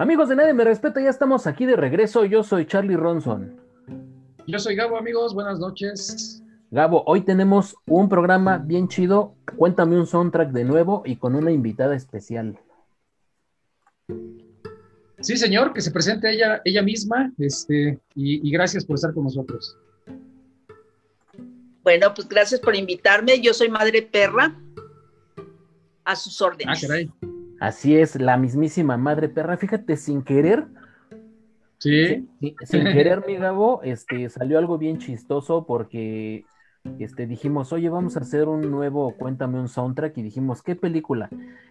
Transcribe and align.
Amigos 0.00 0.30
de 0.30 0.36
Nadie 0.36 0.54
Me 0.54 0.64
Respeta, 0.64 0.98
ya 0.98 1.10
estamos 1.10 1.46
aquí 1.46 1.66
de 1.66 1.76
regreso. 1.76 2.24
Yo 2.24 2.42
soy 2.42 2.64
Charlie 2.64 2.96
Ronson. 2.96 3.60
Yo 4.46 4.58
soy 4.58 4.74
Gabo, 4.74 4.96
amigos. 4.96 5.34
Buenas 5.34 5.58
noches. 5.58 6.42
Gabo, 6.70 7.04
hoy 7.04 7.20
tenemos 7.20 7.76
un 7.84 8.08
programa 8.08 8.56
bien 8.56 8.88
chido. 8.88 9.34
Cuéntame 9.58 9.98
un 9.98 10.06
soundtrack 10.06 10.52
de 10.52 10.64
nuevo 10.64 11.02
y 11.04 11.16
con 11.16 11.34
una 11.34 11.50
invitada 11.50 11.94
especial. 11.94 12.58
Sí, 15.18 15.36
señor, 15.36 15.74
que 15.74 15.82
se 15.82 15.90
presente 15.90 16.32
ella, 16.32 16.62
ella 16.64 16.80
misma, 16.80 17.30
este, 17.36 18.00
y, 18.14 18.48
y 18.48 18.50
gracias 18.50 18.86
por 18.86 18.94
estar 18.94 19.12
con 19.12 19.24
nosotros. 19.24 19.76
Bueno, 21.82 22.14
pues 22.14 22.26
gracias 22.26 22.58
por 22.58 22.74
invitarme. 22.74 23.38
Yo 23.42 23.52
soy 23.52 23.68
madre 23.68 24.00
perra. 24.00 24.58
A 26.06 26.16
sus 26.16 26.40
órdenes. 26.40 26.82
Ah, 26.82 26.86
caray. 26.86 27.10
Así 27.60 27.96
es, 27.96 28.18
la 28.18 28.36
mismísima 28.36 28.96
madre 28.96 29.28
perra. 29.28 29.56
Fíjate, 29.56 29.96
sin 29.96 30.22
querer, 30.22 30.66
Sí. 31.80 32.28
Sin 32.64 32.84
querer, 32.92 33.24
mi 33.26 33.36
Gabo, 33.36 33.80
este, 33.82 34.28
salió 34.28 34.58
algo 34.58 34.78
bien 34.78 34.98
chistoso 34.98 35.64
porque 35.66 36.44
este, 36.98 37.26
dijimos, 37.26 37.72
oye, 37.72 37.88
vamos 37.88 38.16
a 38.16 38.20
hacer 38.20 38.48
un 38.48 38.70
nuevo, 38.70 39.16
cuéntame 39.16 39.58
un 39.58 39.68
soundtrack, 39.68 40.16
y 40.18 40.22
dijimos, 40.22 40.62
¿qué 40.62 40.76
película? 40.76 41.30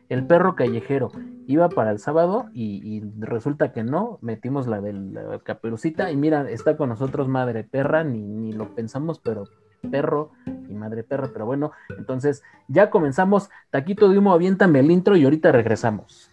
El 0.09 0.25
perro 0.25 0.55
callejero. 0.55 1.11
Iba 1.47 1.69
para 1.69 1.91
el 1.91 1.99
sábado 1.99 2.49
y, 2.53 2.81
y 2.83 3.03
resulta 3.19 3.71
que 3.71 3.83
no, 3.83 4.17
metimos 4.21 4.67
la 4.67 4.81
de 4.81 4.93
la 4.93 5.39
caperucita 5.39 6.11
y 6.11 6.17
mira, 6.17 6.49
está 6.49 6.75
con 6.75 6.89
nosotros 6.89 7.27
madre 7.27 7.63
perra, 7.63 8.03
ni, 8.03 8.21
ni 8.21 8.51
lo 8.51 8.73
pensamos, 8.75 9.19
pero 9.19 9.45
perro 9.79 10.31
y 10.45 10.73
madre 10.73 11.03
perra, 11.03 11.29
pero 11.31 11.45
bueno, 11.45 11.71
entonces 11.97 12.43
ya 12.67 12.89
comenzamos. 12.89 13.49
Taquito 13.69 14.09
de 14.09 14.17
humo, 14.17 14.33
aviéntame 14.33 14.79
el 14.79 14.91
intro 14.91 15.15
y 15.15 15.23
ahorita 15.23 15.51
regresamos. 15.51 16.29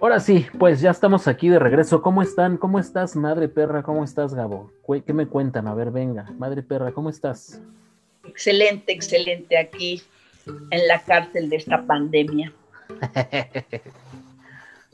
Ahora 0.00 0.20
sí, 0.20 0.44
pues 0.58 0.82
ya 0.82 0.90
estamos 0.90 1.26
aquí 1.28 1.48
de 1.48 1.58
regreso. 1.58 2.02
¿Cómo 2.02 2.20
están? 2.20 2.58
¿Cómo 2.58 2.78
estás, 2.78 3.16
madre 3.16 3.48
perra? 3.48 3.82
¿Cómo 3.82 4.04
estás, 4.04 4.34
Gabo? 4.34 4.70
¿Qué 5.06 5.14
me 5.14 5.26
cuentan? 5.26 5.66
A 5.66 5.74
ver, 5.74 5.90
venga, 5.90 6.30
madre 6.36 6.62
perra, 6.62 6.92
¿cómo 6.92 7.08
estás? 7.08 7.62
Excelente, 8.22 8.92
excelente 8.92 9.56
aquí 9.56 10.02
en 10.46 10.88
la 10.88 11.02
cárcel 11.02 11.48
de 11.48 11.56
esta 11.56 11.86
pandemia. 11.86 12.52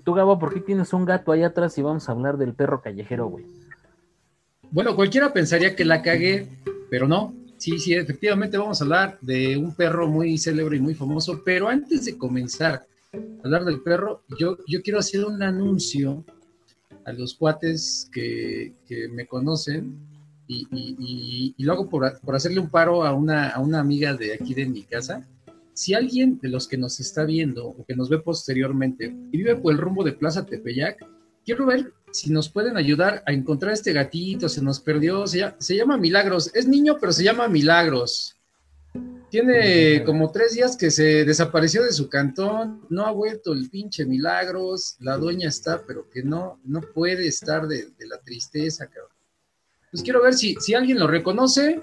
Tú, 0.04 0.14
Gabo, 0.14 0.38
¿por 0.38 0.54
qué 0.54 0.60
tienes 0.60 0.92
un 0.92 1.04
gato 1.04 1.32
ahí 1.32 1.42
atrás 1.42 1.76
y 1.78 1.82
vamos 1.82 2.08
a 2.08 2.12
hablar 2.12 2.38
del 2.38 2.54
perro 2.54 2.80
callejero, 2.80 3.26
güey? 3.26 3.44
Bueno, 4.70 4.96
cualquiera 4.96 5.32
pensaría 5.32 5.76
que 5.76 5.84
la 5.84 6.02
cagué, 6.02 6.48
pero 6.88 7.06
no. 7.06 7.34
Sí, 7.58 7.78
sí, 7.78 7.92
efectivamente 7.94 8.56
vamos 8.56 8.80
a 8.80 8.84
hablar 8.84 9.18
de 9.20 9.58
un 9.58 9.74
perro 9.74 10.08
muy 10.08 10.38
célebre 10.38 10.78
y 10.78 10.80
muy 10.80 10.94
famoso, 10.94 11.42
pero 11.44 11.68
antes 11.68 12.06
de 12.06 12.16
comenzar 12.16 12.86
a 13.12 13.18
hablar 13.44 13.64
del 13.66 13.82
perro, 13.82 14.22
yo, 14.38 14.56
yo 14.66 14.80
quiero 14.80 14.98
hacer 14.98 15.24
un 15.26 15.42
anuncio 15.42 16.24
a 17.04 17.12
los 17.12 17.34
cuates 17.34 18.08
que, 18.12 18.72
que 18.88 19.08
me 19.08 19.26
conocen 19.26 19.94
y, 20.48 20.66
y- 20.72 20.96
y- 20.98 21.54
y 21.58 21.64
lo 21.64 21.74
hago 21.74 21.88
por, 21.90 22.18
por 22.20 22.34
hacerle 22.34 22.60
un 22.60 22.70
paro 22.70 23.04
a 23.04 23.12
una, 23.12 23.50
a 23.50 23.60
una 23.60 23.80
amiga 23.80 24.14
de 24.14 24.32
aquí 24.32 24.54
de 24.54 24.64
mi 24.66 24.82
casa. 24.84 25.26
Si 25.80 25.94
alguien 25.94 26.38
de 26.42 26.50
los 26.50 26.68
que 26.68 26.76
nos 26.76 27.00
está 27.00 27.24
viendo 27.24 27.68
o 27.68 27.86
que 27.86 27.96
nos 27.96 28.10
ve 28.10 28.18
posteriormente 28.18 29.16
y 29.32 29.38
vive 29.38 29.56
por 29.56 29.72
el 29.72 29.78
rumbo 29.78 30.04
de 30.04 30.12
Plaza 30.12 30.44
Tepeyac, 30.44 31.06
quiero 31.42 31.64
ver 31.64 31.94
si 32.12 32.30
nos 32.30 32.50
pueden 32.50 32.76
ayudar 32.76 33.22
a 33.24 33.32
encontrar 33.32 33.72
este 33.72 33.94
gatito, 33.94 34.50
se 34.50 34.60
nos 34.60 34.78
perdió, 34.78 35.26
se 35.26 35.38
llama, 35.38 35.56
se 35.58 35.76
llama 35.76 35.96
Milagros, 35.96 36.50
es 36.52 36.68
niño 36.68 36.98
pero 37.00 37.14
se 37.14 37.24
llama 37.24 37.48
Milagros. 37.48 38.36
Tiene 39.30 40.04
como 40.04 40.30
tres 40.30 40.52
días 40.52 40.76
que 40.76 40.90
se 40.90 41.24
desapareció 41.24 41.82
de 41.82 41.92
su 41.92 42.10
cantón, 42.10 42.82
no 42.90 43.06
ha 43.06 43.12
vuelto 43.12 43.54
el 43.54 43.70
pinche 43.70 44.04
Milagros, 44.04 44.96
la 45.00 45.16
dueña 45.16 45.48
está, 45.48 45.82
pero 45.86 46.10
que 46.10 46.22
no, 46.22 46.60
no 46.62 46.82
puede 46.82 47.26
estar 47.26 47.66
de, 47.66 47.86
de 47.98 48.06
la 48.06 48.18
tristeza, 48.18 48.86
cabrón. 48.86 49.16
Pues 49.90 50.02
quiero 50.02 50.22
ver 50.22 50.34
si, 50.34 50.56
si 50.60 50.74
alguien 50.74 50.98
lo 50.98 51.06
reconoce, 51.06 51.82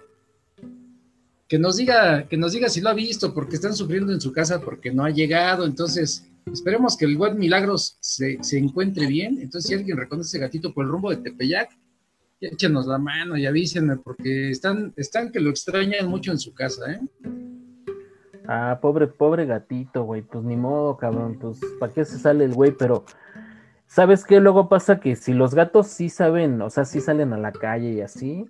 que 1.47 1.59
nos 1.59 1.77
diga, 1.77 2.27
que 2.27 2.37
nos 2.37 2.51
diga 2.51 2.69
si 2.69 2.81
lo 2.81 2.89
ha 2.89 2.93
visto, 2.93 3.33
porque 3.33 3.55
están 3.55 3.73
sufriendo 3.73 4.11
en 4.13 4.21
su 4.21 4.31
casa 4.31 4.61
porque 4.61 4.91
no 4.91 5.05
ha 5.05 5.09
llegado, 5.09 5.65
entonces 5.65 6.27
esperemos 6.51 6.97
que 6.97 7.05
el 7.05 7.17
buen 7.17 7.37
Milagros 7.37 7.97
se, 7.99 8.37
se 8.41 8.57
encuentre 8.57 9.07
bien, 9.07 9.39
entonces 9.41 9.69
si 9.69 9.75
alguien 9.75 9.97
reconoce 9.97 10.29
ese 10.29 10.39
gatito 10.39 10.73
por 10.73 10.85
el 10.85 10.91
rumbo 10.91 11.09
de 11.09 11.17
Tepeyac, 11.17 11.69
ya 12.39 12.49
échenos 12.49 12.85
la 12.85 12.97
mano 12.97 13.37
y 13.37 13.45
avísenme, 13.45 13.97
porque 13.97 14.51
están, 14.51 14.93
están 14.95 15.31
que 15.31 15.39
lo 15.39 15.49
extrañan 15.49 16.07
mucho 16.07 16.31
en 16.31 16.39
su 16.39 16.53
casa, 16.53 16.91
¿eh? 16.91 16.99
Ah, 18.47 18.79
pobre, 18.81 19.07
pobre 19.07 19.45
gatito, 19.45 20.03
güey. 20.03 20.21
Pues 20.21 20.43
ni 20.43 20.55
modo, 20.55 20.95
cabrón. 20.95 21.37
Pues, 21.39 21.59
¿para 21.79 21.91
qué 21.91 22.05
se 22.05 22.17
sale 22.17 22.45
el 22.45 22.53
güey? 22.53 22.71
Pero, 22.71 23.03
¿sabes 23.87 24.23
qué? 24.23 24.39
Luego 24.39 24.69
pasa 24.69 25.01
que 25.01 25.17
si 25.17 25.33
los 25.33 25.53
gatos 25.53 25.87
sí 25.87 26.09
saben, 26.09 26.61
o 26.61 26.69
sea, 26.69 26.85
sí 26.85 27.01
salen 27.01 27.33
a 27.33 27.37
la 27.37 27.51
calle 27.51 27.91
y 27.91 28.01
así, 28.01 28.45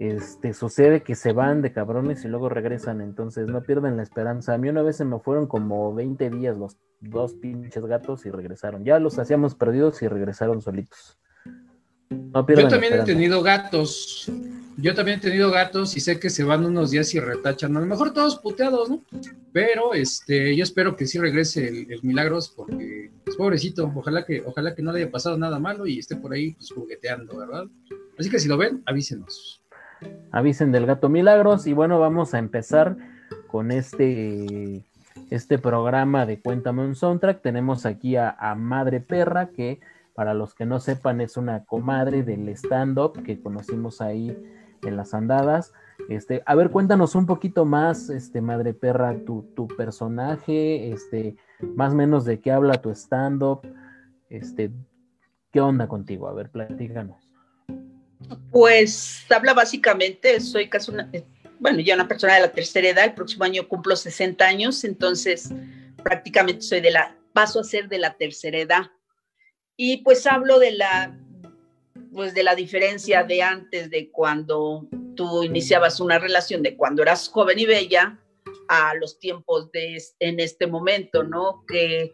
este, 0.00 0.54
sucede 0.54 1.02
que 1.02 1.14
se 1.14 1.32
van 1.32 1.60
de 1.60 1.74
cabrones 1.74 2.24
y 2.24 2.28
luego 2.28 2.48
regresan. 2.48 3.02
Entonces, 3.02 3.46
no 3.46 3.62
pierden 3.62 3.98
la 3.98 4.02
esperanza. 4.02 4.54
A 4.54 4.58
mí 4.58 4.70
una 4.70 4.80
vez 4.80 4.96
se 4.96 5.04
me 5.04 5.18
fueron 5.18 5.46
como 5.46 5.94
20 5.94 6.30
días 6.30 6.56
los 6.56 6.78
dos 7.00 7.34
pinches 7.34 7.84
gatos 7.84 8.24
y 8.24 8.30
regresaron. 8.30 8.82
Ya 8.82 8.98
los 8.98 9.18
hacíamos 9.18 9.54
perdidos 9.54 10.00
y 10.00 10.08
regresaron 10.08 10.62
solitos. 10.62 11.18
No 12.08 12.46
Yo 12.46 12.62
la 12.62 12.68
también 12.68 12.94
he 12.94 13.04
tenido 13.04 13.42
gatos. 13.42 14.32
Yo 14.78 14.94
también 14.94 15.18
he 15.18 15.20
tenido 15.20 15.50
gatos 15.50 15.94
y 15.94 16.00
sé 16.00 16.18
que 16.18 16.30
se 16.30 16.44
van 16.44 16.64
unos 16.64 16.92
días 16.92 17.14
y 17.14 17.20
retachan. 17.20 17.76
A 17.76 17.80
lo 17.80 17.86
mejor 17.86 18.14
todos 18.14 18.38
puteados, 18.38 18.88
¿no? 18.88 19.04
Pero 19.52 19.92
este, 19.92 20.56
yo 20.56 20.62
espero 20.62 20.96
que 20.96 21.06
sí 21.06 21.18
regrese 21.18 21.68
el, 21.68 21.92
el 21.92 22.00
Milagros 22.02 22.48
porque 22.56 23.10
es 23.26 23.36
pobrecito. 23.36 23.92
Ojalá 23.94 24.24
que, 24.24 24.42
ojalá 24.46 24.74
que 24.74 24.80
no 24.80 24.92
le 24.92 25.02
haya 25.02 25.10
pasado 25.10 25.36
nada 25.36 25.58
malo 25.58 25.86
y 25.86 25.98
esté 25.98 26.16
por 26.16 26.32
ahí 26.32 26.52
pues, 26.52 26.72
jugueteando, 26.72 27.36
¿verdad? 27.36 27.66
Así 28.18 28.30
que 28.30 28.38
si 28.38 28.48
lo 28.48 28.56
ven, 28.56 28.82
avísenos. 28.86 29.59
Avisen 30.30 30.72
del 30.72 30.86
gato 30.86 31.08
Milagros 31.08 31.66
y 31.66 31.72
bueno, 31.72 31.98
vamos 31.98 32.34
a 32.34 32.38
empezar 32.38 32.96
con 33.46 33.70
este, 33.70 34.84
este 35.30 35.58
programa 35.58 36.26
de 36.26 36.40
Cuéntame 36.40 36.84
un 36.84 36.94
soundtrack. 36.94 37.42
Tenemos 37.42 37.86
aquí 37.86 38.16
a, 38.16 38.36
Madre 38.56 39.00
Perra, 39.00 39.50
que 39.50 39.80
para 40.14 40.34
los 40.34 40.54
que 40.54 40.66
no 40.66 40.80
sepan 40.80 41.20
es 41.20 41.36
una 41.36 41.64
comadre 41.64 42.22
del 42.22 42.48
stand-up 42.50 43.22
que 43.22 43.40
conocimos 43.40 44.00
ahí 44.00 44.36
en 44.82 44.96
las 44.96 45.14
andadas. 45.14 45.72
Este, 46.08 46.42
a 46.46 46.54
ver, 46.54 46.70
cuéntanos 46.70 47.14
un 47.14 47.26
poquito 47.26 47.64
más, 47.64 48.08
este, 48.10 48.40
Madre 48.40 48.72
Perra, 48.72 49.16
tu, 49.24 49.42
tu 49.54 49.66
personaje, 49.68 50.92
este, 50.92 51.36
más 51.76 51.92
o 51.92 51.96
menos 51.96 52.24
de 52.24 52.40
qué 52.40 52.52
habla 52.52 52.80
tu 52.80 52.90
stand-up, 52.90 53.60
este, 54.28 54.72
¿qué 55.50 55.60
onda 55.60 55.88
contigo? 55.88 56.28
A 56.28 56.32
ver, 56.32 56.50
platícanos. 56.50 57.29
Pues 58.50 59.24
habla 59.30 59.54
básicamente, 59.54 60.40
soy 60.40 60.68
casi 60.68 60.90
una, 60.90 61.08
eh, 61.12 61.24
bueno, 61.58 61.80
ya 61.80 61.94
una 61.94 62.08
persona 62.08 62.34
de 62.34 62.40
la 62.40 62.52
tercera 62.52 62.88
edad, 62.88 63.04
el 63.04 63.14
próximo 63.14 63.44
año 63.44 63.68
cumplo 63.68 63.96
60 63.96 64.44
años, 64.44 64.84
entonces 64.84 65.50
prácticamente 66.02 66.62
soy 66.62 66.80
de 66.80 66.90
la, 66.90 67.16
paso 67.32 67.60
a 67.60 67.64
ser 67.64 67.88
de 67.88 67.98
la 67.98 68.14
tercera 68.14 68.58
edad. 68.58 68.90
Y 69.76 69.98
pues 69.98 70.26
hablo 70.26 70.58
de 70.58 70.72
la, 70.72 71.18
pues 72.12 72.34
de 72.34 72.42
la 72.42 72.54
diferencia 72.54 73.24
de 73.24 73.42
antes, 73.42 73.90
de 73.90 74.10
cuando 74.10 74.86
tú 75.16 75.42
iniciabas 75.42 76.00
una 76.00 76.18
relación, 76.18 76.62
de 76.62 76.76
cuando 76.76 77.02
eras 77.02 77.28
joven 77.28 77.58
y 77.58 77.66
bella, 77.66 78.18
a 78.68 78.94
los 78.94 79.18
tiempos 79.18 79.72
de 79.72 80.00
en 80.20 80.38
este 80.38 80.66
momento, 80.66 81.24
¿no? 81.24 81.64
Que 81.66 82.12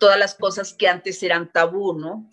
todas 0.00 0.18
las 0.18 0.34
cosas 0.34 0.74
que 0.74 0.88
antes 0.88 1.22
eran 1.22 1.52
tabú, 1.52 1.92
¿no? 1.94 2.28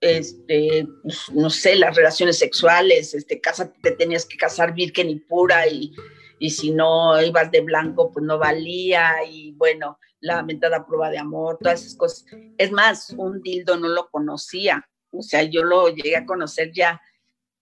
Este, 0.00 0.86
pues, 1.02 1.30
no 1.32 1.50
sé, 1.50 1.76
las 1.76 1.96
relaciones 1.96 2.38
sexuales, 2.38 3.14
este, 3.14 3.40
casa, 3.40 3.72
te 3.82 3.92
tenías 3.92 4.26
que 4.26 4.36
casar 4.36 4.74
virgen 4.74 5.10
y 5.10 5.16
pura 5.16 5.66
y, 5.66 5.92
y 6.38 6.50
si 6.50 6.70
no 6.70 7.20
ibas 7.22 7.50
de 7.50 7.62
blanco, 7.62 8.12
pues 8.12 8.24
no 8.24 8.38
valía 8.38 9.24
y 9.28 9.52
bueno, 9.52 9.98
la 10.20 10.42
mentada 10.42 10.86
prueba 10.86 11.10
de 11.10 11.18
amor, 11.18 11.58
todas 11.60 11.82
esas 11.82 11.96
cosas. 11.96 12.26
Es 12.58 12.70
más, 12.72 13.10
un 13.16 13.40
dildo 13.42 13.76
no 13.76 13.88
lo 13.88 14.08
conocía, 14.10 14.86
o 15.10 15.22
sea, 15.22 15.42
yo 15.42 15.62
lo 15.62 15.88
llegué 15.88 16.16
a 16.16 16.26
conocer 16.26 16.72
ya, 16.72 17.00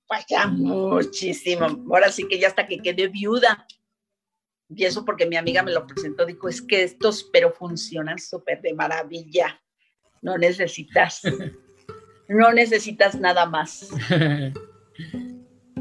pues 0.07 0.25
ya 0.29 0.47
muchísimo, 0.47 1.67
ahora 1.91 2.11
sí 2.11 2.27
que 2.27 2.39
ya 2.39 2.49
hasta 2.49 2.67
que 2.67 2.79
quedé 2.79 3.09
viuda. 3.09 3.67
Y 4.71 4.85
eso 4.85 5.05
porque 5.05 5.27
mi 5.27 5.37
amiga 5.37 5.63
me 5.63 5.73
lo 5.73 5.87
presentó, 5.87 6.25
dijo, 6.25 6.49
es 6.49 6.63
que 6.63 6.83
estos, 6.83 7.29
pero 7.33 7.53
funcionan 7.53 8.19
súper 8.19 8.61
de 8.63 8.75
maravilla, 8.75 9.63
no 10.23 10.39
necesitas 10.39 11.21
no 12.29 12.53
necesitas 12.53 13.19
nada 13.19 13.47
más. 13.47 13.91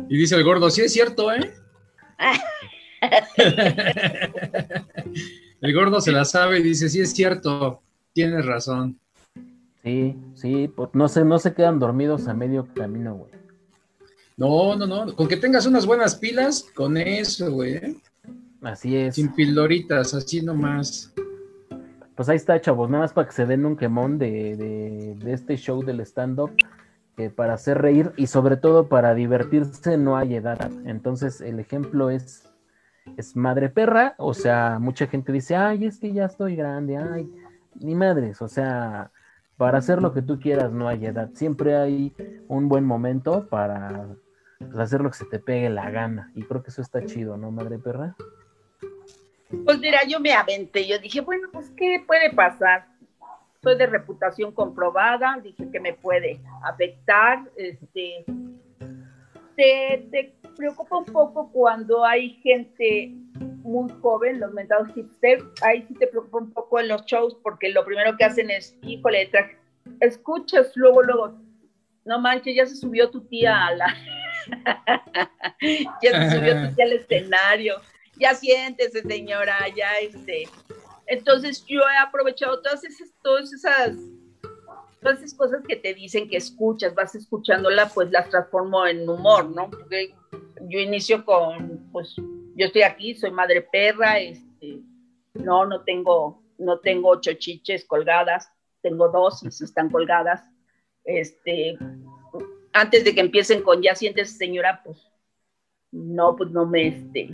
y 0.10 0.18
dice 0.18 0.36
el 0.36 0.44
gordo, 0.44 0.70
sí 0.70 0.82
es 0.82 0.94
cierto, 0.94 1.32
¿eh? 1.32 1.54
el 5.62 5.74
gordo 5.74 6.02
se 6.02 6.12
la 6.12 6.26
sabe 6.26 6.60
y 6.60 6.64
dice, 6.64 6.90
sí 6.90 7.02
es 7.02 7.14
cierto, 7.14 7.82
tienes 8.14 8.46
razón. 8.46 9.00
Sí, 9.84 10.16
sí, 10.36 10.72
pues, 10.74 10.90
no 10.94 11.10
se, 11.10 11.26
no 11.26 11.40
se 11.40 11.54
quedan 11.54 11.80
dormidos 11.80 12.28
a 12.28 12.34
medio 12.34 12.68
camino, 12.74 13.16
güey. 13.16 13.32
No, 14.38 14.76
no, 14.76 14.88
no. 14.88 15.16
Con 15.16 15.28
que 15.28 15.38
tengas 15.38 15.66
unas 15.66 15.86
buenas 15.86 16.16
pilas, 16.16 16.66
con 16.74 16.98
eso, 16.98 17.52
güey. 17.52 17.76
¿eh? 17.76 17.96
Así 18.62 18.96
es. 18.96 19.16
Sin 19.16 19.34
pildoritas, 19.34 20.14
así 20.14 20.42
nomás. 20.42 21.14
Pues 22.16 22.30
ahí 22.30 22.36
está, 22.36 22.62
chavos, 22.62 22.90
nada 22.90 23.04
más 23.04 23.14
para 23.14 23.28
que 23.28 23.34
se 23.34 23.46
den 23.46 23.66
un 23.66 23.76
quemón 23.76 24.20
de, 24.20 24.56
de, 24.56 25.16
de 25.16 25.34
este 25.34 25.58
show 25.58 25.84
del 25.84 26.00
stand-up, 26.02 26.52
que 27.16 27.30
para 27.30 27.54
hacer 27.54 27.82
reír 27.82 28.12
y 28.18 28.28
sobre 28.28 28.58
todo 28.58 28.88
para 28.88 29.14
divertirse 29.16 29.98
no 29.98 30.16
hay 30.18 30.36
edad. 30.36 30.72
Entonces 30.86 31.42
el 31.42 31.60
ejemplo 31.60 32.10
es, 32.10 32.50
es 33.18 33.36
madre 33.36 33.70
perra, 33.70 34.16
o 34.18 34.34
sea, 34.34 34.78
mucha 34.80 35.08
gente 35.08 35.32
dice, 35.32 35.56
ay, 35.56 35.86
es 35.86 36.00
que 36.00 36.14
ya 36.14 36.26
estoy 36.26 36.56
grande, 36.56 36.98
ay, 36.98 37.32
ni 37.80 37.96
madres, 37.96 38.42
o 38.42 38.48
sea, 38.48 39.12
para 39.58 39.78
hacer 39.78 40.02
lo 40.02 40.14
que 40.14 40.22
tú 40.22 40.40
quieras 40.40 40.72
no 40.72 40.88
hay 40.88 41.06
edad, 41.06 41.30
siempre 41.34 41.76
hay 41.76 42.14
un 42.48 42.70
buen 42.70 42.86
momento 42.86 43.48
para 43.48 44.08
pues, 44.60 44.78
hacer 44.78 45.02
lo 45.02 45.10
que 45.10 45.18
se 45.18 45.26
te 45.26 45.40
pegue 45.40 45.70
la 45.70 45.90
gana. 45.90 46.32
Y 46.36 46.44
creo 46.44 46.64
que 46.64 46.70
eso 46.70 46.82
está 46.82 47.06
chido, 47.06 47.38
¿no, 47.38 47.52
madre 47.52 47.80
perra? 47.80 48.16
Pues 49.66 49.80
mira, 49.80 50.04
yo 50.08 50.20
me 50.20 50.34
aventé, 50.34 50.88
yo 50.88 50.98
dije, 51.00 51.22
bueno, 51.22 51.48
pues 51.52 51.72
¿qué 51.78 52.04
puede 52.06 52.32
pasar? 52.34 52.88
Soy 53.62 53.78
de 53.78 53.86
reputación 53.86 54.52
comprobada, 54.52 55.40
dije 55.42 55.70
que 55.72 55.80
me 55.80 55.94
puede 55.94 56.42
afectar, 56.64 57.40
este, 57.56 58.26
te, 59.56 60.08
te 60.12 60.34
preocupa 60.58 60.98
un 60.98 61.06
poco 61.06 61.50
cuando 61.52 62.04
hay 62.04 62.32
gente 62.42 63.14
muy 63.38 63.90
joven, 64.02 64.40
los 64.40 64.52
mentados 64.52 64.94
hipsters, 64.94 65.46
ahí 65.62 65.86
sí 65.88 65.94
te 65.94 66.08
preocupa 66.08 66.40
un 66.40 66.52
poco 66.52 66.80
en 66.80 66.90
los 66.90 67.06
shows, 67.06 67.36
porque 67.42 67.70
lo 67.70 67.86
primero 67.86 68.18
que 68.18 68.26
hacen 68.26 68.50
es, 68.50 68.78
híjole, 68.82 69.30
escuchas 70.02 70.76
luego, 70.76 71.02
luego, 71.04 71.40
no 72.04 72.20
manches, 72.20 72.56
ya 72.56 72.66
se 72.66 72.76
subió 72.76 73.10
tu 73.10 73.22
tía 73.22 73.68
a 73.68 73.76
la... 73.76 73.96
ya 76.02 76.30
se 76.30 76.38
subió 76.38 76.68
tu 76.68 76.76
tía 76.76 76.86
al 76.86 76.92
escenario 77.00 77.76
ya 78.18 78.34
siéntese 78.34 79.02
señora, 79.02 79.58
ya 79.76 79.92
este. 80.02 80.48
Entonces 81.08 81.66
yo 81.66 81.82
he 81.82 81.98
aprovechado 81.98 82.62
todas 82.62 82.84
esas, 82.84 83.14
todas 83.22 83.52
esas, 83.52 83.98
todas 85.02 85.20
esas 85.20 85.34
cosas 85.34 85.62
que 85.68 85.76
te 85.76 85.94
dicen 85.94 86.30
que 86.30 86.38
escuchas, 86.38 86.96
vas 86.96 87.16
escuchándola, 87.16 87.90
pues 87.90 88.12
las 88.12 88.30
transformo 88.30 88.86
en 88.88 89.08
humor, 89.08 89.50
¿no? 89.50 89.70
Porque 89.70 90.16
yo 90.62 90.80
inicio 90.80 91.26
con, 91.26 91.90
pues, 91.92 92.16
yo 92.56 92.66
estoy 92.66 92.84
aquí, 92.84 93.16
soy 93.16 93.32
madre 93.32 93.62
perra, 93.62 94.20
este, 94.20 94.80
no, 95.34 95.66
no 95.66 95.82
tengo, 95.82 96.42
no 96.58 96.80
tengo 96.80 97.10
ocho 97.10 97.34
chiches 97.34 97.84
colgadas, 97.86 98.50
tengo 98.82 99.10
dos 99.10 99.44
y 99.44 99.52
si 99.52 99.66
están 99.66 99.90
colgadas, 99.90 100.42
este, 101.04 101.78
antes 102.72 103.04
de 103.04 103.14
que 103.14 103.22
empiecen 103.22 103.62
con 103.62 103.82
ya 103.82 103.96
sientes 103.96 104.38
señora, 104.38 104.82
pues, 104.84 104.98
no, 105.92 106.36
pues 106.36 106.50
no 106.52 106.66
me, 106.66 106.88
este, 106.88 107.30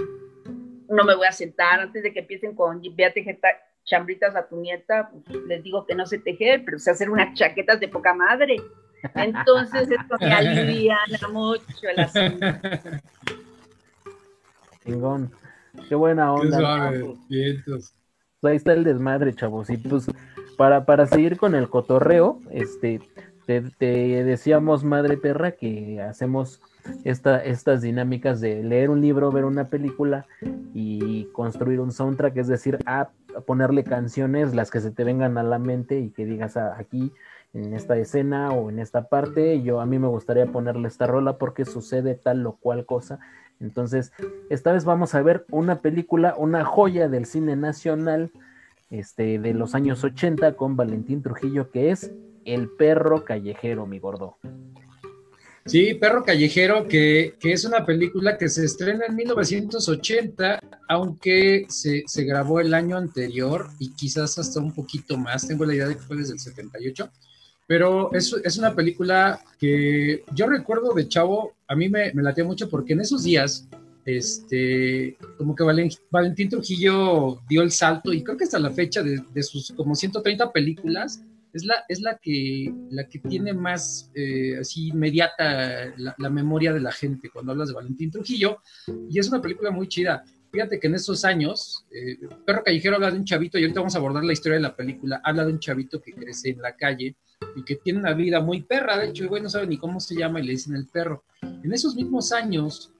no 0.89 1.03
me 1.03 1.15
voy 1.15 1.27
a 1.27 1.31
sentar 1.31 1.80
antes 1.80 2.03
de 2.03 2.12
que 2.12 2.19
empiecen 2.19 2.56
con 2.56 2.81
ve 2.95 3.06
a 3.06 3.13
tejer 3.13 3.39
chambritas 3.86 4.36
a 4.36 4.47
tu 4.47 4.57
nieta, 4.57 5.09
pues 5.25 5.44
les 5.45 5.63
digo 5.63 5.86
que 5.86 5.95
no 5.95 6.06
sé 6.06 6.19
tejer, 6.19 6.63
pero 6.65 6.80
sé 6.80 6.91
hacer 6.91 7.09
unas 7.09 7.33
chaquetas 7.33 7.80
de 7.80 7.88
poca 7.88 8.13
madre. 8.13 8.57
Entonces 9.15 9.89
esto 9.89 10.18
me 10.19 10.31
aliviana 10.31 11.27
mucho 11.31 11.63
el 11.83 12.00
asunto. 12.00 12.45
Chingón. 14.83 15.31
Qué 15.88 15.95
buena 15.95 16.33
onda. 16.33 16.92
pues, 17.27 18.51
ahí 18.51 18.56
está 18.56 18.74
el 18.74 18.83
desmadre, 18.83 19.33
chavos. 19.33 19.69
Y 19.69 19.77
pues 19.77 20.07
para, 20.57 20.85
para 20.85 21.06
seguir 21.06 21.38
con 21.38 21.56
el 21.56 21.69
cotorreo, 21.69 22.42
este, 22.51 23.01
te, 23.45 23.62
te 23.62 24.24
decíamos, 24.24 24.83
madre 24.83 25.18
perra, 25.18 25.51
que 25.51 26.01
hacemos 26.01 26.62
esta, 27.04 27.44
estas 27.44 27.81
dinámicas 27.81 28.42
de 28.42 28.64
leer 28.64 28.90
un 28.90 29.02
libro, 29.02 29.31
ver 29.31 29.46
una 29.46 29.70
película 29.70 30.26
y 30.74 31.26
construir 31.34 31.80
un 31.80 31.92
soundtrack, 31.92 32.38
es 32.38 32.48
decir, 32.48 32.80
ponerle 33.46 33.84
canciones, 33.84 34.56
las 34.56 34.72
que 34.72 34.80
se 34.80 34.92
te 34.92 35.04
vengan 35.04 35.38
a 35.38 35.44
la 35.44 35.60
mente 35.60 36.00
y 36.00 36.10
que 36.10 36.26
digas 36.26 36.58
ah, 36.58 36.76
aquí 36.78 37.12
en 37.54 37.74
esta 37.74 37.98
escena 37.98 38.52
o 38.52 38.70
en 38.70 38.80
esta 38.80 39.08
parte, 39.10 39.62
yo 39.62 39.81
a 39.81 39.86
mí 39.86 39.98
me 39.98 40.08
gustaría 40.08 40.46
ponerle 40.46 40.88
esta 40.88 41.08
rola 41.08 41.38
porque 41.38 41.66
sucede 41.66 42.16
tal 42.16 42.46
o 42.46 42.54
cual 42.54 42.86
cosa. 42.86 43.20
Entonces, 43.60 44.14
esta 44.50 44.72
vez 44.72 44.86
vamos 44.86 45.16
a 45.16 45.22
ver 45.22 45.46
una 45.50 45.81
película, 45.81 46.36
una 46.38 46.64
joya 46.64 47.10
del 47.10 47.26
cine 47.26 47.56
nacional 47.56 48.31
este, 48.90 49.40
de 49.40 49.54
los 49.54 49.76
años 49.76 50.04
80 50.04 50.56
con 50.56 50.76
Valentín 50.76 51.22
Trujillo, 51.22 51.72
que 51.72 51.92
es 51.92 52.12
El 52.46 52.70
perro 52.70 53.26
callejero, 53.26 53.86
mi 53.86 54.00
gordo. 54.00 54.38
Sí, 55.65 55.94
Perro 55.94 56.23
Callejero, 56.23 56.88
que, 56.88 57.35
es 57.41 57.65
una 57.65 57.85
película 57.85 58.38
que 58.38 58.50
se 58.50 58.65
estrena 58.65 59.06
en 59.07 59.15
1980, 59.15 60.59
aunque 60.88 61.65
se, 61.69 62.03
grabó 62.23 62.59
el 62.59 62.73
año 62.73 62.97
anterior 62.97 63.69
y 63.79 63.94
quizás 63.94 64.38
hasta 64.38 64.59
un 64.59 64.73
poquito 64.73 65.17
más. 65.17 65.47
Tengo 65.47 65.65
la 65.65 65.75
idea 65.75 65.88
de 65.88 65.95
que 65.95 66.01
fue 66.01 66.17
desde 66.17 66.33
el 66.33 66.39
78. 66.39 67.11
Pero 67.67 68.11
es, 68.13 68.35
es 68.44 68.57
una 68.57 68.73
película 68.73 69.41
que 69.59 70.23
yo 70.33 70.47
recuerdo 70.47 70.94
de 70.94 71.07
chavo, 71.07 71.53
a 71.67 71.75
mí 71.75 71.88
me, 71.88 72.11
me 72.13 72.23
latía 72.23 72.44
mucho 72.44 72.67
porque 72.67 72.94
en 72.94 73.01
esos 73.01 73.23
días, 73.23 73.67
este, 74.06 75.17
como 75.38 75.56
que 75.56 75.63
Valentín 76.09 76.50
Trujillo 76.50 77.41
dio 77.47 77.61
el 77.61 77.71
salto 77.71 78.11
y 78.11 78.23
creo 78.23 78.38
que 78.38 78.45
hasta 78.45 78.57
la 78.57 78.71
fecha 78.71 79.03
de 79.03 79.44
sus 79.44 79.71
como 79.73 79.94
130 79.94 80.51
películas, 80.51 81.21
es 81.54 81.66
la, 81.66 81.84
es 81.88 82.01
la, 82.01 82.18
que, 82.18 82.74
la 82.90 83.07
que 83.07 83.19
tiene 83.19 83.54
más 83.54 84.12
eh, 84.13 84.57
así 84.60 84.90
inmediata 84.90 85.94
la, 85.98 86.30
memoria 86.30 86.74
de 86.74 86.80
la 86.80 86.92
gente 86.92 87.30
cuando 87.30 87.51
hablas 87.51 87.69
de 87.69 87.75
Valentín 87.75 88.12
Trujillo, 88.12 88.60
y 89.10 89.19
es 89.19 89.30
una 89.30 89.42
película 89.42 89.72
muy 89.72 89.88
chida. 89.88 90.24
Fíjate 90.51 90.80
que 90.80 90.88
en 90.88 90.96
esos 90.96 91.25
años, 91.25 91.86
eh, 91.92 92.18
Perro 92.46 92.63
Callejero 92.63 92.96
habla 92.96 93.12
de 93.12 93.18
un 93.18 93.25
chavito, 93.25 93.57
y 93.57 93.63
ahorita 93.63 93.80
vamos 93.80 93.96
a 93.96 94.00
abordar 94.00 94.24
la 94.24 94.34
historia 94.34 94.57
de 94.57 94.63
la 94.63 94.75
película, 94.75 95.22
habla 95.24 95.46
de 95.46 95.54
un 95.54 95.60
chavito 95.60 96.01
que 96.01 96.13
crece 96.13 96.50
en 96.50 96.62
la 96.62 96.75
calle 96.75 97.16
y 97.56 97.63
que 97.63 97.75
tiene 97.75 98.00
una 98.00 98.13
vida 98.13 98.42
muy 98.42 98.62
perra, 98.62 98.98
de 98.98 99.10
hecho, 99.10 99.24
el 99.24 99.30
güey 99.30 99.42
no 99.42 99.50
sabe 99.50 99.68
ni 99.68 99.78
cómo 99.78 100.00
se 100.00 100.16
llama 100.16 100.40
y 100.40 100.45
le 100.45 100.52
dicen 100.52 100.75
el 100.75 100.88
perro. 100.88 101.24
En 101.42 101.72
esos 101.74 101.95
mismos 101.95 102.31
años 102.31 102.92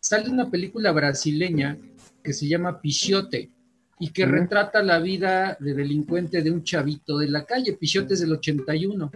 sale 0.00 0.30
una 0.30 0.50
película 0.50 0.92
brasileña 0.92 1.78
que 2.22 2.32
se 2.32 2.46
llama 2.46 2.80
Pichote, 2.80 3.50
y 3.98 4.10
que 4.10 4.26
retrata 4.26 4.82
la 4.82 4.98
vida 4.98 5.56
de 5.60 5.74
delincuente 5.74 6.42
de 6.42 6.50
un 6.50 6.64
chavito 6.64 7.18
de 7.18 7.28
la 7.28 7.44
calle. 7.44 7.74
Pichote 7.74 8.14
es 8.14 8.20
del 8.20 8.32
81. 8.32 9.10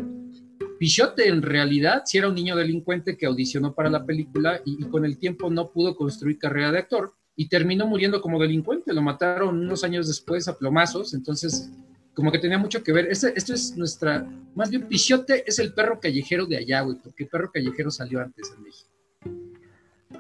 Pichote 0.79 1.29
en 1.29 1.43
realidad 1.43 2.03
sí 2.05 2.19
era 2.19 2.29
un 2.29 2.35
niño 2.35 2.57
delincuente 2.57 3.17
que 3.17 3.27
audicionó 3.27 3.75
para 3.75 3.91
la 3.91 4.05
película 4.05 4.61
y, 4.65 4.85
con 4.85 5.05
el 5.05 5.19
tiempo 5.19 5.51
no 5.51 5.71
pudo 5.71 5.97
construir 5.97 6.39
carrera 6.39 6.71
de 6.71 6.79
actor 6.79 7.13
y 7.35 7.49
terminó 7.49 7.87
muriendo 7.87 8.21
como 8.21 8.39
delincuente. 8.41 8.93
Lo 8.93 9.03
mataron 9.03 9.59
unos 9.59 9.83
años 9.83 10.07
después 10.07 10.47
a 10.47 10.57
plomazos, 10.57 11.15
entonces 11.15 11.71
como 12.15 12.33
que 12.33 12.39
tenía 12.39 12.59
mucho 12.59 12.83
que 12.83 12.93
ver. 12.93 13.09
Este, 13.11 13.33
esto 13.37 13.55
es 13.55 13.77
nuestra, 13.77 14.29
más 14.55 14.71
bien 14.71 14.87
Pichote 14.89 15.45
es 15.47 15.59
el 15.59 15.73
perro 15.73 15.99
callejero 16.01 16.47
de 16.47 16.57
allá, 16.57 16.83
güey, 16.83 16.97
porque 17.03 17.25
el 17.25 17.31
perro 17.31 17.51
callejero 17.53 17.91
salió 17.91 18.21
antes 18.21 18.53
en 18.57 18.63
México. 18.63 18.91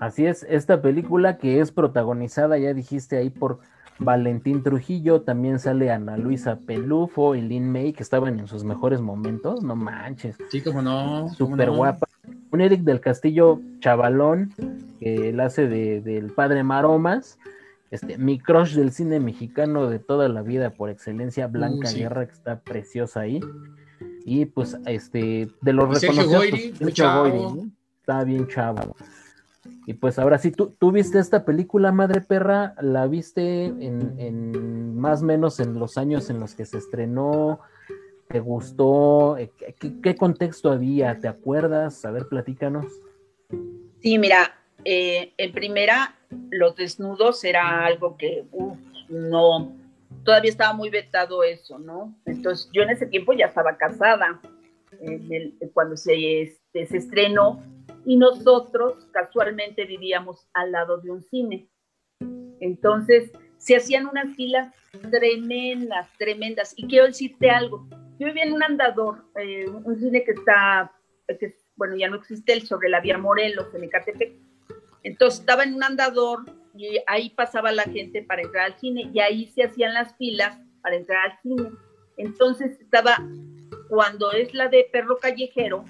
Así 0.00 0.26
es, 0.26 0.46
esta 0.48 0.80
película 0.80 1.38
que 1.38 1.60
es 1.60 1.72
protagonizada, 1.72 2.56
ya 2.58 2.72
dijiste 2.72 3.16
ahí, 3.16 3.30
por 3.30 3.60
Valentín 3.98 4.62
Trujillo, 4.62 5.22
también 5.22 5.58
sale 5.58 5.90
Ana 5.90 6.16
Luisa 6.16 6.58
Pelufo 6.60 7.34
y 7.34 7.40
Lin 7.40 7.70
May, 7.70 7.92
que 7.92 8.02
estaban 8.02 8.38
en 8.38 8.46
sus 8.46 8.64
mejores 8.64 9.00
momentos, 9.00 9.62
no 9.62 9.74
manches. 9.74 10.36
Sí, 10.50 10.60
como 10.60 10.82
no. 10.82 11.28
Súper 11.30 11.70
guapa. 11.70 12.06
Un 12.50 12.60
Eric 12.60 12.82
del 12.82 13.00
Castillo 13.00 13.60
chavalón, 13.80 14.54
que 15.00 15.30
él 15.30 15.40
hace 15.40 15.66
de, 15.66 16.00
del 16.00 16.30
padre 16.30 16.62
Maromas. 16.62 17.38
Este, 17.90 18.18
mi 18.18 18.38
crush 18.38 18.74
del 18.74 18.92
cine 18.92 19.18
mexicano 19.18 19.88
de 19.88 19.98
toda 19.98 20.28
la 20.28 20.42
vida 20.42 20.70
por 20.70 20.90
excelencia, 20.90 21.46
Blanca 21.46 21.90
Guerra, 21.90 22.26
que 22.26 22.34
está 22.34 22.60
preciosa 22.60 23.20
ahí. 23.20 23.40
Y 24.24 24.44
pues, 24.44 24.76
este, 24.86 25.48
de 25.60 25.72
los 25.72 26.00
reconocidos. 26.00 26.44
Pues, 26.78 26.98
está 28.00 28.24
bien 28.24 28.46
chavo. 28.46 28.94
Y 29.88 29.94
pues 29.94 30.18
ahora 30.18 30.36
sí, 30.36 30.52
¿tú, 30.52 30.76
¿tú, 30.78 30.92
viste 30.92 31.18
esta 31.18 31.46
película, 31.46 31.92
Madre 31.92 32.20
Perra? 32.20 32.74
¿La 32.82 33.06
viste 33.06 33.64
en, 33.64 34.94
más 35.00 35.22
o 35.22 35.24
menos 35.24 35.60
en 35.60 35.78
los 35.78 35.96
años 35.96 36.28
en 36.28 36.40
los 36.40 36.54
que 36.54 36.66
se 36.66 36.76
estrenó? 36.76 37.60
¿Te 38.28 38.38
gustó? 38.40 39.38
Eh, 39.38 39.50
¿Qué, 40.02 40.14
contexto 40.14 40.70
había? 40.70 41.18
¿Te 41.18 41.26
acuerdas? 41.26 42.04
A 42.04 42.10
ver, 42.10 42.28
platícanos. 42.28 42.84
Sí, 44.02 44.18
mira, 44.18 44.60
eh, 44.84 45.32
en 45.38 45.52
primera, 45.52 46.18
los 46.50 46.76
desnudos 46.76 47.42
era 47.42 47.86
algo 47.86 48.18
que 48.18 48.44
no, 49.08 49.72
todavía 50.22 50.50
estaba 50.50 50.74
muy 50.74 50.90
vetado 50.90 51.42
eso, 51.42 51.78
¿no? 51.78 52.14
Entonces 52.26 52.68
yo 52.74 52.82
en 52.82 52.90
ese 52.90 53.06
tiempo 53.06 53.32
ya 53.32 53.46
estaba 53.46 53.78
casada. 53.78 54.38
cuando 55.72 55.96
se, 55.96 56.42
este, 56.42 56.84
se 56.84 56.98
estrenó, 56.98 57.62
y 58.04 58.16
nosotros 58.16 59.06
casualmente 59.12 59.84
vivíamos 59.84 60.48
al 60.54 60.72
lado 60.72 60.98
de 60.98 61.10
un 61.10 61.22
cine. 61.22 61.68
Entonces, 62.60 63.30
se 63.58 63.76
hacían 63.76 64.06
unas 64.06 64.34
filas 64.36 64.74
tremendas, 65.10 66.08
tremendas. 66.18 66.74
Y 66.76 66.86
quiero 66.86 67.06
decirte 67.06 67.50
algo, 67.50 67.86
yo 68.18 68.26
vivía 68.26 68.44
en 68.44 68.52
un 68.52 68.62
andador, 68.62 69.24
eh, 69.36 69.68
un 69.68 69.96
cine 69.98 70.24
que 70.24 70.32
está, 70.32 70.92
que, 71.26 71.56
bueno, 71.76 71.96
ya 71.96 72.08
no 72.08 72.16
existe, 72.16 72.52
el 72.52 72.66
sobre 72.66 72.88
la 72.88 73.00
vía 73.00 73.18
Morelos, 73.18 73.72
en 73.74 73.84
Ecatepec. 73.84 74.32
Entonces 75.02 75.40
estaba 75.40 75.64
en 75.64 75.74
un 75.74 75.84
andador 75.84 76.44
y 76.74 77.00
ahí 77.06 77.30
pasaba 77.30 77.72
la 77.72 77.84
gente 77.84 78.22
para 78.22 78.42
entrar 78.42 78.66
al 78.66 78.78
cine 78.78 79.10
y 79.12 79.20
ahí 79.20 79.46
se 79.46 79.64
hacían 79.64 79.94
las 79.94 80.16
filas 80.16 80.58
para 80.82 80.96
entrar 80.96 81.30
al 81.30 81.38
cine. 81.42 81.70
Entonces 82.16 82.80
estaba, 82.80 83.18
cuando 83.88 84.32
es 84.32 84.52
la 84.54 84.68
de 84.68 84.88
perro 84.92 85.18
callejero, 85.18 85.84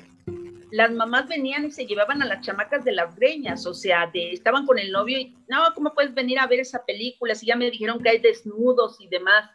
las 0.70 0.90
mamás 0.90 1.28
venían 1.28 1.64
y 1.64 1.70
se 1.70 1.86
llevaban 1.86 2.22
a 2.22 2.26
las 2.26 2.44
chamacas 2.44 2.84
de 2.84 2.92
las 2.92 3.14
greñas, 3.16 3.66
o 3.66 3.74
sea, 3.74 4.06
de, 4.12 4.32
estaban 4.32 4.66
con 4.66 4.78
el 4.78 4.90
novio 4.90 5.18
y, 5.18 5.36
no, 5.48 5.62
¿cómo 5.74 5.94
puedes 5.94 6.14
venir 6.14 6.38
a 6.38 6.46
ver 6.46 6.60
esa 6.60 6.84
película? 6.84 7.34
Si 7.34 7.46
ya 7.46 7.56
me 7.56 7.70
dijeron 7.70 8.00
que 8.02 8.10
hay 8.10 8.18
desnudos 8.18 9.00
y 9.00 9.08
demás. 9.08 9.50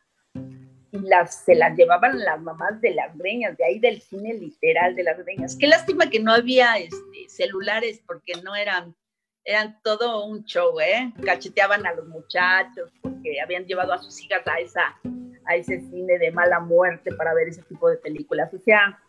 Y 0.91 0.99
las, 0.99 1.43
se 1.43 1.55
las 1.55 1.75
llevaban 1.75 2.19
las 2.19 2.39
mamás 2.39 2.79
de 2.79 2.93
las 2.93 3.17
greñas, 3.17 3.57
de 3.57 3.65
ahí 3.65 3.79
del 3.79 3.99
cine 4.01 4.35
literal 4.35 4.95
de 4.95 5.03
las 5.03 5.17
greñas. 5.17 5.55
Qué 5.55 5.67
lástima 5.67 6.09
que 6.09 6.19
no 6.19 6.31
había 6.31 6.77
este, 6.77 7.29
celulares 7.29 8.01
porque 8.05 8.33
no 8.43 8.55
eran, 8.55 8.95
eran 9.43 9.79
todo 9.83 10.25
un 10.25 10.45
show, 10.45 10.79
¿eh? 10.79 11.11
Cacheteaban 11.25 11.87
a 11.87 11.93
los 11.93 12.07
muchachos 12.07 12.91
porque 13.01 13.41
habían 13.41 13.65
llevado 13.65 13.93
a 13.93 14.03
sus 14.03 14.21
hijas 14.21 14.45
a, 14.45 14.59
esa, 14.59 14.99
a 15.45 15.55
ese 15.55 15.79
cine 15.79 16.19
de 16.19 16.31
mala 16.31 16.59
muerte 16.59 17.11
para 17.15 17.33
ver 17.33 17.47
ese 17.47 17.63
tipo 17.63 17.89
de 17.89 17.97
películas. 17.97 18.53
O 18.53 18.59
sea, 18.59 18.99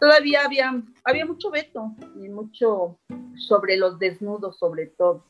todavía 0.00 0.44
había, 0.44 0.82
había 1.04 1.26
mucho 1.26 1.50
veto 1.50 1.94
y 2.22 2.28
mucho 2.28 2.98
sobre 3.36 3.76
los 3.76 3.98
desnudos, 3.98 4.58
sobre 4.58 4.86
todo. 4.86 5.24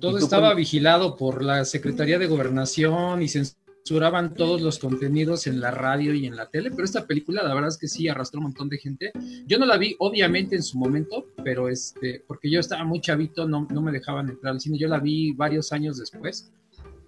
Todo 0.00 0.18
estaba 0.18 0.54
vigilado 0.54 1.16
por 1.16 1.42
la 1.42 1.64
Secretaría 1.64 2.18
de 2.18 2.26
Gobernación 2.26 3.20
y 3.20 3.28
censuraban 3.28 4.34
todos 4.34 4.62
los 4.62 4.78
contenidos 4.78 5.46
en 5.46 5.60
la 5.60 5.70
radio 5.70 6.14
y 6.14 6.26
en 6.26 6.36
la 6.36 6.48
tele, 6.48 6.70
pero 6.70 6.84
esta 6.84 7.06
película 7.06 7.42
la 7.42 7.54
verdad 7.54 7.68
es 7.68 7.78
que 7.78 7.88
sí 7.88 8.08
arrastró 8.08 8.38
un 8.38 8.44
montón 8.44 8.68
de 8.68 8.78
gente. 8.78 9.12
Yo 9.46 9.58
no 9.58 9.66
la 9.66 9.76
vi 9.76 9.96
obviamente 9.98 10.56
en 10.56 10.62
su 10.62 10.78
momento, 10.78 11.26
pero 11.44 11.68
este, 11.68 12.24
porque 12.26 12.50
yo 12.50 12.60
estaba 12.60 12.84
muy 12.84 13.00
chavito, 13.00 13.46
no, 13.46 13.66
no 13.70 13.82
me 13.82 13.92
dejaban 13.92 14.28
entrar 14.30 14.54
al 14.54 14.60
cine, 14.60 14.78
yo 14.78 14.88
la 14.88 15.00
vi 15.00 15.32
varios 15.32 15.72
años 15.72 15.98
después. 15.98 16.50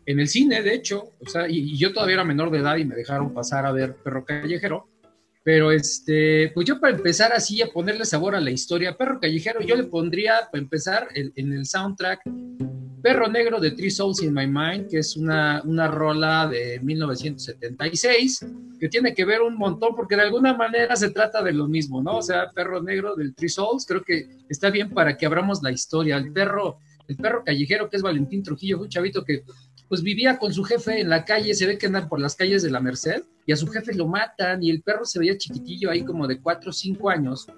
En 0.04 0.19
el 0.19 0.28
cine, 0.28 0.62
de 0.62 0.75
hecho, 0.75 1.12
o 1.21 1.28
sea, 1.28 1.49
y, 1.49 1.59
y 1.59 1.78
yo 1.78 1.92
todavía 1.92 2.14
era 2.14 2.25
menor 2.25 2.50
de 2.50 2.59
edad 2.59 2.76
y 2.76 2.85
me 2.85 2.97
dejaron 2.97 3.33
pasar 3.33 3.64
a 3.64 3.73
ver 3.73 3.95
Perro 3.97 4.25
Callejero, 4.25 4.88
pero 5.42 5.73
este, 5.73 6.50
pues 6.54 6.66
yo 6.66 6.80
para 6.80 6.97
empezar 6.97 7.32
así 7.32 7.62
a 7.62 7.68
ponerle 7.68 8.04
sabor 8.04 8.35
a 8.35 8.40
la 8.40 8.50
historia, 8.50 8.97
Perro 8.97 9.20
Callejero, 9.20 9.61
yo 9.61 9.75
le 9.75 9.85
pondría, 9.85 10.49
para 10.52 10.62
empezar, 10.62 11.09
en, 11.14 11.52
el 11.52 11.64
soundtrack, 11.64 12.20
Perro 13.02 13.28
Negro 13.28 13.59
de 13.59 13.70
Three 13.70 13.90
Souls 13.90 14.23
in 14.23 14.35
My 14.35 14.47
Mind, 14.47 14.88
que 14.90 14.99
es 14.99 15.16
una, 15.16 15.62
una 15.64 15.88
rola 15.88 16.47
de 16.47 16.78
1976, 16.80 18.44
que 18.78 18.88
tiene 18.90 19.14
que 19.14 19.25
ver 19.25 19.40
un 19.40 19.56
montón, 19.56 19.97
porque 19.97 20.16
de 20.16 20.23
alguna 20.23 20.54
manera 20.54 20.94
se 20.97 21.11
trata 21.11 21.42
de 21.42 21.52
lo 21.52 21.66
mismo, 21.66 22.02
¿no? 22.02 22.18
O 22.18 22.23
sea, 22.23 22.50
Perro 22.50 22.82
Negro 22.82 23.16
del 23.16 23.35
Three 23.35 23.49
Souls, 23.49 23.87
creo 23.87 24.02
que 24.02 24.28
está 24.50 24.68
bien 24.68 24.90
para 24.90 25.16
que 25.16 25.25
abramos 25.25 25.62
la 25.62 25.73
historia. 25.73 26.18
El 26.18 26.32
perro, 26.32 26.78
el 27.09 27.16
perro 27.16 27.42
callejero, 27.44 27.88
que 27.88 27.97
es 27.97 28.02
Valentín 28.02 28.42
Trujillo, 28.42 28.78
un 28.80 28.88
chavito 28.90 29.25
que 29.25 29.44
pues 29.90 30.04
vivía 30.04 30.38
con 30.38 30.54
su 30.54 30.62
jefe 30.62 31.00
en 31.00 31.09
la 31.09 31.25
calle, 31.25 31.52
se 31.52 31.66
ve 31.66 31.76
que 31.76 31.87
andan 31.87 32.09
por 32.09 32.20
las 32.20 32.37
calles 32.37 32.62
de 32.62 32.70
la 32.70 32.78
Merced, 32.78 33.25
y 33.44 33.50
a 33.50 33.56
su 33.56 33.66
jefe 33.66 33.92
lo 33.92 34.06
matan, 34.06 34.62
y 34.62 34.70
el 34.70 34.82
perro 34.82 35.04
se 35.04 35.18
veía 35.18 35.37
chiquitillo 35.37 35.90
ahí 35.90 36.04
como 36.04 36.28
de 36.28 36.40
cuatro 36.40 36.70
o 36.70 36.73
cinco 36.73 37.11
años, 37.11 37.49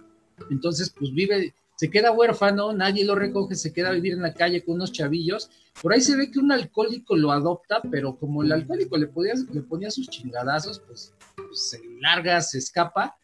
entonces 0.49 0.89
pues 0.99 1.13
vive, 1.13 1.55
se 1.77 1.91
queda 1.91 2.11
huérfano, 2.11 2.73
nadie 2.73 3.05
lo 3.05 3.17
recoge, 3.17 3.55
se 3.55 3.71
queda 3.71 3.91
a 3.91 3.93
vivir 3.93 4.15
en 4.15 4.23
la 4.23 4.33
calle 4.33 4.65
con 4.65 4.77
unos 4.77 4.93
chavillos, 4.93 5.51
por 5.83 5.93
ahí 5.93 6.01
se 6.01 6.17
ve 6.17 6.31
que 6.31 6.39
un 6.39 6.51
alcohólico 6.51 7.17
lo 7.17 7.33
adopta, 7.33 7.83
pero 7.91 8.17
como 8.17 8.43
el 8.43 8.51
alcohólico 8.51 8.97
le, 8.97 9.09
podía, 9.09 9.35
le 9.53 9.61
ponía 9.61 9.91
sus 9.91 10.09
chingadazos, 10.09 10.79
pues, 10.79 11.13
pues 11.37 11.69
se 11.69 11.83
larga, 12.01 12.41
se 12.41 12.57
escapa, 12.57 13.15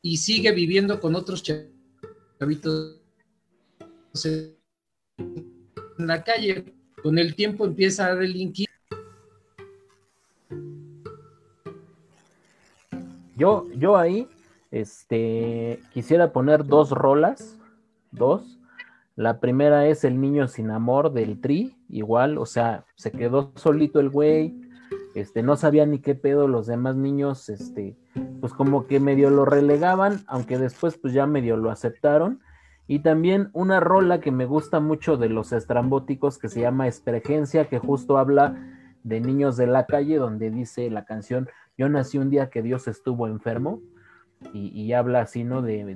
y 0.00 0.16
sigue 0.16 0.52
viviendo 0.52 1.00
con 1.00 1.14
otros 1.14 1.42
chavitos 1.42 2.98
en 4.24 4.56
la 5.98 6.24
calle 6.24 6.64
con 7.04 7.18
el 7.18 7.34
tiempo 7.34 7.66
empieza 7.66 8.06
a 8.06 8.14
delinquir. 8.14 8.66
Yo, 13.36 13.66
yo 13.76 13.98
ahí 13.98 14.26
este, 14.70 15.80
quisiera 15.92 16.32
poner 16.32 16.64
dos 16.64 16.92
rolas, 16.92 17.58
dos. 18.10 18.58
La 19.16 19.38
primera 19.38 19.86
es 19.86 20.02
El 20.04 20.18
niño 20.18 20.48
sin 20.48 20.70
amor 20.70 21.12
del 21.12 21.42
Tri, 21.42 21.76
igual, 21.90 22.38
o 22.38 22.46
sea, 22.46 22.86
se 22.96 23.12
quedó 23.12 23.52
solito 23.54 24.00
el 24.00 24.08
güey, 24.08 24.54
este, 25.14 25.42
no 25.42 25.56
sabía 25.56 25.84
ni 25.84 25.98
qué 25.98 26.14
pedo 26.14 26.48
los 26.48 26.66
demás 26.66 26.96
niños, 26.96 27.50
este, 27.50 27.98
pues 28.40 28.54
como 28.54 28.86
que 28.86 28.98
medio 28.98 29.28
lo 29.28 29.44
relegaban, 29.44 30.24
aunque 30.26 30.56
después 30.56 30.96
pues 30.96 31.12
ya 31.12 31.26
medio 31.26 31.58
lo 31.58 31.70
aceptaron. 31.70 32.40
Y 32.86 32.98
también 32.98 33.50
una 33.52 33.80
rola 33.80 34.20
que 34.20 34.30
me 34.30 34.44
gusta 34.44 34.80
mucho 34.80 35.16
de 35.16 35.28
los 35.28 35.52
estrambóticos 35.52 36.38
que 36.38 36.48
se 36.48 36.60
llama 36.60 36.86
Espergencia, 36.86 37.66
que 37.66 37.78
justo 37.78 38.18
habla 38.18 38.56
de 39.02 39.20
niños 39.20 39.56
de 39.56 39.66
la 39.66 39.86
calle, 39.86 40.16
donde 40.16 40.50
dice 40.50 40.90
la 40.90 41.04
canción 41.04 41.48
Yo 41.78 41.88
nací 41.88 42.18
un 42.18 42.30
día 42.30 42.50
que 42.50 42.62
Dios 42.62 42.88
estuvo 42.88 43.26
enfermo. 43.26 43.80
Y, 44.52 44.92
habla 44.92 45.22
así, 45.22 45.42
¿no? 45.42 45.62
De, 45.62 45.94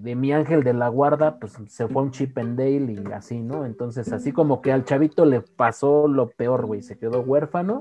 de, 0.00 0.14
mi 0.14 0.32
ángel 0.32 0.62
de 0.62 0.72
la 0.72 0.86
guarda, 0.86 1.40
pues 1.40 1.58
se 1.66 1.88
fue 1.88 2.02
un 2.02 2.12
Chip 2.12 2.38
y 2.38 3.12
así, 3.12 3.40
¿no? 3.40 3.66
Entonces, 3.66 4.12
así 4.12 4.30
como 4.30 4.62
que 4.62 4.70
al 4.70 4.84
chavito 4.84 5.24
le 5.24 5.40
pasó 5.40 6.06
lo 6.06 6.28
peor, 6.28 6.66
güey, 6.66 6.82
se 6.82 6.96
quedó 6.96 7.22
huérfano 7.22 7.80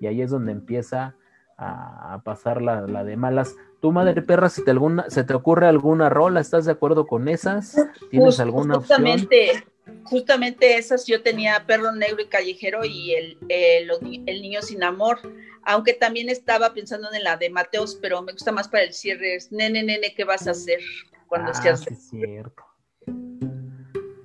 y 0.00 0.06
ahí 0.06 0.22
es 0.22 0.30
donde 0.30 0.52
empieza 0.52 1.16
a, 1.56 2.20
pasar 2.24 2.62
la, 2.62 2.82
la, 2.82 3.04
de 3.04 3.16
malas. 3.16 3.54
Tu 3.80 3.92
madre 3.92 4.22
perra, 4.22 4.48
si 4.48 4.64
te 4.64 4.70
alguna, 4.70 5.08
se 5.10 5.24
te 5.24 5.34
ocurre 5.34 5.66
alguna 5.66 6.08
rola, 6.08 6.40
¿estás 6.40 6.64
de 6.64 6.72
acuerdo 6.72 7.06
con 7.06 7.28
esas? 7.28 7.76
¿Tienes 8.10 8.40
alguna 8.40 8.76
justamente, 8.76 9.64
Justamente 10.04 10.76
esas, 10.76 11.06
yo 11.06 11.22
tenía 11.22 11.64
Perro 11.66 11.92
Negro 11.92 12.22
y 12.22 12.26
Callejero 12.26 12.84
y 12.84 13.14
el, 13.14 13.38
el, 13.48 14.42
Niño 14.42 14.62
Sin 14.62 14.82
Amor, 14.82 15.18
aunque 15.62 15.92
también 15.92 16.28
estaba 16.28 16.72
pensando 16.72 17.12
en 17.12 17.22
la 17.22 17.36
de 17.36 17.50
Mateos, 17.50 17.98
pero 18.00 18.22
me 18.22 18.32
gusta 18.32 18.52
más 18.52 18.68
para 18.68 18.84
el 18.84 18.92
cierre, 18.92 19.34
es 19.36 19.52
Nene, 19.52 19.82
nene, 19.82 20.14
¿qué 20.14 20.24
vas 20.24 20.46
a 20.46 20.52
hacer 20.52 20.80
cuando 21.26 21.50
ah, 21.50 21.54
seas... 21.54 21.80
Sí, 21.80 21.88
es 21.92 22.08
cierto. 22.08 22.64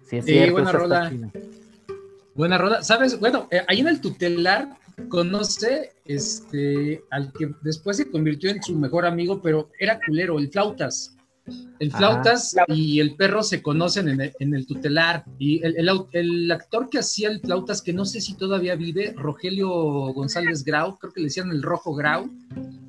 Sí, 0.04 0.18
es 0.18 0.26
cierto. 0.26 0.54
buena 0.54 0.72
rola. 0.72 1.12
Buena 2.36 2.58
rola. 2.58 2.84
¿Sabes? 2.84 3.20
Bueno, 3.20 3.48
eh, 3.52 3.64
ahí 3.68 3.82
en 3.82 3.88
el 3.90 4.02
tutelar 4.02 4.70
conoce 5.08 5.94
este, 6.06 7.04
al 7.12 7.32
que 7.34 7.52
después 7.62 7.98
se 7.98 8.10
convirtió 8.10 8.50
en 8.50 8.62
su 8.62 8.76
mejor 8.76 9.06
amigo, 9.06 9.42
pero 9.42 9.70
era 9.80 10.00
culero, 10.06 10.40
el 10.40 10.50
flautas. 10.50 11.16
El 11.80 11.92
flautas 11.92 12.56
y 12.68 13.00
el 13.00 13.16
perro 13.16 13.42
se 13.42 13.62
conocen 13.62 14.08
en 14.10 14.54
el, 14.54 14.68
tutelar. 14.68 15.24
Y 15.38 15.62
el, 15.64 16.52
actor 16.52 16.90
que 16.90 17.00
hacía 17.00 17.30
el 17.30 17.40
flautas, 17.40 17.82
que 17.82 17.94
no 17.94 18.06
sé 18.06 18.22
si 18.22 18.36
todavía 18.36 18.76
vive, 18.76 19.14
Rogelio 19.16 19.70
González 20.14 20.64
Grau, 20.64 20.98
creo 20.98 21.14
que 21.14 21.22
le 21.22 21.28
decían 21.28 21.50
el 21.52 21.64
rojo 21.64 21.96
Grau. 21.96 22.30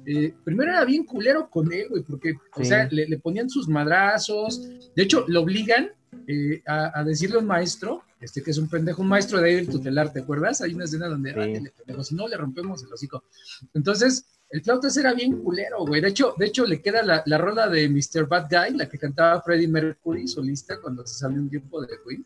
Eh, 0.06 0.34
primero 0.44 0.72
era 0.72 0.84
bien 0.84 1.04
culero 1.04 1.48
con 1.48 1.72
él, 1.72 1.86
güey, 1.88 2.02
porque, 2.02 2.34
o 2.54 2.64
sea, 2.64 2.88
le, 2.90 3.18
ponían 3.18 3.48
sus 3.48 3.68
madrazos. 3.68 4.68
De 4.94 5.02
hecho, 5.02 5.24
lo 5.28 5.42
obligan 5.42 5.90
eh, 6.26 6.62
a, 6.66 7.04
decirle 7.04 7.36
a 7.36 7.40
un 7.40 7.46
maestro, 7.46 8.02
este 8.20 8.42
que 8.42 8.50
es 8.50 8.58
un 8.58 8.68
pendejo, 8.68 9.02
un 9.02 9.08
maestro 9.08 9.40
de 9.40 9.48
ahí 9.48 9.54
del 9.56 9.68
tutelar, 9.68 10.12
¿te 10.12 10.20
acuerdas? 10.20 10.60
Hay 10.60 10.74
una 10.74 10.84
escena 10.84 11.08
donde, 11.08 11.72
si 12.02 12.14
no, 12.14 12.28
le 12.28 12.36
rompemos 12.36 12.82
el 12.82 12.92
hocico. 12.92 13.24
Entonces, 13.72 14.26
el 14.50 14.62
flautas 14.62 14.96
era 14.96 15.14
bien 15.14 15.42
culero, 15.42 15.86
güey. 15.86 16.00
De 16.00 16.08
hecho, 16.08 16.34
de 16.36 16.46
hecho 16.46 16.66
le 16.66 16.82
queda 16.82 17.02
la, 17.02 17.22
la 17.24 17.38
rola 17.38 17.68
de 17.68 17.88
Mr. 17.88 18.26
Bad 18.26 18.48
Guy, 18.50 18.76
la 18.76 18.88
que 18.88 18.98
cantaba 18.98 19.40
Freddie 19.40 19.68
Mercury, 19.68 20.28
solista, 20.28 20.80
cuando 20.80 21.06
se 21.06 21.14
salió 21.14 21.40
un 21.40 21.48
tiempo 21.48 21.80
de 21.80 21.88
Queen. 22.06 22.24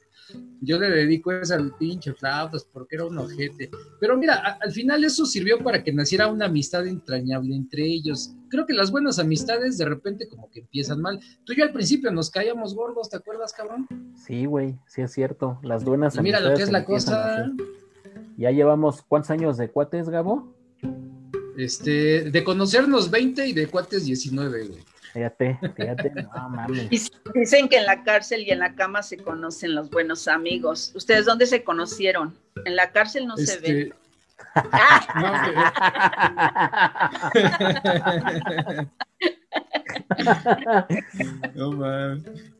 Yo 0.61 0.79
le 0.79 0.89
dedico 0.91 1.33
esa 1.33 1.57
al 1.57 1.77
pinche 1.77 2.13
flautas 2.15 2.67
porque 2.73 2.97
era 2.97 3.05
un 3.05 3.19
ojete. 3.19 3.71
Pero 4.01 4.17
mira, 4.17 4.59
al 4.61 4.73
final 4.73 5.05
eso 5.05 5.27
sirvió 5.27 5.59
para 5.59 5.83
que 5.83 5.93
naciera 5.93 6.29
una 6.29 6.47
amistad 6.47 6.87
entrañable 6.87 7.55
entre 7.55 7.85
ellos. 7.85 8.35
Creo 8.49 8.67
que 8.67 8.73
las 8.73 8.91
buenas 8.91 9.19
amistades 9.19 9.79
de 9.79 9.85
repente 9.85 10.29
como 10.29 10.51
que 10.51 10.61
empiezan 10.61 11.01
mal. 11.01 11.21
Tú 11.45 11.53
y 11.53 11.59
yo 11.59 11.65
al 11.65 11.73
principio 11.73 12.11
nos 12.11 12.31
caíamos 12.31 12.75
gordos, 12.75 13.11
¿te 13.11 13.17
acuerdas, 13.17 13.53
cabrón? 13.53 13.87
Sí, 14.15 14.47
güey, 14.47 14.77
sí 14.87 15.03
es 15.03 15.13
cierto. 15.13 15.59
Las 15.63 15.85
buenas 15.85 16.17
amistades. 16.17 16.43
Mira 16.43 16.51
lo 16.51 16.57
que 16.57 16.63
es 16.63 16.73
la 16.73 16.85
cosa. 16.85 17.53
Ya 18.37 18.51
llevamos 18.51 19.03
cuántos 19.03 19.31
años 19.31 19.57
de 19.57 19.71
cuates, 19.71 20.09
Gabo? 20.09 20.55
Este, 21.57 22.31
de 22.31 22.45
conocernos 22.45 23.11
20 23.11 23.47
y 23.47 23.53
de 23.53 23.69
cuates 23.69 24.05
19, 24.05 24.67
güey. 24.69 24.94
Fíjate, 25.15 25.59
fíjate, 25.77 26.11
no 26.11 26.49
mames. 26.51 26.91
Dicen 27.35 27.69
que 27.69 27.79
en 27.79 27.87
la 27.87 28.03
cárcel 28.03 28.43
y 28.43 28.51
en 28.51 28.59
la 28.59 28.75
cama 28.75 29.01
se 29.01 29.17
conocen 29.17 29.77
los 29.77 29.89
buenos 29.89 30.27
amigos. 30.27 30.91
¿Ustedes 30.97 31.25
dónde 31.25 31.47
se 31.47 31.63
conocieron? 31.63 32.37
En 32.65 32.75
la 32.75 32.91
cárcel 32.91 33.29
no 33.29 33.37
se 33.37 33.61
ven. 33.61 33.77
Este, 33.77 33.95
no, 41.55 41.71
mames. 41.71 42.53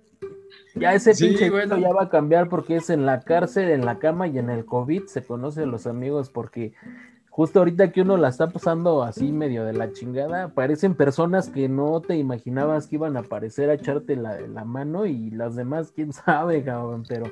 Ya 0.77 0.95
ese 0.95 1.13
pinche 1.15 1.51
bueno. 1.51 1.77
ya 1.77 1.93
va 1.93 2.05
a 2.05 2.09
cambiar 2.09 2.49
porque 2.49 2.77
es 2.77 2.89
en 2.89 3.05
la 3.05 3.23
cárcel, 3.23 3.71
en 3.71 3.85
la 3.85 3.99
cama 3.99 4.29
y 4.29 4.39
en 4.39 4.49
el 4.49 4.65
COVID 4.65 5.07
se 5.07 5.25
conocen 5.25 5.73
los 5.73 5.89
amigos 5.89 6.31
porque 6.31 6.73
justo 7.35 7.59
ahorita 7.59 7.91
que 7.91 8.03
uno 8.03 8.17
la 8.17 8.29
está 8.29 8.47
pasando 8.47 9.03
así 9.03 9.33
medio 9.33 9.65
de 9.65 9.73
la 9.73 9.91
chingada, 9.91 10.55
parecen 10.55 10.95
personas 10.95 11.49
que 11.49 11.69
no 11.69 12.01
te 12.01 12.17
imaginabas 12.17 12.87
que 12.87 12.95
iban 12.95 13.17
a 13.17 13.21
aparecer 13.21 13.71
a 13.71 13.75
echarte 13.75 14.15
la, 14.15 14.41
la 14.43 14.65
mano 14.65 15.05
y 15.05 15.31
las 15.31 15.57
demás, 15.57 15.91
quién 15.91 16.13
sabe, 16.13 16.63
cabrón, 16.63 17.03
pero 17.09 17.27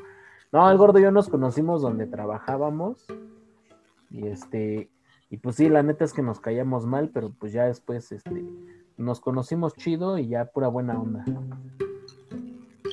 no, 0.51 0.69
el 0.69 0.77
gordo 0.77 0.99
y 0.99 1.03
yo 1.03 1.13
nos 1.13 1.29
conocimos 1.29 1.83
donde 1.83 2.09
trabajábamos 2.09 3.07
y 4.11 4.27
este, 4.27 4.91
y 5.31 5.37
pues 5.37 5.55
sí, 5.55 5.69
la 5.69 5.85
neta 5.85 6.05
es 6.05 6.13
que 6.13 6.23
nos 6.23 6.41
caíamos 6.41 6.85
mal, 6.85 7.11
pero 7.15 7.33
pues 7.39 7.53
ya 7.53 7.67
después, 7.67 8.11
este, 8.11 8.45
nos 8.97 9.21
conocimos 9.21 9.75
chido 9.77 10.19
y 10.19 10.27
ya 10.27 10.47
pura 10.47 10.67
buena 10.67 10.99
onda. 10.99 11.25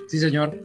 Sí, 0.09 0.19
señor. 0.19 0.61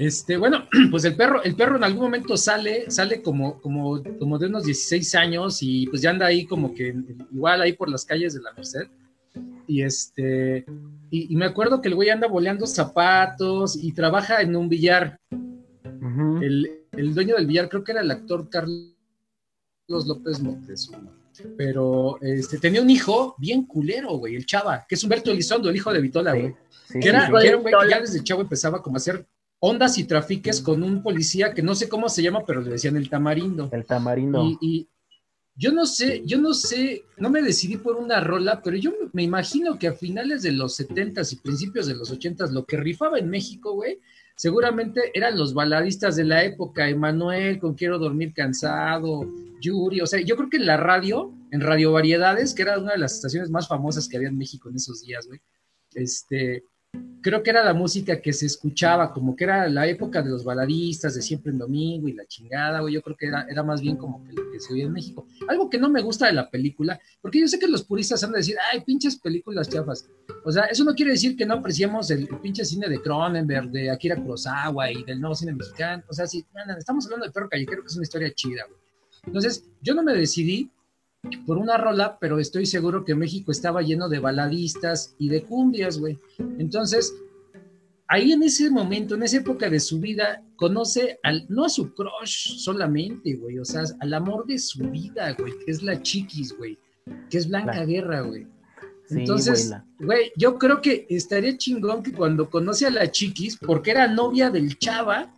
Este, 0.00 0.38
bueno, 0.38 0.66
pues 0.90 1.04
el 1.04 1.14
perro, 1.14 1.42
el 1.42 1.54
perro 1.54 1.76
en 1.76 1.84
algún 1.84 2.04
momento 2.04 2.34
sale, 2.34 2.90
sale 2.90 3.20
como, 3.20 3.60
como, 3.60 4.02
como 4.18 4.38
de 4.38 4.46
unos 4.46 4.64
16 4.64 5.14
años 5.14 5.58
y 5.60 5.86
pues 5.88 6.00
ya 6.00 6.08
anda 6.08 6.24
ahí 6.24 6.46
como 6.46 6.72
que 6.72 6.94
igual 7.30 7.60
ahí 7.60 7.74
por 7.74 7.90
las 7.90 8.06
calles 8.06 8.32
de 8.32 8.40
la 8.40 8.50
Merced. 8.54 8.88
Y 9.66 9.82
este, 9.82 10.64
y, 11.10 11.36
me 11.36 11.44
acuerdo 11.44 11.82
que 11.82 11.88
el 11.88 11.94
güey 11.94 12.08
anda 12.08 12.26
boleando 12.28 12.66
zapatos 12.66 13.76
y 13.76 13.92
trabaja 13.92 14.40
en 14.40 14.56
un 14.56 14.70
billar. 14.70 15.20
el, 16.40 16.80
el, 16.92 17.14
dueño 17.14 17.36
del 17.36 17.46
billar 17.46 17.68
creo 17.68 17.84
que 17.84 17.92
era 17.92 18.00
el 18.00 18.10
actor 18.10 18.48
Carlos 18.48 18.96
López 19.86 20.40
Montezuma. 20.40 21.12
Pero 21.58 22.18
este, 22.22 22.58
tenía 22.58 22.80
un 22.80 22.88
hijo 22.88 23.34
bien 23.36 23.66
culero, 23.66 24.16
güey, 24.16 24.34
el 24.34 24.46
Chava, 24.46 24.86
que 24.88 24.94
es 24.94 25.04
Humberto 25.04 25.30
Elizondo, 25.30 25.68
el 25.68 25.76
hijo 25.76 25.92
de 25.92 26.00
Vitola, 26.00 26.32
güey. 26.32 26.54
que, 27.00 27.08
era, 27.08 27.30
que, 27.30 27.46
era, 27.46 27.56
un 27.58 27.62
güey 27.62 27.74
que 27.82 27.90
ya 27.90 28.00
desde 28.00 28.24
chavo 28.24 28.40
empezaba 28.40 28.82
como 28.82 28.96
a 28.96 28.98
hacer 28.98 29.26
ondas 29.60 29.98
y 29.98 30.04
trafiques 30.04 30.60
con 30.60 30.82
un 30.82 31.02
policía 31.02 31.54
que 31.54 31.62
no 31.62 31.74
sé 31.74 31.88
cómo 31.88 32.08
se 32.08 32.22
llama, 32.22 32.44
pero 32.46 32.60
le 32.60 32.70
decían 32.70 32.96
el 32.96 33.08
tamarindo. 33.08 33.68
El 33.72 33.84
tamarindo. 33.84 34.58
Y, 34.60 34.88
yo 35.60 35.72
no 35.72 35.84
sé, 35.84 36.22
yo 36.24 36.38
no 36.38 36.54
sé, 36.54 37.04
no 37.18 37.28
me 37.28 37.42
decidí 37.42 37.76
por 37.76 37.96
una 37.96 38.20
rola, 38.20 38.62
pero 38.62 38.78
yo 38.78 38.92
me 39.12 39.22
imagino 39.22 39.78
que 39.78 39.88
a 39.88 39.92
finales 39.92 40.40
de 40.40 40.52
los 40.52 40.80
70s 40.80 41.34
y 41.34 41.36
principios 41.36 41.86
de 41.86 41.94
los 41.94 42.10
80s, 42.10 42.50
lo 42.50 42.64
que 42.64 42.78
rifaba 42.78 43.18
en 43.18 43.28
México, 43.28 43.74
güey, 43.74 43.98
seguramente 44.36 45.10
eran 45.12 45.36
los 45.36 45.52
baladistas 45.52 46.16
de 46.16 46.24
la 46.24 46.44
época, 46.44 46.88
Emanuel 46.88 47.58
con 47.58 47.74
Quiero 47.74 47.98
dormir 47.98 48.32
cansado, 48.32 49.30
Yuri, 49.60 50.00
o 50.00 50.06
sea, 50.06 50.22
yo 50.22 50.34
creo 50.34 50.48
que 50.48 50.56
en 50.56 50.64
la 50.64 50.78
radio, 50.78 51.30
en 51.50 51.60
Radio 51.60 51.92
Variedades, 51.92 52.54
que 52.54 52.62
era 52.62 52.78
una 52.78 52.92
de 52.92 52.98
las 52.98 53.16
estaciones 53.16 53.50
más 53.50 53.68
famosas 53.68 54.08
que 54.08 54.16
había 54.16 54.30
en 54.30 54.38
México 54.38 54.70
en 54.70 54.76
esos 54.76 55.02
días, 55.02 55.26
güey, 55.26 55.40
este, 55.92 56.64
creo 57.20 57.42
que 57.42 57.50
era 57.50 57.64
la 57.64 57.74
música 57.74 58.20
que 58.20 58.32
se 58.32 58.46
escuchaba, 58.46 59.12
como 59.12 59.36
que 59.36 59.44
era 59.44 59.68
la 59.68 59.86
época 59.86 60.22
de 60.22 60.30
los 60.30 60.44
baladistas, 60.44 61.14
de 61.14 61.22
siempre 61.22 61.52
en 61.52 61.58
domingo 61.58 62.08
y 62.08 62.12
la 62.12 62.26
chingada, 62.26 62.80
güey, 62.80 62.94
yo 62.94 63.02
creo 63.02 63.16
que 63.16 63.26
era, 63.26 63.46
era 63.48 63.62
más 63.62 63.80
bien 63.80 63.96
como 63.96 64.24
que 64.24 64.32
lo 64.32 64.50
que 64.50 64.60
se 64.60 64.72
oía 64.72 64.84
en 64.84 64.92
México. 64.92 65.26
Algo 65.48 65.68
que 65.68 65.78
no 65.78 65.88
me 65.88 66.00
gusta 66.02 66.26
de 66.26 66.32
la 66.32 66.50
película, 66.50 67.00
porque 67.20 67.40
yo 67.40 67.48
sé 67.48 67.58
que 67.58 67.68
los 67.68 67.84
puristas 67.84 68.22
han 68.24 68.32
de 68.32 68.38
decir, 68.38 68.56
ay, 68.72 68.80
pinches 68.80 69.16
películas 69.16 69.68
chafas. 69.68 70.08
O 70.44 70.52
sea, 70.52 70.64
eso 70.64 70.84
no 70.84 70.94
quiere 70.94 71.12
decir 71.12 71.36
que 71.36 71.46
no 71.46 71.54
apreciemos 71.54 72.10
el, 72.10 72.28
pinche 72.42 72.64
cine 72.64 72.88
de 72.88 73.00
Cronenberg, 73.00 73.70
de 73.70 73.90
Akira 73.90 74.16
Kurosawa 74.16 74.90
y 74.90 75.02
del 75.04 75.20
nuevo 75.20 75.34
cine 75.34 75.52
mexicano. 75.52 76.02
O 76.08 76.12
sea, 76.12 76.26
sí, 76.26 76.44
estamos 76.78 77.04
hablando 77.04 77.26
de 77.26 77.32
Perro 77.32 77.48
Callejero, 77.48 77.82
que 77.82 77.88
es 77.88 77.96
una 77.96 78.04
historia 78.04 78.32
chida, 78.34 78.64
güey. 78.66 78.80
Entonces, 79.26 79.64
yo 79.82 79.94
no 79.94 80.02
me 80.02 80.14
decidí 80.14 80.70
por 81.46 81.58
una 81.58 81.76
rola, 81.76 82.18
pero 82.20 82.38
estoy 82.38 82.66
seguro 82.66 83.04
que 83.04 83.14
México 83.14 83.52
estaba 83.52 83.82
lleno 83.82 84.08
de 84.08 84.18
baladistas 84.18 85.14
y 85.18 85.28
de 85.28 85.42
cumbias, 85.42 85.98
güey. 85.98 86.18
Entonces, 86.58 87.14
ahí 88.08 88.32
en 88.32 88.42
ese 88.42 88.70
momento, 88.70 89.14
en 89.14 89.22
esa 89.22 89.38
época 89.38 89.68
de 89.68 89.80
su 89.80 90.00
vida, 90.00 90.42
conoce 90.56 91.18
al, 91.22 91.46
no 91.48 91.64
a 91.64 91.68
su 91.68 91.94
crush 91.94 92.56
solamente, 92.58 93.34
güey, 93.34 93.58
o 93.58 93.64
sea, 93.64 93.84
al 94.00 94.14
amor 94.14 94.46
de 94.46 94.58
su 94.58 94.88
vida, 94.90 95.32
güey, 95.38 95.52
que 95.64 95.70
es 95.70 95.82
la 95.82 96.00
chiquis, 96.02 96.56
güey, 96.56 96.78
que 97.28 97.38
es 97.38 97.48
Blanca 97.48 97.84
Guerra, 97.84 98.22
güey. 98.22 98.46
Entonces, 99.10 99.74
güey, 99.98 100.32
yo 100.36 100.56
creo 100.56 100.80
que 100.80 101.06
estaría 101.10 101.56
chingón 101.56 102.02
que 102.02 102.12
cuando 102.12 102.48
conoce 102.48 102.86
a 102.86 102.90
la 102.90 103.10
chiquis, 103.10 103.56
porque 103.56 103.90
era 103.90 104.06
novia 104.06 104.50
del 104.50 104.78
chava, 104.78 105.34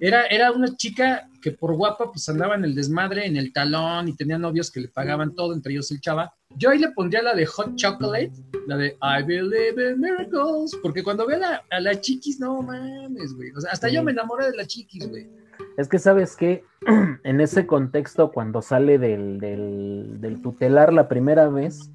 era, 0.00 0.26
era 0.26 0.52
una 0.52 0.74
chica 0.76 1.28
que 1.40 1.52
por 1.52 1.74
guapa 1.74 2.10
pues 2.10 2.28
andaba 2.28 2.54
en 2.54 2.64
el 2.64 2.74
desmadre, 2.74 3.26
en 3.26 3.36
el 3.36 3.52
talón 3.52 4.08
y 4.08 4.16
tenía 4.16 4.38
novios 4.38 4.70
que 4.70 4.80
le 4.80 4.88
pagaban 4.88 5.34
todo, 5.34 5.54
entre 5.54 5.72
ellos 5.72 5.90
el 5.90 6.00
chava. 6.00 6.32
Yo 6.56 6.70
ahí 6.70 6.78
le 6.78 6.90
pondría 6.90 7.22
la 7.22 7.34
de 7.34 7.46
Hot 7.46 7.76
Chocolate, 7.76 8.32
la 8.66 8.76
de 8.76 8.96
I 9.00 9.22
Believe 9.24 9.90
in 9.90 10.00
Miracles, 10.00 10.76
porque 10.82 11.02
cuando 11.02 11.26
ve 11.26 11.36
a 11.36 11.80
la, 11.80 12.00
chiquis, 12.00 12.40
no 12.40 12.62
mames, 12.62 13.34
güey. 13.34 13.50
O 13.52 13.60
sea, 13.60 13.72
hasta 13.72 13.88
yo 13.88 14.02
me 14.02 14.12
enamoré 14.12 14.50
de 14.50 14.56
la 14.56 14.66
chiquis, 14.66 15.08
güey. 15.08 15.28
Es 15.76 15.88
que 15.88 15.98
sabes 15.98 16.36
que 16.36 16.64
en 17.24 17.40
ese 17.40 17.66
contexto, 17.66 18.32
cuando 18.32 18.62
sale 18.62 18.98
del, 18.98 19.38
del, 19.40 20.42
tutelar 20.42 20.92
la 20.92 21.08
primera 21.08 21.48
vez, 21.48 21.90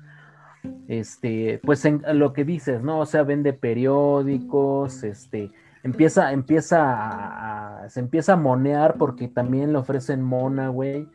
este, 0.88 1.60
pues 1.64 1.84
en 1.86 2.02
lo 2.14 2.32
que 2.32 2.46
dices, 2.46 2.82
¿no? 2.82 3.00
O 3.00 3.06
sea, 3.06 3.24
vende 3.24 3.54
periódicos, 3.54 5.04
este, 5.04 5.52
empieza, 5.84 6.32
empieza 6.32 7.84
a, 7.84 7.90
se 7.90 8.00
empieza 8.00 8.34
a 8.34 8.38
monear 8.38 8.96
porque 8.98 9.28
también 9.28 9.74
le 9.74 9.80
ofrecen 9.80 10.22
mona, 10.22 10.70
güey. 10.70 11.08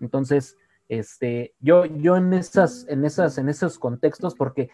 Entonces, 0.00 0.56
este, 0.88 1.54
yo, 1.60 1.86
yo 1.86 2.16
en 2.16 2.34
esas, 2.34 2.86
en 2.88 3.04
esas, 3.04 3.38
en 3.38 3.48
esos 3.48 3.78
contextos, 3.78 4.34
porque 4.34 4.70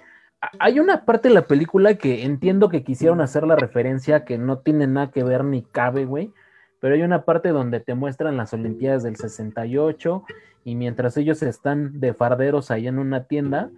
hay 0.58 0.80
una 0.80 1.04
parte 1.04 1.28
de 1.28 1.34
la 1.34 1.46
película 1.46 1.94
que 1.94 2.24
entiendo 2.24 2.68
que 2.68 2.84
quisieron 2.84 3.20
hacer 3.20 3.46
la 3.46 3.56
referencia 3.56 4.24
que 4.24 4.38
no 4.38 4.58
tiene 4.58 4.86
nada 4.86 5.10
que 5.10 5.24
ver 5.24 5.44
ni 5.44 5.62
cabe, 5.62 6.04
güey. 6.04 6.32
Pero 6.80 6.94
hay 6.94 7.02
una 7.02 7.24
parte 7.24 7.48
donde 7.48 7.80
te 7.80 7.94
muestran 7.94 8.36
las 8.36 8.52
Olimpiadas 8.52 9.02
del 9.02 9.16
68 9.16 10.24
y 10.64 10.76
mientras 10.76 11.16
ellos 11.16 11.42
están 11.42 11.98
de 11.98 12.14
farderos 12.14 12.70
ahí 12.70 12.86
en 12.86 12.98
una 12.98 13.24
tienda, 13.24 13.70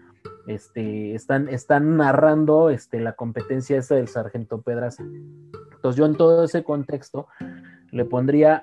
este, 0.55 1.15
están, 1.15 1.49
están 1.49 1.97
narrando 1.97 2.71
este, 2.71 3.01
la 3.01 3.13
competencia 3.13 3.79
esa 3.79 3.95
del 3.95 4.09
sargento 4.09 4.63
Pedraza. 4.63 5.05
Entonces 5.05 5.97
yo 5.97 6.07
en 6.07 6.17
todo 6.17 6.45
ese 6.45 6.65
contexto 6.65 7.29
le 7.91 8.05
pondría 8.05 8.63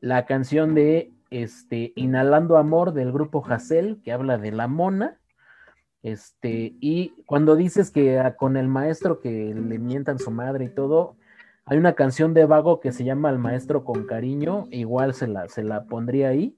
la 0.00 0.26
canción 0.26 0.74
de 0.74 1.12
este, 1.30 1.92
Inhalando 1.94 2.56
Amor 2.56 2.92
del 2.92 3.12
grupo 3.12 3.44
Hassel, 3.46 4.00
que 4.02 4.12
habla 4.12 4.38
de 4.38 4.50
la 4.50 4.66
mona. 4.66 5.18
Este, 6.02 6.74
y 6.80 7.22
cuando 7.26 7.54
dices 7.54 7.90
que 7.90 8.20
con 8.36 8.56
el 8.56 8.68
maestro 8.68 9.20
que 9.20 9.54
le 9.54 9.78
mientan 9.78 10.18
su 10.18 10.30
madre 10.30 10.64
y 10.64 10.74
todo, 10.74 11.16
hay 11.64 11.78
una 11.78 11.94
canción 11.94 12.34
de 12.34 12.46
Vago 12.46 12.80
que 12.80 12.90
se 12.90 13.04
llama 13.04 13.30
El 13.30 13.38
maestro 13.38 13.84
con 13.84 14.04
cariño, 14.06 14.66
igual 14.70 15.14
se 15.14 15.28
la, 15.28 15.48
se 15.48 15.62
la 15.62 15.84
pondría 15.84 16.28
ahí 16.28 16.56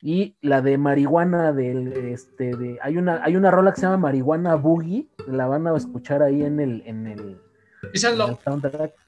y 0.00 0.36
la 0.42 0.60
de 0.60 0.78
marihuana 0.78 1.52
del 1.52 1.92
este 1.92 2.54
de 2.56 2.78
hay 2.82 2.96
una 2.98 3.24
hay 3.24 3.36
una 3.36 3.50
rola 3.50 3.72
que 3.72 3.80
se 3.80 3.86
llama 3.86 3.96
marihuana 3.96 4.54
boogie 4.54 5.08
la 5.26 5.46
van 5.46 5.66
a 5.66 5.76
escuchar 5.76 6.22
ahí 6.22 6.42
en 6.42 6.60
el 6.60 6.82
en 6.86 7.06
el, 7.06 7.40
¿Esa 7.92 8.10
es 8.10 8.18
lo... 8.18 8.38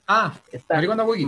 ah 0.07 0.35
está 0.51 0.74
marihuana 0.77 1.03
boogie. 1.05 1.27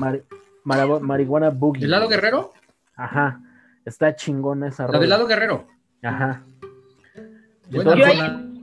Marihuana 0.65 1.51
boogie. 1.51 1.83
¿del 1.83 1.91
lado 1.91 2.09
guerrero? 2.09 2.53
ajá 2.97 3.41
está 3.85 4.15
chingona 4.17 4.69
esa 4.69 4.87
rola 4.87 4.99
la 4.99 5.01
del 5.01 5.11
lado 5.11 5.27
guerrero 5.27 5.67
ajá 6.03 6.43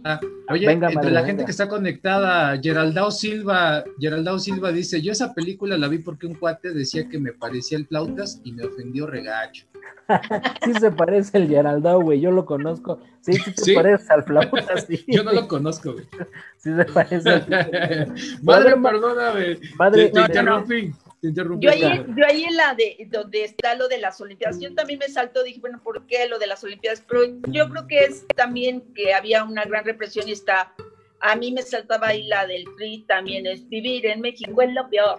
bueno, 0.04 0.20
Oye, 0.50 0.72
entre 0.72 1.12
la 1.12 1.24
gente 1.24 1.46
que 1.46 1.52
está 1.52 1.68
conectada, 1.68 2.60
Geraldao 2.62 3.12
Silva, 3.12 3.84
Geraldao 4.00 4.40
Silva 4.40 4.72
dice, 4.72 5.02
yo 5.02 5.12
esa 5.12 5.34
película 5.34 5.78
la 5.78 5.88
vi 5.88 6.00
porque 6.00 6.28
un 6.28 6.36
cuate 6.36 6.74
decía 6.74 7.08
que 7.08 7.20
me 7.20 7.34
parecía 7.34 7.78
el 7.78 7.88
flautas 7.88 8.42
y 8.44 8.52
me 8.54 8.66
ofendió 8.66 9.08
regacho. 9.08 9.66
sí 10.64 10.74
se 10.74 10.92
parece 10.92 11.38
el 11.38 11.48
Geraldao, 11.48 12.02
güey, 12.02 12.20
yo 12.20 12.32
lo 12.32 12.46
conozco. 12.46 13.00
Sí, 13.22 13.34
sí 13.34 13.52
se 13.56 13.74
parece 13.74 14.14
al 14.14 14.24
flautas, 14.24 14.86
sí. 14.88 15.04
Yo 15.08 15.24
no 15.24 15.34
lo 15.34 15.48
conozco, 15.48 15.94
güey. 15.94 16.06
Sí 16.58 16.74
se 16.74 16.86
parece 16.86 17.30
al 17.30 18.14
Madre, 18.42 18.76
perdóname. 18.78 19.60
Madre, 19.78 20.10
te, 20.10 20.20
interrumpí. 20.22 20.94
Yo 21.22 21.72
ahí, 21.72 22.06
yo 22.16 22.26
ahí 22.28 22.44
en 22.44 22.56
la 22.56 22.76
de 22.76 23.08
donde 23.10 23.44
está 23.44 23.74
lo 23.74 23.88
de 23.88 23.98
las 23.98 24.22
Olimpiadas, 24.22 24.60
yo 24.60 24.74
también 24.76 25.00
me 25.00 25.10
saltó, 25.10 25.44
dije, 25.44 25.60
bueno, 25.60 25.82
¿por 25.84 26.06
qué 26.06 26.28
lo 26.28 26.38
de 26.38 26.46
las 26.46 26.64
Olimpiadas? 26.64 27.04
Pero 27.08 27.40
yo 27.48 27.68
creo 27.70 27.88
que 27.88 28.00
es 28.06 28.28
también 28.36 28.94
que 28.94 29.14
había 29.16 29.44
una 29.44 29.64
gran 29.64 29.84
represión 29.84 30.28
y 30.28 30.34
está, 30.34 30.74
a 31.20 31.36
mí 31.36 31.52
me 31.52 31.64
saltaba 31.64 32.10
ahí 32.10 32.28
la 32.28 32.46
del 32.46 32.66
PRI, 32.76 33.06
también 33.08 33.48
es 33.48 33.68
vivir 33.68 34.06
en 34.06 34.22
México 34.22 34.62
es 34.62 34.72
lo 34.74 34.88
peor. 34.90 35.18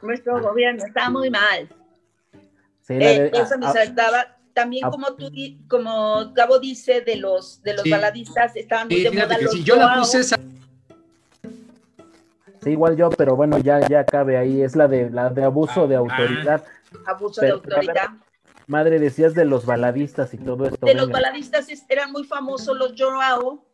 Nuestro 0.00 0.40
gobierno 0.40 0.84
está 0.86 1.10
muy 1.10 1.28
mal. 1.28 1.68
Eh, 2.88 3.30
eso 3.34 3.58
me 3.58 3.72
saltaba. 3.72 4.38
También 4.54 4.88
como 4.88 5.14
tú, 5.16 5.30
como 5.68 6.32
Gabo 6.32 6.60
dice, 6.60 7.00
de 7.00 7.16
los, 7.16 7.60
de 7.62 7.74
los 7.74 7.84
baladistas, 7.90 8.54
estaban 8.54 8.86
muy 8.88 9.02
de 9.02 9.10
moda 9.10 9.36
los 9.38 9.64
yo 9.64 9.76
la 9.76 9.96
puse 9.98 10.20
esa 10.20 10.38
igual 12.70 12.96
yo, 12.96 13.10
pero 13.10 13.36
bueno, 13.36 13.58
ya, 13.58 13.80
ya 13.86 14.04
cabe 14.04 14.36
ahí, 14.36 14.62
es 14.62 14.76
la 14.76 14.88
de 14.88 15.10
la 15.10 15.30
de 15.30 15.44
abuso 15.44 15.86
de 15.86 15.96
ah, 15.96 15.98
autoridad. 15.98 16.64
Abuso 17.06 17.40
de 17.40 17.50
autoridad. 17.50 18.10
Madre, 18.66 18.98
decías 18.98 19.34
de 19.34 19.44
los 19.44 19.64
baladistas 19.64 20.34
y 20.34 20.38
todo 20.38 20.66
esto. 20.66 20.84
De 20.84 20.94
los 20.94 21.08
baladistas 21.08 21.68
eran 21.88 22.10
muy 22.12 22.24
famosos 22.24 22.76
los 22.76 22.94
Joao. 22.98 23.64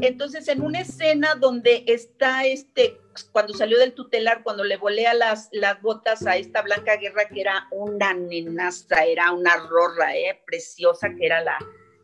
Entonces, 0.00 0.46
en 0.48 0.62
una 0.62 0.80
escena 0.80 1.34
donde 1.34 1.84
está 1.86 2.44
este 2.44 3.00
cuando 3.32 3.52
salió 3.52 3.78
del 3.78 3.94
tutelar, 3.94 4.42
cuando 4.42 4.64
le 4.64 4.76
volea 4.76 5.12
las, 5.14 5.48
las 5.50 5.80
botas 5.82 6.26
a 6.26 6.36
esta 6.36 6.62
Blanca 6.62 6.96
Guerra, 6.96 7.28
que 7.28 7.40
era 7.40 7.66
una 7.72 8.14
nenaza, 8.14 9.04
era 9.04 9.32
una 9.32 9.56
rorra, 9.56 10.16
¿eh? 10.16 10.40
preciosa, 10.46 11.08
que 11.14 11.26
era 11.26 11.42
la, 11.42 11.58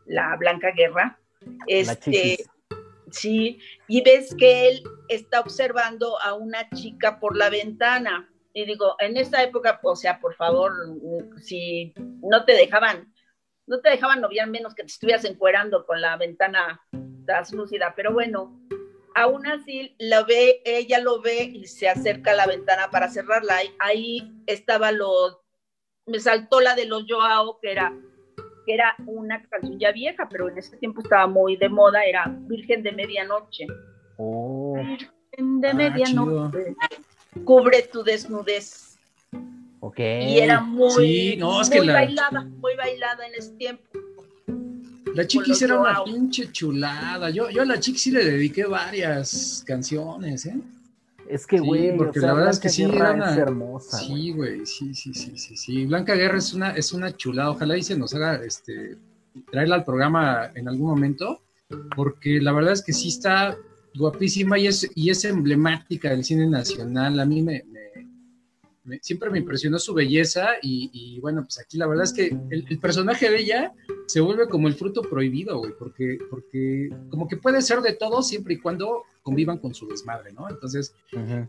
la 0.07 0.37
Blanca 0.37 0.73
Guerra. 0.73 1.21
Este, 1.67 2.45
sí, 3.15 3.59
y 3.89 4.03
ves 4.03 4.35
que 4.39 4.69
él 4.69 4.83
está 5.09 5.41
observando 5.41 6.21
a 6.21 6.35
una 6.35 6.69
chica 6.71 7.19
por 7.21 7.37
la 7.37 7.51
ventana. 7.51 8.31
Y 8.53 8.67
digo, 8.67 8.97
en 9.01 9.17
esa 9.17 9.43
época, 9.43 9.81
o 9.83 9.97
sea, 9.97 10.21
por 10.21 10.35
favor, 10.35 10.73
si 11.41 11.93
no 12.23 12.45
te 12.45 12.53
dejaban, 12.53 13.13
no 13.67 13.81
te 13.81 13.91
dejaban 13.91 14.21
noviar 14.21 14.49
menos 14.49 14.75
que 14.75 14.83
te 14.83 14.93
estuvieras 14.93 15.25
encuerando 15.25 15.87
con 15.87 16.01
la 16.01 16.17
ventana 16.17 16.81
translúcida, 17.27 17.95
pero 17.97 18.13
bueno, 18.13 18.61
aún 19.15 19.47
así 19.47 19.95
la 19.99 20.23
ve, 20.23 20.61
ella 20.65 21.01
lo 21.01 21.21
ve 21.21 21.45
y 21.45 21.67
se 21.67 21.89
acerca 21.89 22.33
a 22.33 22.37
la 22.37 22.47
ventana 22.47 22.91
para 22.91 23.09
cerrarla. 23.09 23.59
Ahí, 23.79 24.33
estaba 24.47 24.93
lo, 24.93 25.43
me 26.07 26.21
saltó 26.21 26.61
la 26.61 26.75
de 26.75 26.87
los 26.87 27.05
Joao, 27.09 27.59
que 27.61 27.73
era, 27.73 27.97
que 28.65 28.75
era 28.75 28.95
una 29.07 29.43
canción 29.43 29.79
ya 29.79 29.93
vieja, 29.93 30.29
pero 30.31 30.49
en 30.49 30.59
ese 30.59 30.77
tiempo 30.77 31.01
estaba 31.03 31.27
muy 31.27 31.57
de 31.57 31.69
moda, 31.69 32.05
era 32.05 32.25
Virgen 32.47 32.83
de 32.83 32.93
Medianoche. 32.93 33.67
Oh. 34.17 34.75
Virgen 34.77 35.61
de 35.61 35.69
ah, 35.69 35.75
Medianoche. 35.75 36.75
Cubre 37.45 37.83
tu 37.83 38.03
desnudez. 38.03 38.99
Ok. 39.81 39.99
Y 39.99 40.39
era 40.39 40.61
muy, 40.61 41.39
muy 41.39 41.87
bailada, 41.89 42.45
muy 42.45 42.75
bailada 42.77 43.27
en 43.27 43.35
ese 43.35 43.53
tiempo. 43.57 43.83
La 45.15 45.27
Chiquis 45.27 45.63
era 45.63 45.79
una 45.79 46.03
pinche 46.03 46.51
chulada. 46.51 47.31
Yo, 47.31 47.49
yo 47.49 47.63
a 47.63 47.65
la 47.65 47.79
Chiquis 47.79 48.03
sí 48.03 48.11
le 48.11 48.25
dediqué 48.25 48.65
varias 48.65 49.63
canciones, 49.67 50.47
¿eh? 50.47 50.57
Es 51.29 51.47
que, 51.47 51.59
güey, 51.59 51.97
porque 51.97 52.21
la 52.21 52.35
verdad 52.35 52.51
es 52.51 52.59
que 52.59 52.69
sí 52.69 52.83
era 52.83 53.13
una... 53.13 53.35
hermosa. 53.35 53.99
Sí, 53.99 54.33
güey, 54.33 54.67
sí, 54.67 54.95
sí, 54.95 55.15
sí, 55.15 55.37
sí, 55.37 55.57
sí. 55.57 55.87
Blanca 55.87 56.15
Guerra 56.15 56.39
es 56.39 56.53
una, 56.53 56.71
es 56.71 56.93
una 56.93 57.17
chulada. 57.17 57.51
Ojalá 57.51 57.77
y 57.77 57.83
se 57.83 57.97
nos 57.97 58.15
haga 58.15 58.37
este 58.45 58.99
traerla 59.51 59.77
al 59.77 59.85
programa 59.85 60.51
en 60.55 60.69
algún 60.69 60.87
momento, 60.87 61.43
porque 61.97 62.41
la 62.41 62.53
verdad 62.53 62.73
es 62.73 62.83
que 62.83 62.93
sí 62.93 63.09
está 63.09 63.57
guapísima 63.97 64.59
y 64.59 64.67
es, 64.67 64.89
y 64.95 65.11
es 65.11 65.25
emblemática 65.25 66.11
del 66.11 66.25
cine 66.25 66.47
nacional. 66.47 67.19
A 67.19 67.25
mí 67.25 67.43
me, 67.43 67.65
siempre 69.01 69.31
me 69.31 69.39
impresionó 69.39 69.79
su 69.79 69.95
belleza 69.95 70.49
y, 70.63 71.19
bueno, 71.21 71.43
pues 71.43 71.59
aquí 71.59 71.79
la 71.79 71.87
verdad 71.87 72.05
es 72.05 72.13
que 72.13 72.37
el, 72.51 72.79
personaje 72.79 73.31
de 73.31 73.41
ella 73.41 73.73
se 74.07 74.21
vuelve 74.21 74.49
como 74.49 74.69
el 74.69 74.75
fruto 74.75 75.03
prohibido, 75.03 75.59
güey, 75.59 75.73
porque, 75.79 76.19
porque 76.31 76.91
como 77.09 77.27
que 77.27 77.37
puede 77.37 77.63
ser 77.63 77.81
de 77.81 77.95
todo 77.95 78.23
siempre 78.23 78.55
y 78.55 78.59
cuando 78.59 79.05
convivan 79.23 79.59
con 79.59 79.75
su 79.75 79.87
desmadre, 79.89 80.33
¿no? 80.33 80.49
Entonces, 80.49 80.95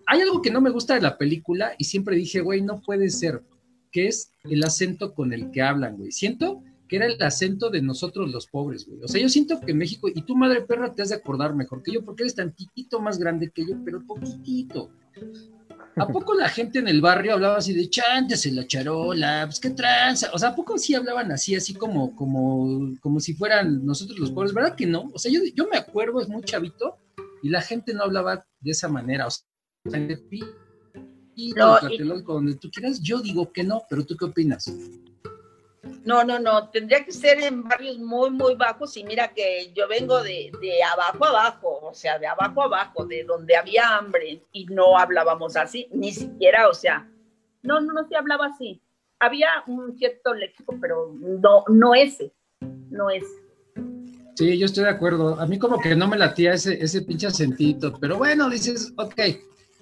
hay 0.06 0.21
algo 0.21 0.41
que 0.41 0.52
no 0.52 0.62
me 0.62 0.69
gusta 0.69 0.95
de 0.95 1.02
la 1.02 1.17
película 1.17 1.74
y 1.78 1.84
siempre 1.84 2.15
dije, 2.15 2.41
güey, 2.41 2.62
no 2.62 2.82
puede 2.82 3.10
ser, 3.10 3.43
que 3.91 4.08
es 4.08 4.32
el 4.43 4.63
acento 4.63 5.13
con 5.13 5.34
el 5.34 5.52
que 5.52 5.62
hablan, 5.62 5.98
güey. 5.98 6.12
Siento 6.12 6.62
que 6.88 6.98
era 6.98 7.08
el 7.08 7.21
acento 7.21 7.69
de 7.69 7.82
nosotros 7.82 8.32
los 8.32 8.48
pobres, 8.48 8.86
güey. 8.86 9.02
O 9.04 9.08
sea, 9.08 9.21
yo 9.21 9.30
siento 9.30 9.60
que 9.60 9.74
México, 9.74 10.08
y 10.08 10.21
tu 10.21 10.36
madre 10.36 10.62
perra 10.62 10.93
te 10.93 11.02
has 11.02 11.10
de 11.10 11.15
acordar 11.15 11.56
mejor 11.56 11.82
que 11.82 11.91
yo, 11.91 12.04
porque 12.06 12.24
eres 12.24 12.36
tantitito 12.36 13.02
más 13.02 13.17
grande 13.17 13.50
que 13.50 13.65
yo, 13.65 13.76
pero 13.84 14.06
poquitito. 14.06 14.91
¿A 15.97 16.08
poco 16.08 16.34
la 16.34 16.49
gente 16.49 16.79
en 16.79 16.88
el 16.88 16.99
barrio 16.99 17.34
hablaba 17.34 17.58
así 17.58 17.73
de 17.73 17.89
chántese 17.89 18.51
la 18.51 18.67
charola, 18.67 19.43
pues 19.45 19.60
qué 19.60 19.69
tranza? 19.69 20.29
O 20.34 20.39
sea, 20.39 20.49
¿a 20.49 20.55
poco 20.55 20.77
sí 20.77 20.93
hablaban 20.93 21.31
así, 21.31 21.55
así 21.55 21.73
como, 21.73 22.15
como, 22.15 22.93
como 22.99 23.19
si 23.21 23.34
fueran 23.34 23.86
nosotros 23.86 24.19
los 24.19 24.31
pobres? 24.31 24.53
¿Verdad 24.53 24.75
que 24.75 24.86
no? 24.86 25.10
O 25.13 25.19
sea, 25.19 25.31
yo, 25.31 25.39
yo 25.53 25.67
me 25.67 25.77
acuerdo, 25.77 26.21
es 26.21 26.27
muy 26.27 26.43
chavito, 26.43 26.97
y 27.41 27.49
la 27.49 27.62
gente 27.62 27.93
no 27.93 28.03
hablaba 28.03 28.45
de 28.60 28.71
esa 28.71 28.88
manera. 28.89 29.27
O 29.27 29.29
sea, 29.29 29.43
de 29.86 30.19
no, 31.55 31.79
donde 32.21 32.55
tú 32.55 32.69
quieras, 32.71 33.01
yo 33.01 33.21
digo 33.21 33.51
que 33.51 33.63
no, 33.63 33.84
pero 33.89 34.05
¿tú 34.05 34.17
qué 34.17 34.25
opinas? 34.25 34.71
No, 36.04 36.24
no, 36.24 36.39
no, 36.39 36.69
tendría 36.69 37.04
que 37.04 37.12
ser 37.12 37.41
en 37.41 37.63
barrios 37.63 37.98
muy, 37.98 38.30
muy 38.30 38.56
bajos 38.56 38.95
y 38.98 39.04
mira 39.04 39.28
que 39.30 39.71
yo 39.74 39.88
vengo 39.88 40.21
de, 40.21 40.52
abajo 40.91 41.26
abajo, 41.26 41.80
o 41.84 41.93
sea, 41.93 42.19
de 42.19 42.28
abajo 42.28 42.63
abajo, 42.63 43.06
de 43.06 43.24
donde 43.24 43.56
había 43.56 43.98
hambre 43.98 44.41
y 44.52 44.65
no 44.65 44.98
hablábamos 44.98 45.56
así, 45.56 45.88
ni 45.91 46.12
siquiera, 46.12 46.69
o 46.69 46.74
sea, 46.74 47.10
no, 47.63 47.80
no, 47.82 47.93
no 47.93 48.08
se 48.08 48.15
hablaba 48.15 48.48
así. 48.48 48.82
Había 49.19 49.48
un 49.67 49.98
cierto 49.98 50.34
léxico, 50.34 50.76
pero 50.80 51.12
no, 51.19 51.63
no 51.69 51.95
ese, 51.95 52.32
no 52.89 53.10
ese. 53.10 53.45
Sí, 54.36 54.58
yo 54.58 54.65
estoy 54.65 54.84
de 54.84 54.89
acuerdo. 54.89 55.39
A 55.39 55.48
mí 55.48 55.58
como 55.58 55.80
que 55.80 55.95
no 55.95 56.08
me 56.08 56.17
latía 56.17 56.54
ese, 56.54 56.84
ese 56.84 57.02
pinche 57.02 57.28
acentito, 57.28 57.98
pero 58.00 58.17
bueno, 58.17 58.50
dices, 58.50 58.93
ok, 58.98 59.19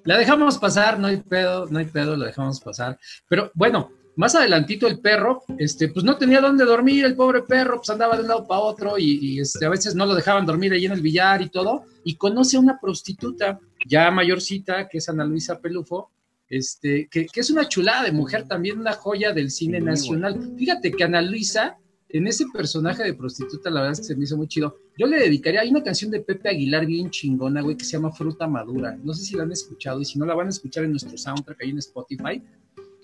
la 0.05 0.17
dejamos 0.17 0.57
pasar, 0.57 0.99
no 0.99 1.07
hay 1.07 1.17
pedo, 1.17 1.65
no 1.67 1.79
hay 1.79 1.85
pedo, 1.85 2.15
la 2.15 2.27
dejamos 2.27 2.59
pasar. 2.59 2.99
Pero 3.27 3.51
bueno, 3.55 3.91
más 4.15 4.35
adelantito 4.35 4.87
el 4.87 4.99
perro, 4.99 5.43
este, 5.57 5.87
pues 5.87 6.05
no 6.05 6.17
tenía 6.17 6.39
dónde 6.39 6.65
dormir, 6.65 7.05
el 7.05 7.15
pobre 7.15 7.41
perro, 7.41 7.77
pues 7.77 7.89
andaba 7.89 8.15
de 8.15 8.21
un 8.21 8.27
lado 8.27 8.47
para 8.47 8.61
otro 8.61 8.97
y, 8.97 9.39
este, 9.39 9.65
a 9.65 9.69
veces 9.69 9.95
no 9.95 10.05
lo 10.05 10.13
dejaban 10.13 10.45
dormir 10.45 10.73
ahí 10.73 10.85
en 10.85 10.91
el 10.91 11.01
billar 11.01 11.41
y 11.41 11.49
todo, 11.49 11.83
y 12.03 12.15
conoce 12.15 12.57
a 12.57 12.59
una 12.59 12.79
prostituta 12.79 13.59
ya 13.87 14.11
mayorcita, 14.11 14.87
que 14.87 14.99
es 14.99 15.09
Ana 15.09 15.25
Luisa 15.25 15.59
Pelufo, 15.59 16.11
este, 16.49 17.07
que, 17.09 17.27
es 17.33 17.49
una 17.49 17.67
chulada 17.67 18.03
de 18.03 18.11
mujer, 18.11 18.47
también 18.47 18.79
una 18.79 18.93
joya 18.93 19.33
del 19.33 19.49
cine 19.49 19.79
nacional. 19.79 20.53
Fíjate 20.57 20.91
que 20.91 21.03
Ana 21.03 21.21
Luisa, 21.21 21.77
en 22.09 22.27
ese 22.27 22.45
personaje 22.53 23.03
de 23.03 23.15
prostituta, 23.15 23.71
la 23.71 23.81
verdad 23.81 23.93
es 23.93 24.01
que 24.01 24.05
se 24.05 24.15
me 24.15 24.25
hizo 24.25 24.37
muy 24.37 24.47
chido. 24.47 24.77
Yo 24.95 25.07
le 25.07 25.17
dedicaría, 25.17 25.61
hay 25.61 25.69
una 25.69 25.81
canción 25.81 26.11
de 26.11 26.19
Pepe 26.19 26.49
Aguilar 26.49 26.85
bien 26.85 27.09
chingona, 27.09 27.61
güey, 27.61 27.75
que 27.75 27.85
se 27.85 27.93
llama 27.93 28.11
Fruta 28.11 28.47
Madura. 28.47 28.95
No 29.03 29.15
sé 29.15 29.25
si 29.25 29.35
la 29.35 29.43
han 29.43 29.51
escuchado 29.51 29.99
y 29.99 30.05
si 30.05 30.19
no 30.19 30.27
la 30.27 30.35
van 30.35 30.45
a 30.45 30.51
escuchar 30.51 30.83
en 30.83 30.91
nuestro 30.91 31.17
soundtrack 31.17 31.63
ahí 31.63 31.71
en 31.71 31.79
Spotify 31.79 32.43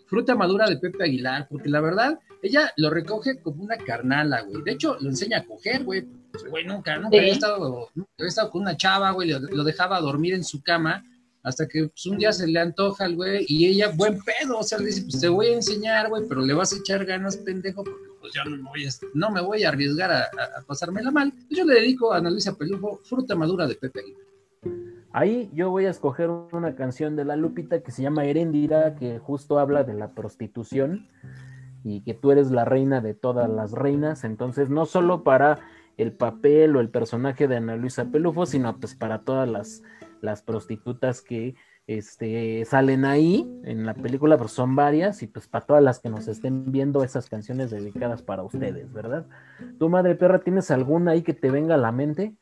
fruta 0.10 0.36
madura 0.36 0.68
de 0.68 0.78
Pepe 0.78 1.04
Aguilar, 1.04 1.48
porque 1.48 1.70
la 1.70 1.82
verdad, 1.82 2.20
ella 2.42 2.72
lo 2.78 2.90
recoge 2.90 3.40
como 3.40 3.64
una 3.64 3.78
carnala, 3.78 4.42
güey. 4.42 4.64
De 4.64 4.72
hecho, 4.72 4.98
lo 5.00 5.10
enseña 5.10 5.40
a 5.40 5.46
coger, 5.46 5.84
güey. 5.84 6.02
Pues, 6.32 6.50
güey, 6.50 6.66
nunca, 6.66 6.98
nunca 6.98 7.18
había, 7.18 7.34
estado, 7.34 7.90
estado 8.18 8.50
con 8.50 8.62
una 8.64 8.76
chava, 8.76 9.12
güey, 9.12 9.30
lo, 9.30 9.64
dejaba 9.64 10.00
dormir 10.02 10.34
en 10.34 10.44
su 10.44 10.62
cama 10.62 11.04
hasta 11.42 11.68
que 11.68 11.88
pues, 11.88 12.06
un 12.08 12.18
día 12.18 12.34
se 12.34 12.48
le 12.48 12.60
antoja 12.60 13.06
al 13.06 13.16
güey 13.16 13.46
y 13.48 13.68
ella, 13.68 13.92
buen 13.96 14.20
pedo, 14.22 14.60
o 14.60 14.64
sea, 14.64 14.78
le 14.78 14.88
dice, 14.88 15.04
pues 15.04 15.22
te 15.22 15.28
voy 15.28 15.48
a 15.48 15.54
enseñar, 15.54 16.10
güey, 16.10 16.24
pero 16.28 16.42
le 16.42 16.54
vas 16.54 16.74
a 16.74 16.78
echar 16.78 17.06
ganas, 17.06 17.38
pendejo, 17.38 17.84
porque 17.84 18.10
pues 18.20 18.34
yo 18.34 18.44
no 18.46 18.58
me 18.58 18.70
voy 18.70 18.86
a, 18.86 18.90
no 19.14 19.32
me 19.32 19.42
voy 19.42 19.64
a 19.64 19.70
arriesgar 19.70 20.12
a, 20.12 20.24
a, 20.24 20.62
pasármela 20.68 21.12
mal. 21.12 21.34
Yo 21.50 21.64
le 21.66 21.76
dedico 21.76 22.14
a 22.14 22.18
Analisa 22.18 22.56
Pelujo, 22.56 23.00
fruta 23.04 23.36
madura 23.36 23.66
de 23.68 23.76
Pepe 23.76 24.02
Aguilar. 24.02 24.29
Ahí 25.12 25.50
yo 25.54 25.72
voy 25.72 25.86
a 25.86 25.90
escoger 25.90 26.30
una 26.30 26.76
canción 26.76 27.16
de 27.16 27.26
la 27.26 27.36
Lupita 27.36 27.82
que 27.82 27.92
se 27.92 28.04
llama 28.04 28.26
Heréndira, 28.26 28.96
que 28.96 29.18
justo 29.20 29.58
habla 29.58 29.84
de 29.84 29.96
la 29.96 30.10
prostitución 30.10 31.08
y 31.84 32.02
que 32.02 32.14
tú 32.14 32.32
eres 32.32 32.52
la 32.52 32.66
reina 32.66 33.02
de 33.02 33.16
todas 33.16 33.50
las 33.50 33.72
reinas. 33.72 34.24
Entonces, 34.24 34.70
no 34.70 34.86
solo 34.86 35.24
para 35.24 35.60
el 35.98 36.14
papel 36.14 36.76
o 36.76 36.80
el 36.80 36.90
personaje 36.90 37.48
de 37.48 37.58
Ana 37.58 37.76
Luisa 37.76 38.06
Pelufo, 38.06 38.46
sino 38.46 38.78
pues 38.80 38.96
para 38.96 39.24
todas 39.24 39.50
las, 39.50 39.82
las 40.22 40.44
prostitutas 40.44 41.22
que 41.22 41.56
este, 41.88 42.64
salen 42.66 43.04
ahí 43.04 43.50
en 43.64 43.88
la 43.88 43.96
película, 43.96 44.38
pues 44.38 44.52
son 44.52 44.76
varias, 44.76 45.24
y 45.24 45.28
pues 45.28 45.48
para 45.48 45.66
todas 45.66 45.82
las 45.82 46.00
que 46.00 46.10
nos 46.10 46.28
estén 46.28 46.72
viendo 46.72 47.04
esas 47.04 47.30
canciones 47.30 47.72
dedicadas 47.72 48.22
para 48.22 48.44
ustedes, 48.44 48.94
¿verdad? 48.94 49.26
¿Tu 49.80 49.90
madre 49.90 50.14
perra 50.14 50.38
tienes 50.38 50.70
alguna 50.70 51.12
ahí 51.12 51.24
que 51.24 51.34
te 51.34 51.50
venga 51.50 51.74
a 51.74 51.80
la 51.80 51.92
mente? 51.92 52.36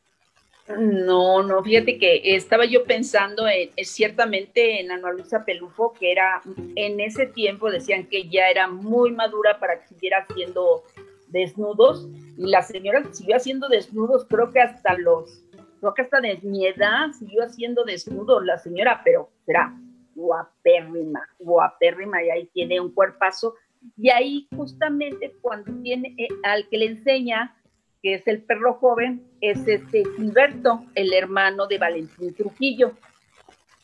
No, 0.76 1.42
no, 1.42 1.62
fíjate 1.62 1.98
que 1.98 2.20
estaba 2.36 2.66
yo 2.66 2.84
pensando 2.84 3.48
en, 3.48 3.70
ciertamente 3.84 4.80
en 4.80 4.90
Ana 4.90 5.12
Luisa 5.12 5.44
Pelufo, 5.44 5.94
que 5.94 6.12
era 6.12 6.42
en 6.76 7.00
ese 7.00 7.26
tiempo 7.26 7.70
decían 7.70 8.06
que 8.06 8.28
ya 8.28 8.50
era 8.50 8.68
muy 8.68 9.12
madura 9.12 9.58
para 9.58 9.80
que 9.80 9.88
siguiera 9.88 10.26
haciendo 10.28 10.84
desnudos, 11.28 12.06
y 12.36 12.46
la 12.50 12.62
señora 12.62 13.02
siguió 13.12 13.36
haciendo 13.36 13.68
desnudos, 13.68 14.26
creo 14.28 14.50
que 14.50 14.60
hasta 14.60 14.94
los, 14.98 15.42
creo 15.80 15.94
que 15.94 16.02
hasta 16.02 16.20
de 16.20 16.38
mi 16.42 16.66
edad 16.66 17.12
siguió 17.18 17.44
haciendo 17.44 17.84
desnudos 17.84 18.44
la 18.44 18.58
señora, 18.58 19.00
pero 19.04 19.30
era 19.46 19.74
guapérrima, 20.14 21.26
guapérrima, 21.38 22.22
y 22.22 22.30
ahí 22.30 22.46
tiene 22.52 22.78
un 22.78 22.92
cuerpazo, 22.92 23.54
y 23.96 24.10
ahí 24.10 24.48
justamente 24.54 25.34
cuando 25.40 25.72
tiene 25.82 26.14
eh, 26.18 26.28
al 26.42 26.68
que 26.68 26.76
le 26.76 26.86
enseña 26.86 27.54
que 28.02 28.14
es 28.14 28.26
el 28.26 28.42
perro 28.42 28.74
joven, 28.74 29.22
es 29.40 29.66
este 29.66 30.04
Gilberto, 30.16 30.84
el 30.94 31.12
hermano 31.12 31.66
de 31.66 31.78
Valentín 31.78 32.34
Trujillo. 32.34 32.92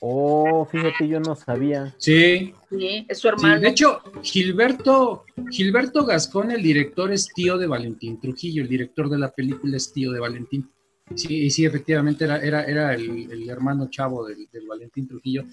Oh, 0.00 0.66
fíjate, 0.66 1.09
yo 1.09 1.18
no 1.18 1.35
sabía. 1.35 1.94
Sí. 1.96 2.53
Sí, 2.68 3.07
es 3.09 3.18
su 3.18 3.29
hermano. 3.29 3.61
de 3.61 3.68
hecho, 3.68 4.03
Gilberto, 4.22 5.24
Gilberto 5.50 6.05
Gascón, 6.05 6.50
el 6.50 6.62
director, 6.62 7.11
es 7.11 7.29
tío 7.35 7.57
de 7.57 7.66
Valentín 7.66 8.20
Trujillo, 8.20 8.62
el 8.62 8.68
director 8.68 9.09
de 9.09 9.18
la 9.18 9.31
película 9.31 9.77
es 9.77 9.92
tío 9.92 10.12
de 10.12 10.20
Valentín. 10.20 10.70
Sí, 11.14 11.50
sí, 11.50 11.64
efectivamente 11.64 12.24
era, 12.24 12.38
era, 12.38 12.64
era 12.64 12.94
el, 12.94 13.48
hermano 13.48 13.88
chavo 13.88 14.27
del, 14.27 14.46
del 14.50 14.66
Valentín 14.66 15.07
Trujillo. 15.07 15.44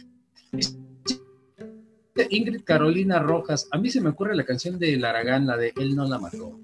Ingrid 2.29 2.63
Carolina 2.63 3.19
Rojas, 3.19 3.67
a 3.71 3.77
mí 3.77 3.89
se 3.89 4.01
me 4.01 4.09
ocurre 4.09 4.35
la 4.35 4.43
canción 4.43 4.77
de 4.77 4.97
Laragán, 4.97 5.47
la 5.47 5.57
de 5.57 5.73
Él 5.77 5.95
no 5.95 6.07
la 6.07 6.19
mató. 6.19 6.59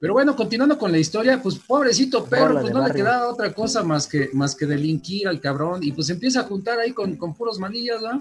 Pero 0.00 0.14
bueno, 0.14 0.34
continuando 0.34 0.78
con 0.78 0.90
la 0.90 0.98
historia, 0.98 1.42
pues 1.42 1.56
pobrecito 1.58 2.24
perro, 2.24 2.62
pues 2.62 2.72
no 2.72 2.88
le 2.88 2.94
quedaba 2.94 3.28
otra 3.28 3.52
cosa 3.52 3.82
más 3.82 4.06
que, 4.06 4.30
más 4.32 4.56
que 4.56 4.64
delinquir 4.64 5.28
al 5.28 5.40
cabrón, 5.40 5.80
y 5.82 5.92
pues 5.92 6.08
empieza 6.08 6.40
a 6.40 6.44
juntar 6.44 6.78
ahí 6.78 6.92
con, 6.92 7.16
con 7.16 7.34
puros 7.34 7.58
manillas, 7.58 8.00
¿no? 8.00 8.18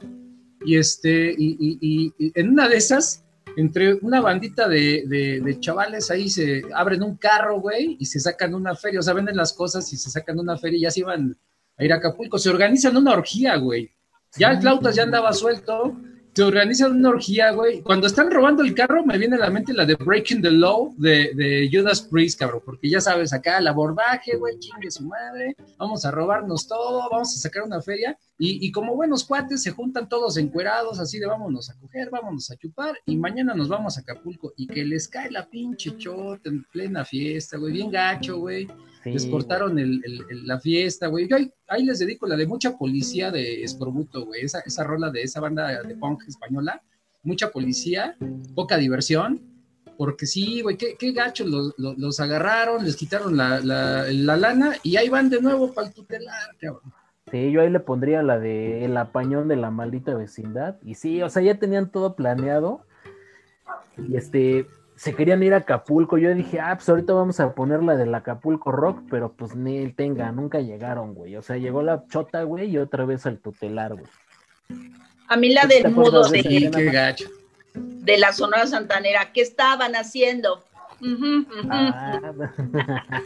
Y 0.65 0.75
este, 0.75 1.31
y, 1.31 1.55
y, 1.57 2.13
y, 2.17 2.31
en 2.35 2.49
una 2.49 2.67
de 2.67 2.75
esas, 2.75 3.23
entre 3.55 3.93
una 3.93 4.19
bandita 4.19 4.67
de, 4.67 5.05
de, 5.07 5.39
de, 5.39 5.59
chavales 5.61 6.11
ahí 6.11 6.29
se 6.29 6.63
abren 6.75 7.01
un 7.01 7.15
carro, 7.15 7.61
güey, 7.61 7.95
y 7.97 8.05
se 8.05 8.19
sacan 8.19 8.53
una 8.53 8.75
feria, 8.75 8.99
o 8.99 9.03
sea, 9.03 9.13
venden 9.13 9.37
las 9.37 9.53
cosas 9.53 9.91
y 9.93 9.97
se 9.97 10.09
sacan 10.09 10.37
una 10.37 10.57
feria 10.57 10.77
y 10.77 10.81
ya 10.81 10.91
se 10.91 10.99
iban 10.99 11.37
a 11.77 11.85
ir 11.85 11.93
a 11.93 11.95
Acapulco, 11.95 12.37
se 12.37 12.49
organizan 12.49 12.97
una 12.97 13.13
orgía, 13.13 13.55
güey. 13.55 13.89
Ya 14.37 14.51
el 14.51 14.59
Flautas 14.59 14.95
ya 14.95 15.03
andaba 15.03 15.31
suelto, 15.31 15.95
se 16.39 16.45
organizan 16.45 16.93
una 16.93 17.09
orgía, 17.09 17.51
güey. 17.51 17.81
Cuando 17.81 18.07
están 18.07 18.31
robando 18.31 18.63
el 18.63 18.73
carro, 18.73 19.05
me 19.05 19.17
viene 19.17 19.35
a 19.35 19.39
la 19.39 19.49
mente 19.49 19.73
la 19.73 19.85
de 19.85 19.95
Breaking 19.95 20.41
the 20.41 20.49
Law 20.49 20.95
de, 20.95 21.33
de 21.35 21.69
Judas 21.69 21.99
Priest, 22.03 22.39
cabrón, 22.39 22.61
porque 22.63 22.89
ya 22.89 23.01
sabes, 23.01 23.33
acá 23.33 23.57
el 23.57 23.67
abordaje, 23.67 24.37
güey, 24.37 24.57
chingue 24.57 24.89
su 24.89 25.03
madre, 25.03 25.53
vamos 25.77 26.05
a 26.05 26.11
robarnos 26.11 26.65
todo, 26.65 27.09
vamos 27.11 27.35
a 27.35 27.39
sacar 27.41 27.63
una 27.63 27.81
feria. 27.81 28.17
Y, 28.37 28.65
y, 28.65 28.71
como 28.71 28.95
buenos 28.95 29.25
cuates, 29.25 29.61
se 29.61 29.71
juntan 29.71 30.07
todos 30.07 30.37
encuerados, 30.37 30.97
así 31.01 31.19
de 31.19 31.25
vámonos 31.25 31.69
a 31.71 31.77
coger, 31.77 32.09
vámonos 32.09 32.49
a 32.51 32.55
chupar, 32.55 32.95
y 33.05 33.17
mañana 33.17 33.53
nos 33.53 33.67
vamos 33.67 33.97
a 33.97 33.99
Acapulco. 33.99 34.53
Y 34.55 34.67
que 34.67 34.85
les 34.85 35.09
cae 35.09 35.29
la 35.29 35.45
pinche 35.45 35.97
chota 35.97 36.47
en 36.47 36.63
plena 36.71 37.03
fiesta, 37.03 37.57
güey, 37.57 37.73
bien 37.73 37.91
gacho, 37.91 38.37
güey. 38.37 38.65
Sí, 39.03 39.11
les 39.11 39.25
cortaron 39.27 39.79
el, 39.79 40.01
el, 40.03 40.47
la 40.47 40.59
fiesta, 40.59 41.07
güey. 41.07 41.27
Yo 41.27 41.37
ahí, 41.37 41.51
ahí, 41.67 41.85
les 41.85 41.99
dedico 41.99 42.27
la 42.27 42.35
de 42.35 42.47
mucha 42.47 42.77
policía 42.77 43.31
de 43.31 43.63
Escorbuto, 43.63 44.25
güey. 44.25 44.43
Esa, 44.43 44.59
esa 44.59 44.83
rola 44.83 45.09
de 45.09 45.21
esa 45.21 45.39
banda 45.39 45.81
de 45.83 45.95
punk 45.95 46.23
española. 46.27 46.81
Mucha 47.23 47.49
policía, 47.49 48.17
poca 48.55 48.77
diversión. 48.77 49.41
Porque 49.97 50.25
sí, 50.25 50.61
güey, 50.61 50.77
qué, 50.77 50.95
qué 50.97 51.11
gacho, 51.11 51.45
los, 51.45 51.73
los, 51.77 51.97
los, 51.97 52.19
agarraron, 52.21 52.85
les 52.85 52.95
quitaron 52.95 53.35
la, 53.35 53.59
la, 53.59 54.05
la, 54.09 54.37
lana 54.37 54.75
y 54.81 54.95
ahí 54.95 55.09
van 55.09 55.29
de 55.29 55.41
nuevo 55.41 55.73
para 55.73 55.87
el 55.87 55.93
tutelar, 55.93 56.55
cabrón. 56.57 56.93
Sí, 57.29 57.51
yo 57.51 57.61
ahí 57.61 57.69
le 57.69 57.81
pondría 57.81 58.23
la 58.23 58.39
de 58.39 58.85
el 58.85 58.95
apañón 58.95 59.49
de 59.49 59.57
la 59.57 59.71
maldita 59.71 60.15
vecindad. 60.15 60.77
Y 60.83 60.95
sí, 60.95 61.21
o 61.21 61.29
sea, 61.29 61.41
ya 61.41 61.59
tenían 61.59 61.91
todo 61.91 62.15
planeado. 62.15 62.85
Y 63.97 64.15
este, 64.15 64.67
se 64.99 65.15
querían 65.15 65.41
ir 65.43 65.53
a 65.53 65.57
Acapulco. 65.57 66.17
Yo 66.17 66.35
dije, 66.35 66.59
ah, 66.59 66.75
pues 66.75 66.89
ahorita 66.89 67.13
vamos 67.13 67.39
a 67.39 67.53
poner 67.53 67.81
la 67.81 67.95
del 67.95 68.13
Acapulco 68.13 68.69
Rock, 68.69 69.01
pero 69.09 69.31
pues 69.31 69.55
ni 69.55 69.77
el 69.77 69.95
tenga, 69.95 70.29
nunca 70.33 70.59
llegaron, 70.59 71.13
güey. 71.13 71.37
O 71.37 71.41
sea, 71.41 71.55
llegó 71.55 71.81
la 71.81 72.03
chota, 72.09 72.43
güey, 72.43 72.69
y 72.69 72.77
otra 72.77 73.05
vez 73.05 73.25
al 73.25 73.37
tutelar, 73.37 73.93
güey. 73.93 74.07
A 75.29 75.37
mí 75.37 75.53
la 75.53 75.65
del 75.67 75.89
mudo 75.91 76.27
de, 76.27 76.43
qué 76.43 76.91
gacho. 76.91 77.29
de 77.73 78.17
la 78.17 78.33
Sonora 78.33 78.67
Santanera, 78.67 79.31
¿qué 79.31 79.39
estaban 79.39 79.95
haciendo? 79.95 80.65
Ah. 81.69 82.19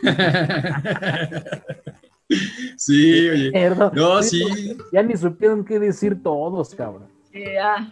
sí, 2.78 3.30
oye. 3.30 3.72
No, 3.94 4.22
sí. 4.22 4.78
Ya 4.92 5.02
ni 5.02 5.18
supieron 5.18 5.66
qué 5.66 5.80
decir 5.80 6.22
todos, 6.22 6.76
cabrón. 6.76 7.08
Ya. 7.34 7.92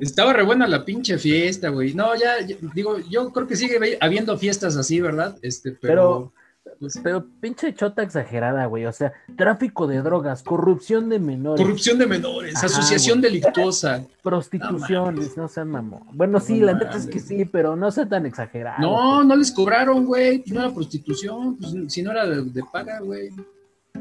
Estaba 0.00 0.32
re 0.32 0.42
buena 0.42 0.66
la 0.66 0.84
pinche 0.84 1.18
fiesta, 1.18 1.68
güey. 1.68 1.94
No, 1.94 2.14
ya, 2.14 2.36
digo, 2.74 2.98
yo 2.98 3.32
creo 3.32 3.46
que 3.46 3.56
sigue 3.56 3.98
habiendo 4.00 4.36
fiestas 4.38 4.76
así, 4.76 5.00
¿verdad? 5.00 5.36
Este, 5.42 5.72
pero. 5.72 6.32
Pues, 6.80 6.98
pero, 7.02 7.26
pinche 7.40 7.74
chota 7.74 8.02
exagerada, 8.02 8.66
güey. 8.66 8.86
O 8.86 8.92
sea, 8.92 9.12
tráfico 9.36 9.86
de 9.86 10.00
drogas, 10.02 10.42
corrupción 10.42 11.08
de 11.08 11.18
menores. 11.18 11.64
Corrupción 11.64 11.98
de 11.98 12.06
menores, 12.06 12.62
asociación 12.62 13.20
delictuosa. 13.20 14.04
Prostitución, 14.22 15.20
no, 15.36 15.48
sean 15.48 15.68
mamón. 15.68 16.02
Bueno, 16.12 16.40
sí, 16.40 16.60
la 16.60 16.72
neta 16.72 16.96
es 16.96 17.06
que 17.06 17.20
sí, 17.20 17.44
pero 17.44 17.76
no 17.76 17.90
sea 17.90 18.08
tan 18.08 18.26
exagerado. 18.26 18.80
No, 18.80 19.22
no 19.22 19.36
les 19.36 19.52
cobraron, 19.52 20.06
güey. 20.06 20.42
No 20.46 20.60
era 20.60 20.72
prostitución, 20.72 21.56
pues, 21.56 21.74
si 21.88 22.02
no 22.02 22.10
era 22.10 22.26
de, 22.26 22.42
de 22.42 22.62
paga, 22.72 23.00
güey. 23.00 23.30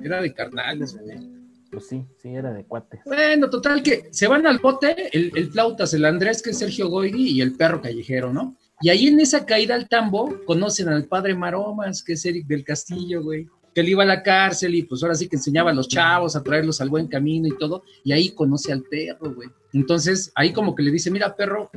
Era 0.02 0.22
de 0.22 0.34
carnales, 0.34 0.98
güey 0.98 1.43
pues 1.74 1.88
sí, 1.88 2.06
sí, 2.22 2.30
era 2.30 2.54
de 2.54 2.64
cuate. 2.66 3.02
Bueno, 3.04 3.50
total 3.50 3.82
que 3.82 4.10
se 4.12 4.28
van 4.28 4.46
al 4.46 4.60
bote, 4.60 5.10
el, 5.12 5.32
el 5.36 5.52
flautas, 5.52 5.94
el 5.96 6.06
Andrés, 6.06 6.44
que 6.44 6.52
es 6.52 6.60
Sergio 6.60 6.88
Goyri, 6.88 7.32
y 7.32 7.42
el 7.42 7.54
perro 7.56 7.82
callejero, 7.82 8.32
¿no? 8.32 8.56
Y 8.80 8.90
ahí 8.90 9.08
en 9.08 9.20
esa 9.20 9.46
caída 9.46 9.74
al 9.74 9.90
tambo 9.90 10.40
conocen 10.46 10.90
al 10.90 11.06
padre 11.06 11.34
Maromas, 11.34 12.04
que 12.04 12.14
es 12.14 12.26
Eric 12.26 12.46
del 12.46 12.64
Castillo, 12.64 13.24
güey, 13.24 13.48
que 13.74 13.82
él 13.82 13.90
iba 13.90 14.04
a 14.04 14.06
la 14.06 14.22
cárcel 14.22 14.76
y 14.76 14.84
pues 14.84 15.02
ahora 15.02 15.16
sí 15.16 15.28
que 15.28 15.38
enseñaba 15.38 15.72
a 15.72 15.74
los 15.74 15.88
chavos 15.88 16.36
a 16.36 16.44
traerlos 16.44 16.80
al 16.80 16.90
buen 16.90 17.08
camino 17.08 17.48
y 17.48 17.58
todo, 17.58 17.84
y 18.04 18.12
ahí 18.12 18.30
conoce 18.30 18.72
al 18.72 18.84
perro, 18.84 19.34
güey. 19.34 19.50
Entonces 19.74 20.32
ahí 20.36 20.54
como 20.54 20.76
que 20.76 20.84
le 20.84 20.92
dice, 20.92 21.10
mira, 21.10 21.36
perro, 21.36 21.72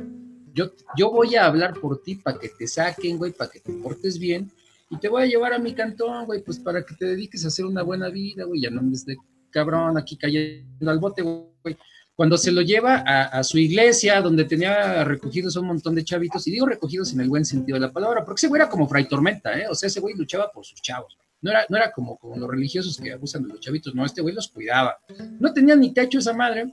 yo, 0.53 0.71
yo 0.95 1.09
voy 1.09 1.35
a 1.35 1.45
hablar 1.45 1.73
por 1.79 2.03
ti 2.03 2.15
para 2.15 2.37
que 2.37 2.49
te 2.49 2.67
saquen, 2.67 3.17
güey, 3.17 3.31
para 3.31 3.49
que 3.49 3.59
te 3.59 3.73
portes 3.73 4.19
bien, 4.19 4.51
y 4.89 4.97
te 4.97 5.09
voy 5.09 5.23
a 5.23 5.25
llevar 5.25 5.53
a 5.53 5.59
mi 5.59 5.73
cantón, 5.73 6.25
güey, 6.25 6.43
pues 6.43 6.59
para 6.59 6.85
que 6.85 6.95
te 6.95 7.05
dediques 7.05 7.43
a 7.43 7.47
hacer 7.47 7.65
una 7.65 7.83
buena 7.83 8.09
vida, 8.09 8.43
güey, 8.45 8.61
ya 8.61 8.69
no 8.69 8.81
me 8.81 8.91
de 8.91 9.17
cabrón, 9.57 9.97
aquí 9.97 10.15
cayendo 10.17 10.91
al 10.91 10.99
bote, 10.99 11.23
güey. 11.23 11.75
Cuando 12.15 12.37
se 12.37 12.51
lo 12.51 12.61
lleva 12.61 13.03
a, 13.05 13.23
a, 13.23 13.43
su 13.43 13.57
iglesia, 13.57 14.21
donde 14.21 14.45
tenía 14.45 15.03
recogidos 15.03 15.55
un 15.55 15.67
montón 15.67 15.95
de 15.95 16.03
chavitos, 16.03 16.45
y 16.47 16.51
digo 16.51 16.67
recogidos 16.67 17.11
en 17.13 17.21
el 17.21 17.29
buen 17.29 17.43
sentido 17.43 17.75
de 17.75 17.87
la 17.87 17.91
palabra, 17.91 18.23
porque 18.23 18.39
ese 18.39 18.47
güey 18.47 18.61
era 18.61 18.69
como 18.69 18.87
Fray 18.87 19.07
Tormenta, 19.07 19.57
¿eh? 19.57 19.65
O 19.67 19.73
sea, 19.73 19.87
ese 19.87 19.99
güey 19.99 20.15
luchaba 20.15 20.51
por 20.51 20.63
sus 20.63 20.79
chavos. 20.79 21.17
No 21.41 21.49
era, 21.49 21.65
no 21.69 21.77
era 21.77 21.91
como, 21.91 22.17
como 22.17 22.35
los 22.37 22.49
religiosos 22.49 22.97
que 22.97 23.13
abusan 23.13 23.43
de 23.43 23.49
los 23.49 23.59
chavitos, 23.59 23.95
no, 23.95 24.05
este 24.05 24.21
güey 24.21 24.35
los 24.35 24.47
cuidaba. 24.47 24.97
No 25.39 25.53
tenía 25.53 25.75
ni 25.75 25.91
techo 25.91 26.19
esa 26.19 26.33
madre, 26.33 26.71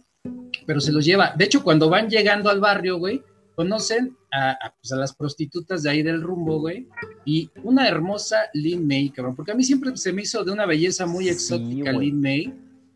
pero 0.67 0.81
se 0.81 0.93
los 0.93 1.05
lleva. 1.05 1.35
De 1.37 1.47
hecho, 1.47 1.63
cuando 1.63 1.89
van 1.89 2.11
llegando 2.11 2.51
al 2.51 2.61
barrio, 2.61 2.99
güey, 2.99 3.23
conocen 3.55 4.17
a, 4.31 4.53
a, 4.53 4.75
pues 4.81 4.93
a, 4.93 4.97
las 4.97 5.15
prostitutas 5.15 5.83
de 5.83 5.91
ahí 5.91 6.03
del 6.03 6.23
rumbo, 6.23 6.59
güey, 6.61 6.89
y 7.25 7.51
una 7.63 7.87
hermosa 7.89 8.37
Lin 8.53 8.87
May, 8.87 9.11
cabrón, 9.11 9.37
porque 9.37 9.53
a 9.53 9.55
mí 9.55 9.63
siempre 9.63 9.97
se 9.97 10.13
me 10.13 10.23
hizo 10.23 10.45
de 10.45 10.53
una 10.53 10.67
belleza 10.67 11.07
muy 11.07 11.29
exótica 11.29 11.93
Lin 11.93 12.21
May. 12.21 12.55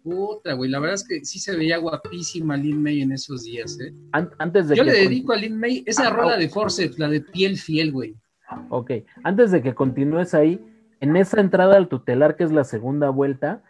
Puta, 0.08 0.54
güey, 0.54 0.70
la 0.70 0.78
verdad 0.78 0.94
es 0.94 1.06
que 1.06 1.24
sí 1.24 1.38
se 1.38 1.56
veía 1.56 1.78
guapísima 1.78 2.56
Lin 2.56 2.82
May 2.82 3.02
en 3.02 3.12
esos 3.12 3.44
días, 3.44 3.78
¿eh? 3.80 3.92
Antes 4.12 4.68
de 4.68 4.76
Yo 4.76 4.84
le 4.84 4.92
dedico 4.92 5.32
a 5.32 5.36
Lin 5.36 5.58
May 5.58 5.82
esa 5.86 6.08
ah, 6.08 6.10
rola 6.10 6.36
de 6.36 6.48
Forceps, 6.48 6.98
la 6.98 7.08
de 7.08 7.20
piel 7.20 7.58
fiel, 7.58 7.92
güey. 7.92 8.16
Ok, 8.70 8.92
antes 9.24 9.50
de 9.50 9.62
que 9.62 9.74
continúes 9.74 10.34
ahí, 10.34 10.64
en 11.00 11.16
esa 11.16 11.40
entrada 11.40 11.76
al 11.76 11.88
tutelar, 11.88 12.36
que 12.36 12.44
es 12.44 12.52
la 12.52 12.64
segunda 12.64 13.10
vuelta, 13.10 13.62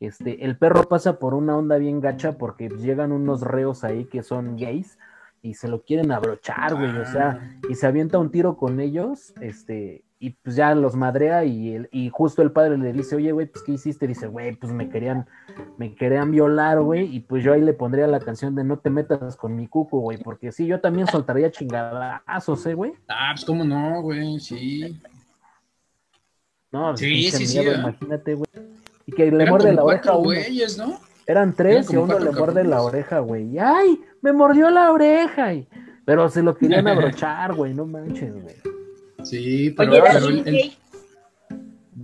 este, 0.00 0.44
el 0.44 0.56
perro 0.56 0.88
pasa 0.88 1.18
por 1.18 1.34
una 1.34 1.56
onda 1.56 1.76
bien 1.76 2.00
gacha 2.00 2.38
porque 2.38 2.68
llegan 2.68 3.12
unos 3.12 3.42
reos 3.42 3.84
ahí 3.84 4.06
que 4.06 4.22
son 4.22 4.56
gays 4.56 4.98
y 5.42 5.54
se 5.54 5.68
lo 5.68 5.82
quieren 5.82 6.10
abrochar, 6.10 6.74
güey, 6.74 6.96
o 6.96 7.06
sea, 7.06 7.56
y 7.68 7.74
se 7.74 7.86
avienta 7.86 8.18
un 8.18 8.30
tiro 8.30 8.56
con 8.56 8.80
ellos, 8.80 9.32
este, 9.40 10.04
y 10.22 10.30
pues 10.30 10.54
ya 10.54 10.72
los 10.76 10.94
madrea 10.94 11.44
y, 11.44 11.74
el, 11.74 11.88
y 11.90 12.08
justo 12.08 12.42
el 12.42 12.52
padre 12.52 12.78
le 12.78 12.92
dice, 12.92 13.16
oye, 13.16 13.32
güey, 13.32 13.46
pues 13.46 13.64
¿qué 13.64 13.72
hiciste? 13.72 14.06
Dice, 14.06 14.28
güey, 14.28 14.54
pues 14.54 14.72
me 14.72 14.88
querían, 14.88 15.26
me 15.78 15.96
querían 15.96 16.30
violar, 16.30 16.80
güey, 16.80 17.12
y 17.12 17.18
pues 17.18 17.42
yo 17.42 17.52
ahí 17.52 17.60
le 17.60 17.72
pondría 17.72 18.06
la 18.06 18.20
canción 18.20 18.54
de 18.54 18.62
no 18.62 18.78
te 18.78 18.88
metas 18.88 19.34
con 19.34 19.56
mi 19.56 19.66
cuco, 19.66 19.98
güey, 19.98 20.18
porque 20.18 20.52
sí, 20.52 20.64
yo 20.64 20.80
también 20.80 21.08
soltaría 21.08 21.50
chingadazos, 21.50 22.64
¿eh, 22.66 22.74
güey? 22.74 22.92
Ah, 23.08 23.32
pues 23.32 23.44
cómo 23.44 23.64
no, 23.64 24.00
güey, 24.00 24.38
sí. 24.38 24.96
No, 26.70 26.96
sí, 26.96 27.28
sí, 27.32 27.44
sí, 27.44 27.58
miedo, 27.58 27.72
¿eh? 27.72 27.78
imagínate, 27.80 28.34
güey. 28.34 28.50
Y 29.06 29.12
que 29.12 29.28
le 29.28 29.46
muerde 29.46 29.72
la 29.72 29.82
oreja 29.82 30.10
a 30.10 30.18
uno. 30.18 30.26
Güeyes, 30.26 30.78
¿no? 30.78 31.00
Eran 31.26 31.52
tres 31.52 31.90
Eran 31.90 31.94
y 31.94 32.04
uno 32.04 32.18
le 32.20 32.30
muerde 32.30 32.62
la 32.62 32.80
oreja, 32.80 33.18
güey. 33.18 33.58
¡Ay! 33.58 34.00
Me 34.20 34.32
mordió 34.32 34.70
la 34.70 34.92
oreja. 34.92 35.52
Y... 35.52 35.68
Pero 36.04 36.28
se 36.28 36.44
lo 36.44 36.56
querían 36.56 36.86
abrochar, 36.86 37.54
güey. 37.54 37.74
No 37.74 37.86
manches, 37.86 38.32
güey. 38.32 38.81
Sí, 39.24 39.70
pero, 39.76 39.92
Oye, 39.92 40.02
pero 40.02 40.26
el, 40.28 40.48
el... 40.48 40.72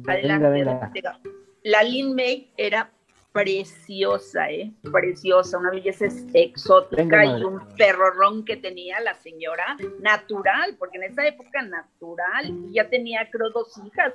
Adelante, 0.07 0.49
venga, 0.49 0.91
venga. 0.93 1.21
La 1.63 1.83
Lin 1.83 2.15
May 2.15 2.51
era 2.57 2.91
preciosa, 3.33 4.51
¿eh? 4.51 4.73
Preciosa, 4.91 5.59
una 5.59 5.71
belleza 5.71 6.07
exótica 6.33 7.03
venga, 7.03 7.39
y 7.39 7.45
un 7.45 7.61
perrorrón 7.77 8.45
que 8.45 8.57
tenía 8.57 9.01
la 9.01 9.15
señora 9.15 9.77
natural, 10.01 10.77
porque 10.79 10.99
en 10.99 11.05
esa 11.05 11.27
época 11.27 11.63
natural, 11.63 12.53
ya 12.73 12.89
tenía 12.89 13.29
creo 13.31 13.51
dos 13.51 13.73
hijas, 13.87 14.15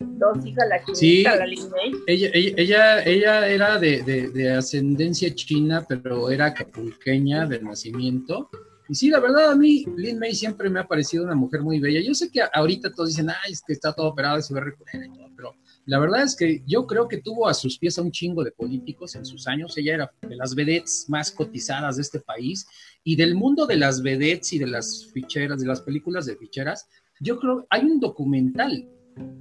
dos 0.00 0.44
hijas, 0.44 0.68
la 0.68 0.78
chinita, 0.84 0.96
sí, 0.96 1.22
la 1.22 1.46
Lin 1.46 1.70
May. 1.70 1.92
Ella, 2.06 2.30
ella, 2.34 2.54
ella, 2.56 3.04
ella 3.04 3.48
era 3.48 3.78
de, 3.78 4.02
de, 4.02 4.28
de, 4.30 4.50
ascendencia 4.52 5.34
china, 5.34 5.84
pero 5.88 6.30
era 6.30 6.46
acapulqueña 6.46 7.46
de 7.46 7.60
nacimiento. 7.60 8.50
Y 8.88 8.94
sí, 8.94 9.10
la 9.10 9.20
verdad, 9.20 9.50
a 9.50 9.56
mí 9.56 9.84
Lin 9.96 10.18
May 10.18 10.34
siempre 10.34 10.70
me 10.70 10.80
ha 10.80 10.86
parecido 10.86 11.24
una 11.24 11.34
mujer 11.34 11.60
muy 11.60 11.78
bella. 11.78 12.00
Yo 12.00 12.14
sé 12.14 12.30
que 12.30 12.40
ahorita 12.52 12.92
todos 12.92 13.10
dicen, 13.10 13.28
ay, 13.28 13.52
es 13.52 13.62
que 13.62 13.74
está 13.74 13.92
todo 13.92 14.08
operado 14.08 14.38
y 14.38 14.42
se 14.42 14.54
ve 14.54 14.60
reculera 14.60 15.06
y 15.06 15.10
todo, 15.10 15.28
pero 15.36 15.54
la 15.84 15.98
verdad 15.98 16.22
es 16.22 16.36
que 16.36 16.62
yo 16.66 16.86
creo 16.86 17.06
que 17.06 17.18
tuvo 17.18 17.48
a 17.48 17.54
sus 17.54 17.78
pies 17.78 17.98
a 17.98 18.02
un 18.02 18.10
chingo 18.10 18.44
de 18.44 18.50
políticos 18.50 19.14
en 19.14 19.24
sus 19.24 19.46
años. 19.46 19.76
Ella 19.76 19.94
era 19.94 20.12
de 20.22 20.36
las 20.36 20.54
vedettes 20.54 21.06
más 21.08 21.30
cotizadas 21.30 21.96
de 21.96 22.02
este 22.02 22.20
país 22.20 22.66
y 23.04 23.16
del 23.16 23.34
mundo 23.34 23.66
de 23.66 23.76
las 23.76 24.02
vedettes 24.02 24.52
y 24.52 24.58
de 24.58 24.66
las 24.66 25.06
ficheras, 25.12 25.60
de 25.60 25.66
las 25.66 25.80
películas 25.82 26.26
de 26.26 26.36
ficheras. 26.36 26.88
Yo 27.20 27.38
creo, 27.38 27.66
hay 27.70 27.84
un 27.84 28.00
documental 28.00 28.88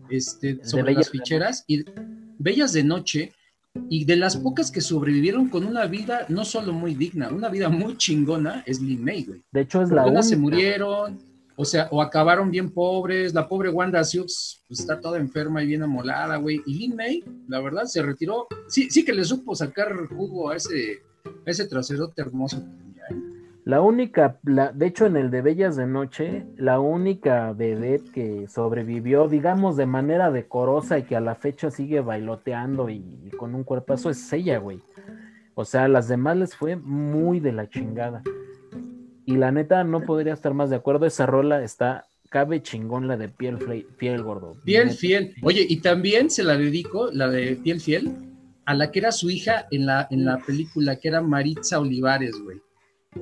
este, 0.09 0.63
sobre 0.63 0.93
las 0.93 1.09
ficheras 1.09 1.63
y 1.67 1.85
Bellas 2.39 2.73
de 2.73 2.83
Noche 2.83 3.33
y 3.89 4.05
de 4.05 4.15
las 4.15 4.37
pocas 4.37 4.71
que 4.71 4.81
sobrevivieron 4.81 5.49
con 5.49 5.65
una 5.65 5.85
vida 5.85 6.25
no 6.29 6.45
solo 6.45 6.73
muy 6.73 6.95
digna, 6.95 7.29
una 7.29 7.49
vida 7.49 7.69
muy 7.69 7.97
chingona 7.97 8.63
es 8.65 8.81
Lin 8.81 9.03
May, 9.03 9.23
güey. 9.23 9.43
De 9.51 9.61
hecho 9.61 9.81
es 9.81 9.89
la 9.89 10.05
única. 10.05 10.23
se 10.23 10.37
murieron, 10.37 11.19
o 11.55 11.65
sea, 11.65 11.87
o 11.91 12.01
acabaron 12.01 12.51
bien 12.51 12.71
pobres, 12.71 13.33
la 13.33 13.47
pobre 13.47 13.69
Wanda 13.69 14.03
Sioux 14.03 14.61
pues, 14.67 14.79
está 14.79 14.99
toda 14.99 15.17
enferma 15.17 15.63
y 15.63 15.67
bien 15.67 15.83
amolada, 15.83 16.37
güey, 16.37 16.61
y 16.65 16.75
Lin 16.75 16.95
May, 16.95 17.23
la 17.47 17.59
verdad, 17.59 17.85
se 17.85 18.01
retiró, 18.01 18.47
sí, 18.67 18.89
sí 18.89 19.03
que 19.03 19.13
le 19.13 19.23
supo 19.23 19.55
sacar 19.55 20.07
jugo 20.07 20.49
a 20.49 20.55
ese, 20.55 21.01
a 21.25 21.49
ese 21.49 21.67
traserote 21.67 22.21
hermoso 22.21 22.63
la 23.67 23.81
única, 23.81 24.39
la, 24.45 24.71
de 24.71 24.87
hecho 24.87 25.07
en 25.07 25.17
el 25.17 25.29
de 25.29 25.41
Bellas 25.41 25.75
de 25.75 25.85
Noche, 25.85 26.45
la 26.55 26.79
única 26.79 27.51
vedette 27.51 28.09
que 28.13 28.47
sobrevivió, 28.47 29.27
digamos, 29.27 29.75
de 29.75 29.85
manera 29.85 30.31
decorosa 30.31 30.99
y 30.99 31.03
que 31.03 31.17
a 31.17 31.19
la 31.19 31.35
fecha 31.35 31.69
sigue 31.69 31.99
bailoteando 31.99 32.89
y, 32.89 33.29
con 33.37 33.53
un 33.55 33.65
cuerpazo 33.65 34.09
es 34.09 34.31
ella, 34.31 34.59
güey. 34.59 34.79
O 35.53 35.65
sea, 35.65 35.89
las 35.89 36.07
demás 36.07 36.37
les 36.37 36.55
fue 36.55 36.77
muy 36.77 37.41
de 37.41 37.51
la 37.51 37.69
chingada. 37.69 38.23
Y 39.25 39.35
la 39.35 39.51
neta, 39.51 39.83
no 39.83 39.99
podría 39.99 40.31
estar 40.31 40.53
más 40.53 40.69
de 40.69 40.77
acuerdo. 40.77 41.05
Esa 41.05 41.25
rola 41.25 41.61
está, 41.61 42.05
cabe 42.29 42.63
chingón 42.63 43.09
la 43.09 43.17
de 43.17 43.27
piel 43.27 43.57
fiel, 43.97 44.23
gordo. 44.23 44.55
Piel 44.63 44.91
fiel. 44.91 45.35
Oye, 45.43 45.65
y 45.67 45.81
también 45.81 46.29
se 46.29 46.43
la 46.43 46.55
dedico, 46.55 47.09
la 47.11 47.27
de 47.27 47.57
piel 47.57 47.81
fiel, 47.81 48.15
a 48.63 48.73
la 48.73 48.93
que 48.93 48.99
era 48.99 49.11
su 49.11 49.29
hija 49.29 49.67
en 49.71 49.87
la, 49.87 50.07
en 50.09 50.23
la 50.23 50.37
película, 50.37 50.95
que 50.95 51.09
era 51.09 51.21
Maritza 51.21 51.81
Olivares, 51.81 52.41
güey. 52.41 52.61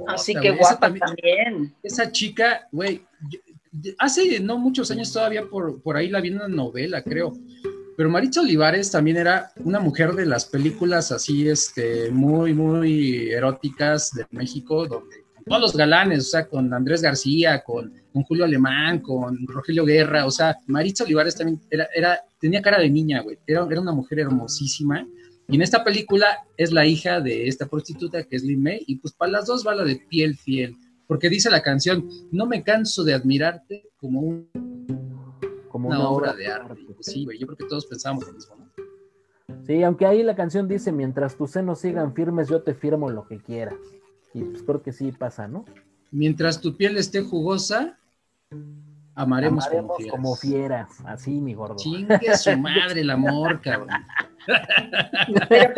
Así 0.08 0.34
que 0.36 0.52
guapa 0.52 0.92
también, 0.94 1.74
Esa 1.84 2.12
chica, 2.12 2.68
güey, 2.72 3.02
hace 4.00 4.40
no 4.40 4.58
muchos 4.58 4.92
años 4.92 5.12
todavía 5.12 5.46
por, 5.46 5.82
por 5.82 5.98
ahí 5.98 6.10
la 6.10 6.22
vi 6.22 6.30
en 6.30 6.36
una 6.36 6.48
novela, 6.48 7.02
creo. 7.02 7.34
Pero 7.98 8.10
Maritza 8.10 8.42
Olivares 8.42 8.92
también 8.92 9.18
era 9.18 9.52
una 9.64 9.80
mujer 9.80 10.14
de 10.14 10.26
las 10.26 10.46
películas 10.46 11.12
así, 11.12 11.48
este, 11.48 12.12
muy, 12.12 12.54
muy 12.54 13.30
eróticas 13.32 14.12
de 14.14 14.26
México, 14.32 14.86
donde 14.86 15.26
todos 15.46 15.62
los 15.62 15.78
galanes, 15.78 16.20
o 16.20 16.30
sea, 16.30 16.48
con 16.48 16.74
Andrés 16.74 17.02
García, 17.02 17.64
con, 17.64 17.94
Julio 18.28 18.46
Alemán, 18.46 19.00
con 19.00 19.46
Rogelio 19.46 19.84
Guerra, 19.84 20.26
o 20.26 20.32
sea, 20.32 20.58
Maritza 20.68 21.04
Olivares 21.04 21.36
también 21.36 21.60
era, 21.70 21.88
era 21.94 22.22
tenía 22.40 22.62
cara 22.62 22.80
de 22.80 22.90
niña, 22.90 23.22
güey, 23.22 23.38
era, 23.46 23.68
era 23.70 23.82
una 23.82 23.92
mujer 23.92 24.20
hermosísima 24.20 25.06
y 25.48 25.56
en 25.56 25.62
esta 25.62 25.84
película 25.84 26.46
es 26.58 26.72
la 26.72 26.86
hija 26.86 27.22
de 27.22 27.48
esta 27.48 27.68
prostituta 27.68 28.24
que 28.24 28.36
es 28.36 28.44
Lin 28.44 28.64
May, 28.64 28.84
y 28.88 28.98
pues 28.98 29.14
para 29.14 29.32
las 29.32 29.46
dos 29.46 29.66
va 29.66 29.76
la 29.76 29.84
de 29.84 29.98
piel 30.10 30.36
fiel, 30.36 30.76
porque 31.08 31.30
dice 31.30 31.50
la 31.50 31.62
canción, 31.62 32.10
no 32.32 32.48
me 32.48 32.64
canso 32.64 33.04
de 33.04 33.14
admirarte 33.14 33.90
como, 33.98 34.22
un, 34.22 34.50
como 35.70 35.90
una, 35.90 36.10
obra, 36.10 36.34
de 36.34 36.48
arte. 36.48 36.82
Pues 36.96 37.08
sí, 37.08 37.26
güey, 37.26 37.38
yo 37.38 37.46
creo 37.48 37.58
que 37.58 37.68
todos 37.68 37.86
pensamos 37.86 38.26
lo 38.26 38.34
mismo, 38.34 38.56
¿no? 38.56 38.66
Sí, 39.66 39.84
aunque 39.84 40.06
ahí 40.06 40.24
la 40.24 40.36
canción 40.36 40.68
dice, 40.68 40.92
mientras 40.92 41.38
tus 41.38 41.52
senos 41.52 41.80
sigan 41.80 42.14
firmes, 42.14 42.50
yo 42.50 42.62
te 42.62 42.74
firmo 42.74 43.10
lo 43.10 43.28
que 43.28 43.40
quieras. 43.40 43.76
Y 44.34 44.44
pues 44.44 44.64
creo 44.64 44.82
que 44.82 44.92
sí 44.92 45.12
pasa, 45.12 45.48
¿no? 45.48 45.66
Mientras 46.12 46.62
tu 46.62 46.76
piel 46.76 46.98
esté 46.98 47.22
jugosa, 47.22 48.00
amaremos, 49.16 49.68
como, 50.12 50.36
fieras. 50.36 50.90
Así, 51.06 51.42
mi 51.42 51.54
gordo. 51.54 51.76
Chingue 51.78 52.36
su 52.38 52.58
madre 52.58 53.02
el 53.02 53.10
amor, 53.10 53.62
cabrón. 53.64 53.90
Pero 55.50 55.74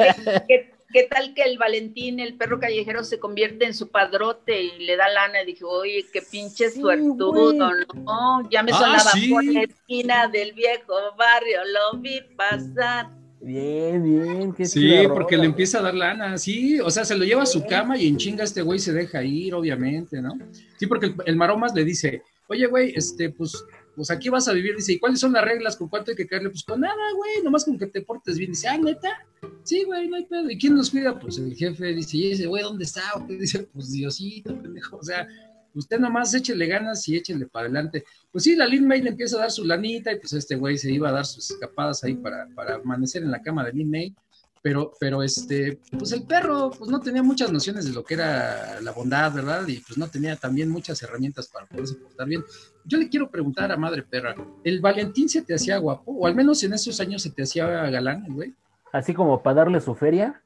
¿qué, 0.47 1.03
tal 1.10 1.34
que 1.34 1.43
el 1.43 1.58
Valentín, 1.58 2.19
el 2.19 2.36
perro 2.36 2.60
callejero, 2.60 3.03
se 3.03 3.19
convierte 3.19 3.65
en 3.65 3.73
su 3.73 3.89
padrote 3.89 4.62
y 4.62 4.86
le 4.86 4.95
da 4.95 5.10
lana? 5.10 5.41
Y 5.43 5.47
dije, 5.47 5.63
oye, 5.63 6.06
qué 6.12 6.21
pinche 6.21 6.71
suertudo, 6.71 7.53
¿no? 7.53 8.49
Ya 8.49 8.63
me 8.63 8.71
ah, 8.73 8.77
sonaba 8.77 9.12
por 9.30 9.43
la 9.45 9.62
esquina 9.63 10.27
del 10.27 10.53
viejo 10.53 10.93
barrio, 11.17 11.60
lo 11.65 11.99
vi 11.99 12.21
pasar. 12.36 13.10
Bien, 13.39 14.03
bien, 14.03 14.53
qué 14.53 14.65
Sí, 14.65 15.03
porque 15.08 15.38
le 15.38 15.45
empieza 15.45 15.80
a 15.80 15.84
dar 15.84 15.93
lana, 15.93 16.38
sí, 16.38 16.80
o 16.80 16.89
sea, 16.89 17.06
se 17.06 17.15
lo 17.15 17.23
lleva 17.23 17.43
a 17.43 17.45
su 17.45 17.65
cama 17.65 17.95
y 17.97 18.08
en 18.08 18.17
chinga 18.17 18.43
este 18.43 18.63
güey 18.63 18.80
se 18.80 18.93
deja 18.93 19.23
ir, 19.23 19.53
obviamente, 19.53 20.21
¿no? 20.21 20.38
Sí, 20.77 20.88
porque 20.88 21.08
el, 21.08 21.15
el 21.25 21.36
Maromas 21.36 21.73
le 21.75 21.86
dice, 21.86 22.23
oye, 22.47 22.65
güey, 22.65 22.93
este, 22.95 23.30
pues 23.30 23.63
pues 23.97 24.12
aquí 24.12 24.29
vas 24.29 24.47
a 24.47 24.53
vivir, 24.53 24.75
dice, 24.75 24.93
¿y 24.93 24.99
cuáles 24.99 25.19
son 25.19 25.33
las 25.33 25.43
reglas? 25.43 25.75
¿Con 25.75 25.89
cuánto 25.89 26.12
hay 26.12 26.17
que 26.17 26.27
caerle? 26.27 26.51
Pues 26.51 26.63
con 26.63 26.81
nada, 26.81 26.93
güey, 27.15 27.41
nomás 27.43 27.65
con 27.65 27.79
que 27.79 27.88
te 27.88 28.03
portes 28.03 28.38
bien. 28.38 28.51
Dice, 28.51 28.67
ah, 28.67 28.77
neta, 28.77 29.25
sí, 29.63 29.86
güey, 29.86 30.07
no 30.07 30.17
hay 30.17 30.25
pedo. 30.25 30.51
¿Y 30.51 30.57
quién 30.60 30.75
nos 30.75 30.91
cuida? 30.91 31.19
Pues 31.19 31.39
el 31.39 31.55
jefe 31.55 31.95
dice, 31.95 32.15
y 32.15 32.31
ese 32.31 32.45
güey, 32.45 32.62
¿dónde 32.62 32.83
está? 32.83 33.01
O 33.15 33.25
dice, 33.27 33.63
pues 33.73 33.91
Diosito, 33.91 34.55
pendejo, 34.62 34.97
o 34.97 35.03
sea, 35.03 35.27
usted 35.73 35.97
nomás 35.97 36.31
échele 36.36 36.67
ganas 36.67 37.07
y 37.07 37.15
échele 37.15 37.47
para 37.47 37.65
adelante. 37.65 38.03
Pues 38.31 38.43
sí, 38.43 38.55
la 38.55 38.67
Lin 38.67 38.86
May 38.86 39.01
le 39.01 39.10
empieza 39.10 39.38
a 39.38 39.39
dar 39.39 39.51
su 39.51 39.65
lanita 39.65 40.12
y 40.12 40.19
pues 40.19 40.31
este 40.33 40.55
güey 40.55 40.77
se 40.77 40.91
iba 40.91 41.10
a 41.10 41.13
dar 41.13 41.25
sus 41.25 41.49
escapadas 41.49 42.03
ahí 42.03 42.13
para, 42.13 42.47
para 42.53 42.75
amanecer 42.75 43.23
en 43.23 43.31
la 43.31 43.41
cama 43.41 43.65
de 43.65 43.73
Lin 43.73 43.89
May 43.89 44.15
pero, 44.62 44.91
pero 45.00 45.24
este, 45.24 45.80
pues 45.98 46.12
el 46.12 46.24
perro, 46.26 46.72
pues 46.72 46.89
no 46.89 47.00
tenía 47.00 47.24
muchas 47.24 47.52
nociones 47.52 47.86
de 47.86 47.93
lo 47.93 48.04
que 48.04 48.15
era 48.15 48.82
la 48.82 48.91
bondad, 48.91 49.32
¿verdad? 49.34 49.67
Y 49.67 49.80
pues 49.80 49.98
no 49.98 50.10
tenía 50.10 50.36
también 50.36 50.70
muchas 50.70 51.02
herramientas 51.04 51.48
para 51.48 51.65
poderse 51.65 51.96
portar 51.96 52.28
bien. 52.28 52.43
Yo 52.86 52.98
le 52.98 53.10
quiero 53.10 53.30
preguntar 53.30 53.72
a 53.72 53.78
Madre 53.78 54.04
Perra, 54.04 54.36
¿el 54.63 54.82
Valentín 54.82 55.30
se 55.30 55.41
te 55.41 55.54
hacía 55.54 55.78
guapo? 55.78 56.12
O 56.12 56.28
al 56.28 56.36
menos 56.36 56.63
en 56.63 56.74
esos 56.74 57.00
años 57.00 57.22
se 57.22 57.32
te 57.32 57.43
hacía 57.43 57.67
galán, 57.89 58.26
güey. 58.30 58.54
Así 58.91 59.13
como 59.13 59.41
para 59.41 59.56
darle 59.56 59.82
su 59.82 59.93
feria. 59.96 60.41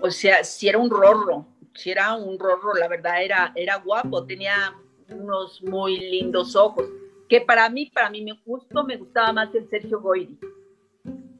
O 0.00 0.10
sea, 0.10 0.42
si 0.44 0.68
era 0.68 0.78
un 0.78 0.90
rorro, 0.90 1.46
si 1.74 1.90
era 1.90 2.14
un 2.14 2.38
rorro, 2.38 2.74
la 2.74 2.88
verdad 2.88 3.22
era, 3.22 3.52
era 3.54 3.76
guapo, 3.76 4.24
tenía 4.24 4.74
unos 5.08 5.62
muy 5.62 5.98
lindos 5.98 6.56
ojos, 6.56 6.86
que 7.28 7.40
para 7.40 7.68
mí, 7.68 7.86
para 7.86 8.10
mí 8.10 8.22
me 8.22 8.40
gustó, 8.44 8.84
me 8.84 8.96
gustaba 8.96 9.32
más 9.32 9.54
el 9.54 9.68
Sergio 9.68 10.00
Goyri 10.00 10.38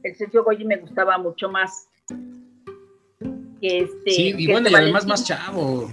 el 0.02 0.16
Sergio 0.16 0.44
Goyi 0.44 0.64
me 0.64 0.76
gustaba 0.76 1.18
mucho 1.18 1.48
más. 1.48 1.88
Que 3.60 3.78
este, 3.78 4.10
sí, 4.10 4.34
y 4.36 4.46
bueno, 4.46 4.66
este 4.66 4.78
y 4.78 4.82
además 4.82 5.06
más 5.06 5.24
chavo. 5.24 5.92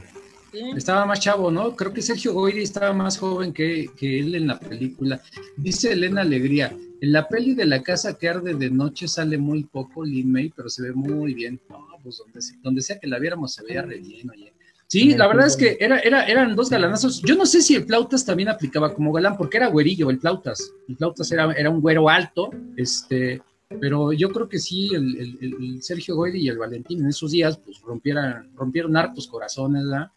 Estaba 0.75 1.05
más 1.05 1.19
chavo, 1.19 1.51
¿no? 1.51 1.75
Creo 1.75 1.93
que 1.93 2.01
Sergio 2.01 2.33
Goyri 2.33 2.63
estaba 2.63 2.91
más 2.91 3.19
joven 3.19 3.53
que, 3.53 3.89
él 4.01 4.33
en 4.33 4.47
la 4.47 4.59
película. 4.59 5.21
Dice 5.55 5.91
Elena 5.91 6.21
Alegría, 6.21 6.75
en 7.01 7.11
la 7.11 7.27
peli 7.27 7.53
de 7.53 7.65
la 7.65 7.83
casa 7.83 8.17
que 8.17 8.29
arde 8.29 8.55
de 8.55 8.71
noche 8.71 9.07
sale 9.07 9.37
muy 9.37 9.63
poco 9.65 10.03
Lin 10.03 10.31
May, 10.31 10.51
pero 10.55 10.69
se 10.69 10.81
ve 10.81 10.93
muy 10.93 11.35
bien. 11.35 11.61
No, 11.69 11.85
pues 12.01 12.21
donde, 12.63 12.81
sea 12.81 12.99
que 12.99 13.07
la 13.07 13.19
viéramos 13.19 13.53
se 13.53 13.63
veía 13.63 13.83
re 13.83 13.99
bien, 13.99 14.29
oye. 14.29 14.53
Sí, 14.87 15.13
la 15.13 15.27
verdad 15.27 15.45
es 15.45 15.55
que 15.55 15.77
era, 15.79 15.99
era, 15.99 16.25
eran 16.25 16.55
dos 16.55 16.71
galanazos. 16.71 17.21
Yo 17.21 17.35
no 17.35 17.45
sé 17.45 17.61
si 17.61 17.75
el 17.75 17.85
Plautas 17.85 18.25
también 18.25 18.49
aplicaba 18.49 18.91
como 18.91 19.11
galán, 19.11 19.37
porque 19.37 19.57
era 19.57 19.67
güerillo 19.67 20.09
el 20.09 20.17
Plautas. 20.17 20.73
El 20.87 20.95
Plautas 20.95 21.31
era, 21.31 21.51
era 21.51 21.69
un 21.69 21.79
güero 21.79 22.09
alto, 22.09 22.49
este, 22.75 23.39
pero 23.79 24.11
yo 24.13 24.29
creo 24.29 24.49
que 24.49 24.57
sí, 24.57 24.89
el, 24.93 25.81
Sergio 25.81 26.15
Goyri 26.15 26.41
y 26.41 26.49
el 26.49 26.57
Valentín 26.57 27.01
en 27.01 27.09
esos 27.09 27.31
días, 27.31 27.57
pues 27.57 27.79
rompieron, 27.81 28.49
rompieron 28.55 28.97
hartos 28.97 29.27
corazones, 29.27 29.83
¿verdad? 29.83 30.11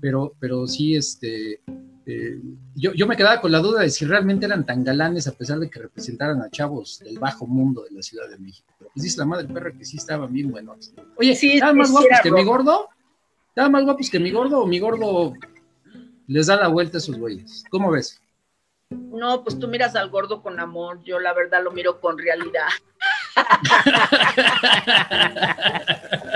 Pero, 0.00 0.34
pero 0.38 0.66
sí, 0.66 0.94
este, 0.94 1.60
eh, 2.06 2.40
yo, 2.74 2.92
yo 2.92 3.06
me 3.06 3.16
quedaba 3.16 3.40
con 3.40 3.52
la 3.52 3.60
duda 3.60 3.82
de 3.82 3.90
si 3.90 4.04
realmente 4.04 4.46
eran 4.46 4.66
tan 4.66 4.84
galanes 4.84 5.26
a 5.26 5.32
pesar 5.32 5.58
de 5.58 5.70
que 5.70 5.80
representaran 5.80 6.40
a 6.42 6.50
chavos 6.50 7.00
del 7.00 7.18
bajo 7.18 7.46
mundo 7.46 7.84
de 7.84 7.94
la 7.94 8.02
Ciudad 8.02 8.28
de 8.28 8.38
México. 8.38 8.72
Pero 8.78 8.90
pues 8.94 9.02
dice 9.02 9.18
la 9.18 9.26
madre 9.26 9.48
perra 9.48 9.72
que 9.72 9.84
sí 9.84 9.96
estaban 9.96 10.32
bien 10.32 10.50
buenos. 10.50 10.92
Oye, 11.16 11.34
sí, 11.34 11.52
¿estaban 11.52 11.78
más 11.78 11.90
guapos 11.90 12.20
que 12.22 12.30
mi 12.30 12.44
gordo? 12.44 12.88
¿Estaban 13.48 13.72
más 13.72 13.84
guapos 13.84 14.10
que 14.10 14.20
mi 14.20 14.30
gordo 14.30 14.60
o 14.60 14.66
mi 14.66 14.78
gordo 14.78 15.32
les 16.26 16.46
da 16.46 16.56
la 16.56 16.68
vuelta 16.68 16.98
a 16.98 17.00
esos 17.00 17.18
güeyes? 17.18 17.64
¿Cómo 17.70 17.90
ves? 17.90 18.20
No, 18.90 19.42
pues 19.42 19.58
tú 19.58 19.68
miras 19.68 19.96
al 19.96 20.08
gordo 20.08 20.42
con 20.42 20.58
amor, 20.60 21.02
yo 21.04 21.20
la 21.20 21.34
verdad 21.34 21.62
lo 21.62 21.72
miro 21.72 22.00
con 22.00 22.16
realidad. 22.16 22.68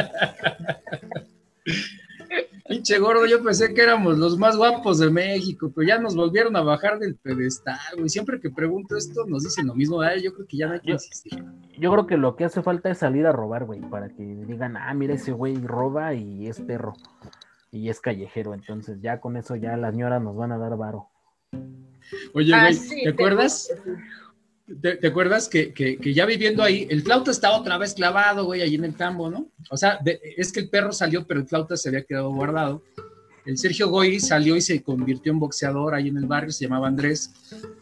Pinche 2.68 2.98
gordo, 2.98 3.26
yo 3.26 3.42
pensé 3.42 3.74
que 3.74 3.82
éramos 3.82 4.18
los 4.18 4.38
más 4.38 4.56
guapos 4.56 4.98
de 4.98 5.10
México, 5.10 5.70
pero 5.74 5.86
ya 5.86 5.98
nos 5.98 6.14
volvieron 6.14 6.56
a 6.56 6.62
bajar 6.62 6.98
del 6.98 7.16
pedestal, 7.16 7.78
güey. 7.96 8.08
Siempre 8.08 8.40
que 8.40 8.50
pregunto 8.50 8.96
esto 8.96 9.26
nos 9.26 9.44
dicen 9.44 9.66
lo 9.66 9.74
mismo, 9.74 10.02
yo 10.16 10.34
creo 10.34 10.46
que 10.46 10.56
ya 10.56 10.68
no 10.68 10.74
hay 10.74 10.80
que 10.80 10.92
insistir. 10.92 11.44
Yo 11.78 11.92
creo 11.92 12.06
que 12.06 12.16
lo 12.16 12.36
que 12.36 12.44
hace 12.44 12.62
falta 12.62 12.90
es 12.90 12.98
salir 12.98 13.26
a 13.26 13.32
robar, 13.32 13.64
güey, 13.64 13.80
para 13.80 14.08
que 14.08 14.22
digan, 14.22 14.76
ah, 14.76 14.94
mira 14.94 15.14
ese 15.14 15.32
güey 15.32 15.56
roba 15.56 16.14
y 16.14 16.48
es 16.48 16.60
perro 16.60 16.94
y 17.70 17.88
es 17.88 18.00
callejero, 18.00 18.54
entonces 18.54 19.00
ya 19.00 19.20
con 19.20 19.36
eso 19.36 19.56
ya 19.56 19.76
las 19.76 19.92
señoras 19.92 20.22
nos 20.22 20.36
van 20.36 20.52
a 20.52 20.58
dar 20.58 20.76
varo. 20.76 21.08
Oye, 22.32 22.54
ah, 22.54 22.70
güey, 22.70 23.02
¿te 23.02 23.08
acuerdas? 23.08 23.68
¿Te, 24.80 25.06
acuerdas 25.06 25.48
que, 25.48 25.98
ya 26.14 26.24
viviendo 26.24 26.62
ahí, 26.62 26.86
el 26.88 27.02
flauta 27.02 27.30
estaba 27.30 27.58
otra 27.58 27.76
vez 27.78 27.94
clavado, 27.94 28.44
güey, 28.44 28.62
ahí 28.62 28.74
en 28.74 28.84
el 28.84 28.94
campo, 28.94 29.28
¿no? 29.28 29.48
O 29.70 29.76
sea, 29.76 29.98
es 30.04 30.52
que 30.52 30.60
el 30.60 30.68
perro 30.68 30.92
salió, 30.92 31.26
pero 31.26 31.40
el 31.40 31.46
flauta 31.46 31.76
se 31.76 31.88
había 31.88 32.04
quedado 32.04 32.32
guardado. 32.32 32.82
El 33.44 33.58
Sergio 33.58 33.88
Goy 33.88 34.20
salió 34.20 34.54
y 34.54 34.60
se 34.60 34.82
convirtió 34.82 35.32
en 35.32 35.40
boxeador 35.40 35.94
ahí 35.94 36.08
en 36.08 36.16
el 36.16 36.26
barrio, 36.26 36.52
se 36.52 36.64
llamaba 36.64 36.86
Andrés, 36.86 37.32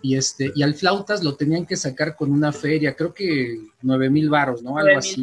y 0.00 0.16
este, 0.16 0.52
y 0.55 0.62
al 0.62 0.74
flautas 0.74 1.22
lo 1.22 1.36
tenían 1.36 1.66
que 1.66 1.76
sacar 1.76 2.16
con 2.16 2.32
una 2.32 2.50
feria, 2.50 2.96
creo 2.96 3.12
que 3.12 3.61
nueve 3.82 4.09
mil 4.09 4.30
varos, 4.30 4.62
¿no? 4.62 4.78
Algo 4.78 4.98
así. 4.98 5.22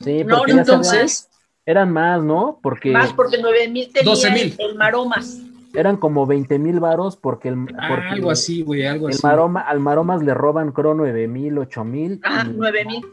Sí, 0.00 0.24
no, 0.24 0.46
entonces. 0.46 1.28
Eran 1.66 1.92
más, 1.92 2.22
¿no? 2.22 2.58
Porque. 2.62 2.90
Más 2.90 3.12
porque 3.12 3.38
nueve 3.38 3.68
mil 3.68 3.92
tenía 3.92 4.54
el 4.58 4.74
Maromas 4.76 5.40
eran 5.74 5.96
como 5.96 6.26
20 6.26 6.58
mil 6.58 6.80
varos 6.80 7.16
porque 7.16 7.48
el 7.48 7.66
ah, 7.78 8.10
algo 8.10 8.30
así, 8.30 8.62
güey, 8.62 8.86
algo 8.86 9.08
el 9.08 9.16
Maroma, 9.22 9.60
al 9.60 9.80
Maromas 9.80 10.22
le 10.22 10.34
roban 10.34 10.72
creo 10.72 10.94
9 10.94 11.28
mil, 11.28 11.58
8 11.58 11.84
mil. 11.84 12.20
Ah, 12.24 12.44
9 12.44 12.84
mil. 12.84 13.06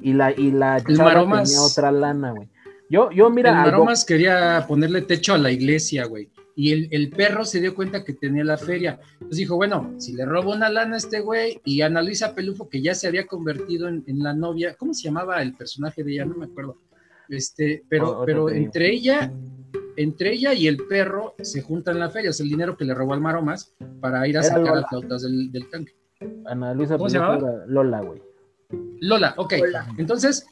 Y 0.00 0.12
la, 0.12 0.32
y 0.32 0.50
la 0.50 0.82
chava 0.82 1.42
tenía 1.42 1.62
otra 1.62 1.90
lana, 1.90 2.32
güey. 2.32 2.48
Yo, 2.88 3.10
yo, 3.10 3.30
mira. 3.30 3.50
El 3.50 3.70
Maromas 3.70 4.04
quería 4.04 4.64
ponerle 4.68 5.02
techo 5.02 5.34
a 5.34 5.38
la 5.38 5.50
iglesia, 5.50 6.04
güey. 6.04 6.30
y 6.54 6.72
el, 6.72 6.88
el, 6.90 7.08
perro 7.08 7.44
se 7.44 7.60
dio 7.60 7.74
cuenta 7.74 8.04
que 8.04 8.12
tenía 8.12 8.44
la 8.44 8.58
feria. 8.58 9.00
Entonces 9.14 9.38
dijo, 9.38 9.56
bueno, 9.56 9.94
si 9.98 10.12
le 10.12 10.26
robo 10.26 10.52
una 10.52 10.68
lana 10.68 10.94
a 10.94 10.98
este 10.98 11.20
güey 11.20 11.60
y 11.64 11.80
Ana 11.80 12.02
Luisa 12.02 12.34
Pelufo, 12.34 12.68
que 12.68 12.82
ya 12.82 12.94
se 12.94 13.08
había 13.08 13.26
convertido 13.26 13.88
en, 13.88 14.04
en, 14.06 14.18
la 14.18 14.34
novia, 14.34 14.74
¿cómo 14.74 14.92
se 14.92 15.04
llamaba 15.04 15.40
el 15.40 15.54
personaje 15.54 16.04
de 16.04 16.12
ella? 16.12 16.26
No 16.26 16.34
me 16.34 16.44
acuerdo. 16.44 16.76
Este, 17.28 17.82
pero, 17.88 18.20
oh, 18.20 18.24
pero 18.26 18.50
entre 18.50 18.90
ella, 18.92 19.32
entre 19.96 20.32
ella 20.32 20.54
y 20.54 20.66
el 20.66 20.78
perro 20.88 21.34
se 21.42 21.62
juntan 21.62 21.98
la 21.98 22.10
feria, 22.10 22.30
es 22.30 22.40
el 22.40 22.48
dinero 22.48 22.76
que 22.76 22.84
le 22.84 22.94
robó 22.94 23.14
al 23.14 23.20
Maromas 23.20 23.74
para 24.00 24.26
ir 24.26 24.38
a 24.38 24.42
sacar 24.42 24.76
las 24.76 24.88
flautas 24.88 25.22
del, 25.22 25.50
del, 25.52 25.68
tanque. 25.68 25.94
Ana 26.46 26.74
Luisa 26.74 26.96
¿Cómo 26.96 27.08
se 27.08 27.18
llamaba? 27.18 27.64
Lola, 27.66 28.00
güey. 28.00 28.22
Lola, 29.00 29.34
ok. 29.36 29.54
Entonces, 29.98 30.46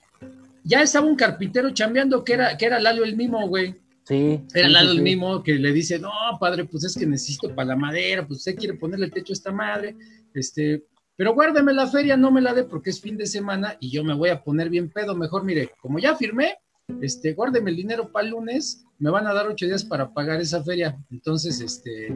ya 0.65 0.83
estaba 0.83 1.07
un 1.07 1.17
carpintero 1.17 1.71
chambeando 1.71 2.25
que 2.25 2.35
era, 2.35 2.57
que 2.57 2.67
era 2.67 2.81
Lalo 2.81 3.05
el 3.05 3.17
mismo, 3.17 3.47
güey. 3.49 3.77
Sí. 4.05 4.41
Era 4.55 4.69
sí, 4.69 4.73
Lalo 4.73 4.91
sí, 4.91 4.97
el 4.99 5.03
mismo 5.03 5.43
que 5.43 5.55
le 5.55 5.73
dice, 5.73 5.99
no, 5.99 6.11
padre, 6.39 6.65
pues 6.65 6.85
es 6.85 6.97
que 6.97 7.07
necesito 7.07 7.55
para 7.55 7.69
la 7.69 7.77
madera, 7.77 8.27
pues 8.27 8.39
usted 8.39 8.57
quiere 8.57 8.75
ponerle 8.75 9.07
el 9.07 9.13
techo 9.13 9.33
a 9.33 9.35
esta 9.35 9.53
madre, 9.53 9.97
este, 10.35 10.85
pero 11.17 11.35
guárdeme 11.35 11.73
la 11.73 11.87
feria, 11.87 12.17
no 12.17 12.31
me 12.31 12.41
la 12.41 12.55
dé 12.55 12.65
porque 12.65 12.91
es 12.91 13.01
fin 13.01 13.17
de 13.17 13.27
semana 13.27 13.77
y 13.79 13.91
yo 13.91 14.03
me 14.03 14.15
voy 14.15 14.31
a 14.31 14.43
poner 14.43 14.71
bien 14.71 14.89
pedo. 14.91 15.15
Mejor, 15.15 15.45
mire, 15.45 15.71
como 15.81 15.99
ya 15.99 16.17
firmé, 16.17 16.59
este, 17.01 17.35
guárdeme 17.35 17.71
el 17.71 17.77
dinero 17.77 18.11
para 18.11 18.27
el 18.27 18.33
lunes, 18.33 18.85
me 18.99 19.11
van 19.11 19.27
a 19.27 19.35
dar 19.35 19.49
ocho 19.49 19.67
días 19.67 19.85
para 19.85 20.13
pagar 20.13 20.41
esa 20.41 20.63
feria. 20.63 20.99
Entonces, 21.11 21.61
este, 21.61 22.15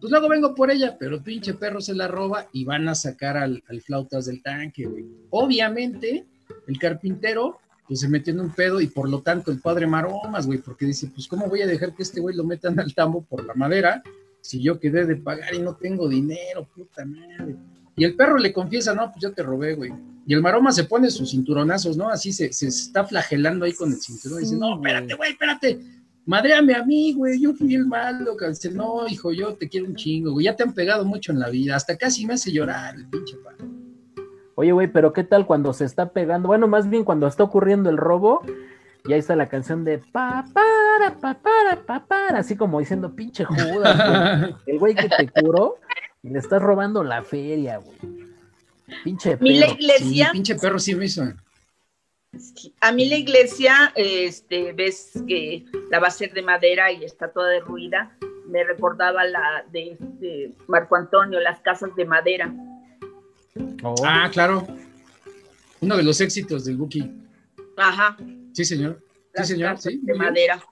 pues 0.00 0.10
luego 0.10 0.28
vengo 0.28 0.54
por 0.54 0.70
ella, 0.70 0.96
pero 0.98 1.22
pinche 1.22 1.54
perro 1.54 1.80
se 1.80 1.94
la 1.94 2.08
roba 2.08 2.48
y 2.52 2.64
van 2.64 2.88
a 2.88 2.94
sacar 2.94 3.36
al, 3.36 3.62
al 3.68 3.80
flautas 3.80 4.26
del 4.26 4.42
tanque, 4.42 4.86
güey. 4.86 5.06
Obviamente, 5.30 6.26
el 6.66 6.78
carpintero 6.78 7.58
pues 7.86 8.00
se 8.00 8.08
metió 8.08 8.32
en 8.32 8.40
un 8.40 8.50
pedo 8.50 8.80
y 8.80 8.86
por 8.86 9.08
lo 9.08 9.22
tanto 9.22 9.50
el 9.50 9.60
padre 9.60 9.86
Maromas, 9.86 10.46
güey, 10.46 10.58
porque 10.58 10.86
dice, 10.86 11.08
pues 11.14 11.26
cómo 11.26 11.48
voy 11.48 11.62
a 11.62 11.66
dejar 11.66 11.94
que 11.94 12.02
este 12.02 12.20
güey 12.20 12.34
lo 12.36 12.44
metan 12.44 12.78
al 12.78 12.94
tambo 12.94 13.22
por 13.22 13.44
la 13.44 13.54
madera 13.54 14.02
si 14.42 14.60
yo 14.60 14.78
quedé 14.78 15.06
de 15.06 15.16
pagar 15.16 15.54
y 15.54 15.60
no 15.60 15.76
tengo 15.76 16.08
dinero, 16.08 16.68
puta 16.74 17.04
madre. 17.04 17.56
Y 17.96 18.04
el 18.04 18.14
perro 18.16 18.36
le 18.36 18.52
confiesa, 18.52 18.94
no, 18.94 19.10
pues 19.10 19.22
yo 19.22 19.32
te 19.32 19.42
robé, 19.42 19.74
güey. 19.74 19.92
Y 20.26 20.34
el 20.34 20.42
maroma 20.42 20.72
se 20.72 20.84
pone 20.84 21.10
sus 21.10 21.30
cinturonazos, 21.30 21.96
¿no? 21.96 22.08
Así 22.08 22.32
se, 22.32 22.52
se 22.52 22.68
está 22.68 23.04
flagelando 23.04 23.64
ahí 23.64 23.72
con 23.72 23.90
el 23.90 24.00
cinturón. 24.00 24.38
Y 24.38 24.42
dice, 24.42 24.56
no, 24.56 24.76
espérate, 24.76 25.14
güey, 25.14 25.32
espérate. 25.32 25.80
Madreame 26.24 26.74
a 26.74 26.84
mí, 26.84 27.12
güey, 27.14 27.40
yo 27.40 27.52
fui 27.54 27.74
el 27.74 27.86
malo. 27.86 28.36
Dice, 28.48 28.70
no, 28.70 29.08
hijo, 29.08 29.32
yo 29.32 29.54
te 29.54 29.68
quiero 29.68 29.86
un 29.86 29.96
chingo, 29.96 30.32
güey. 30.32 30.44
Ya 30.44 30.54
te 30.54 30.62
han 30.62 30.72
pegado 30.72 31.04
mucho 31.04 31.32
en 31.32 31.40
la 31.40 31.48
vida. 31.48 31.74
Hasta 31.74 31.96
casi 31.96 32.24
me 32.26 32.34
hace 32.34 32.52
llorar 32.52 32.94
el 32.94 33.08
pinche 33.08 33.36
padre. 33.38 33.66
Oye, 34.54 34.70
güey, 34.72 34.86
pero 34.86 35.12
¿qué 35.12 35.24
tal 35.24 35.46
cuando 35.46 35.72
se 35.72 35.84
está 35.84 36.10
pegando? 36.10 36.46
Bueno, 36.46 36.68
más 36.68 36.88
bien 36.88 37.04
cuando 37.04 37.26
está 37.26 37.42
ocurriendo 37.42 37.90
el 37.90 37.96
robo, 37.96 38.42
y 39.06 39.12
ahí 39.12 39.18
está 39.18 39.34
la 39.34 39.48
canción 39.48 39.84
de 39.84 39.98
pa 39.98 40.44
para 40.52 41.18
pa 41.18 41.34
para 41.34 41.82
pa 41.84 42.06
para, 42.06 42.38
así 42.38 42.54
como 42.54 42.78
diciendo 42.78 43.14
pinche 43.16 43.44
Judas, 43.44 43.96
güey. 44.40 44.54
el 44.66 44.78
güey 44.78 44.94
que 44.94 45.08
te 45.08 45.28
curó 45.28 45.76
y 46.22 46.28
le 46.28 46.38
estás 46.38 46.62
robando 46.62 47.02
la 47.02 47.24
feria, 47.24 47.78
güey. 47.78 48.21
Pinche 49.04 49.30
perro. 49.30 49.42
Mi 49.42 49.58
la 49.58 49.68
iglesia. 49.68 50.26
Sí, 50.26 50.32
pinche 50.32 50.54
perro 50.56 50.78
sí 50.78 50.94
me 50.94 51.06
hizo. 51.06 51.22
A 52.80 52.92
mí 52.92 53.08
la 53.08 53.16
iglesia, 53.16 53.92
este, 53.94 54.72
ves 54.72 55.12
que 55.26 55.64
la 55.90 55.98
va 55.98 56.08
a 56.08 56.10
ser 56.10 56.32
de 56.32 56.42
madera 56.42 56.90
y 56.90 57.04
está 57.04 57.30
toda 57.30 57.48
derruida. 57.50 58.16
Me 58.46 58.64
recordaba 58.64 59.24
la 59.24 59.64
de 59.70 59.92
este 59.92 60.52
Marco 60.66 60.96
Antonio, 60.96 61.40
las 61.40 61.60
casas 61.60 61.94
de 61.94 62.04
madera. 62.06 62.52
Oh. 63.82 63.94
Ah, 64.04 64.30
claro. 64.32 64.66
Uno 65.80 65.96
de 65.96 66.02
los 66.02 66.20
éxitos 66.20 66.64
del 66.64 66.76
Buki. 66.76 67.10
Ajá. 67.76 68.16
Sí, 68.52 68.64
señor. 68.64 69.02
Las 69.34 69.48
sí, 69.48 69.54
señor. 69.54 69.70
casas 69.74 69.92
Sí, 69.92 70.00
de 70.02 70.14
madera. 70.14 70.62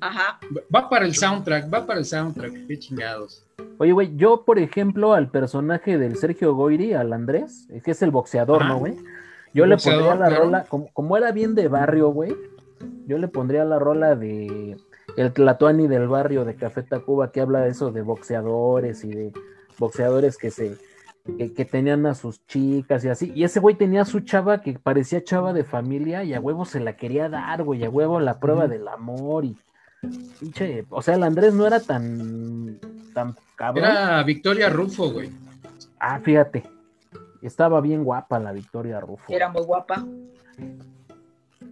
Ajá. 0.00 0.40
Va 0.74 0.88
para 0.88 1.04
el 1.04 1.14
soundtrack, 1.14 1.72
va 1.72 1.86
para 1.86 1.98
el 1.98 2.04
soundtrack. 2.04 2.66
Qué 2.66 2.78
chingados. 2.78 3.46
Oye, 3.78 3.92
güey, 3.92 4.16
yo, 4.16 4.44
por 4.44 4.58
ejemplo, 4.58 5.12
al 5.12 5.30
personaje 5.30 5.98
del 5.98 6.16
Sergio 6.16 6.54
Goyri, 6.54 6.94
al 6.94 7.12
Andrés, 7.12 7.68
que 7.84 7.90
es 7.90 8.02
el 8.02 8.10
boxeador, 8.10 8.64
¿no, 8.64 8.78
güey? 8.78 8.96
Yo 9.52 9.66
le 9.66 9.76
pondría 9.76 10.14
la 10.14 10.28
claro. 10.28 10.44
rola, 10.44 10.64
como, 10.64 10.88
como, 10.92 11.16
era 11.16 11.32
bien 11.32 11.54
de 11.54 11.68
barrio, 11.68 12.10
güey, 12.10 12.36
yo 13.06 13.18
le 13.18 13.28
pondría 13.28 13.64
la 13.64 13.78
rola 13.78 14.14
de 14.14 14.76
el 15.16 15.32
Tlatuani 15.32 15.88
del 15.88 16.08
barrio 16.08 16.44
de 16.44 16.54
Café 16.54 16.82
Tacuba, 16.82 17.32
que 17.32 17.40
habla 17.40 17.60
de 17.62 17.70
eso 17.70 17.90
de 17.90 18.02
boxeadores 18.02 19.04
y 19.04 19.10
de 19.10 19.32
boxeadores 19.78 20.36
que 20.36 20.50
se 20.50 20.76
que, 21.38 21.52
que, 21.52 21.64
tenían 21.64 22.06
a 22.06 22.14
sus 22.14 22.44
chicas 22.46 23.04
y 23.04 23.08
así. 23.08 23.32
Y 23.34 23.44
ese 23.44 23.60
güey 23.60 23.74
tenía 23.74 24.02
a 24.02 24.06
su 24.06 24.20
chava 24.20 24.60
que 24.60 24.78
parecía 24.78 25.22
chava 25.22 25.52
de 25.52 25.64
familia 25.64 26.24
y 26.24 26.34
a 26.34 26.40
huevo 26.40 26.64
se 26.64 26.80
la 26.80 26.96
quería 26.96 27.28
dar, 27.28 27.62
güey, 27.62 27.84
a 27.84 27.90
huevo 27.90 28.20
la 28.20 28.40
prueba 28.40 28.68
del 28.68 28.88
amor 28.88 29.44
y 29.44 29.56
pinche, 30.38 30.86
o 30.88 31.02
sea, 31.02 31.14
el 31.14 31.22
Andrés 31.22 31.54
no 31.54 31.66
era 31.66 31.80
tan 31.80 32.78
tan 33.12 33.36
cabrón. 33.56 33.84
Era 33.84 34.22
Victoria 34.22 34.68
Rufo, 34.68 35.10
güey. 35.10 35.30
Ah, 35.98 36.20
fíjate. 36.20 36.64
Estaba 37.42 37.80
bien 37.80 38.04
guapa 38.04 38.38
la 38.38 38.52
Victoria 38.52 39.00
Rufo. 39.00 39.24
Era 39.28 39.48
muy 39.48 39.62
guapa. 39.62 40.04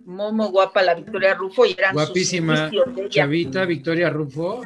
Muy, 0.05 0.33
muy 0.33 0.47
guapa 0.49 0.83
la 0.83 0.95
Victoria 0.95 1.35
Rufo 1.35 1.67
y 1.67 1.73
eran 1.77 1.93
Guapísima 1.95 2.71
chavita 3.11 3.65
Victoria 3.67 4.09
Rufo. 4.09 4.63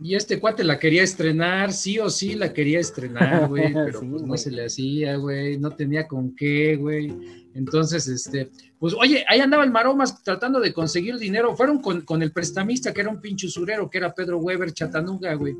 Y 0.00 0.14
este 0.14 0.38
cuate 0.38 0.62
la 0.62 0.78
quería 0.78 1.02
estrenar, 1.02 1.72
sí 1.72 1.98
o 1.98 2.08
sí 2.08 2.34
la 2.34 2.52
quería 2.52 2.78
estrenar, 2.78 3.48
güey, 3.48 3.72
pero 3.74 4.00
sí, 4.00 4.06
pues 4.06 4.22
no 4.22 4.36
se 4.36 4.52
le 4.52 4.66
hacía, 4.66 5.16
güey, 5.16 5.58
no 5.58 5.70
tenía 5.70 6.06
con 6.06 6.36
qué, 6.36 6.76
güey. 6.76 7.12
Entonces, 7.54 8.06
este, 8.06 8.50
pues 8.78 8.94
oye, 8.94 9.24
ahí 9.28 9.40
andaba 9.40 9.64
el 9.64 9.72
Maromas 9.72 10.22
tratando 10.22 10.60
de 10.60 10.72
conseguir 10.72 11.16
dinero. 11.18 11.56
Fueron 11.56 11.80
con, 11.80 12.02
con 12.02 12.22
el 12.22 12.30
prestamista, 12.30 12.92
que 12.92 13.00
era 13.00 13.10
un 13.10 13.20
pinche 13.20 13.48
usurero, 13.48 13.90
que 13.90 13.98
era 13.98 14.14
Pedro 14.14 14.38
Weber 14.38 14.72
Chatanuga, 14.72 15.34
güey. 15.34 15.56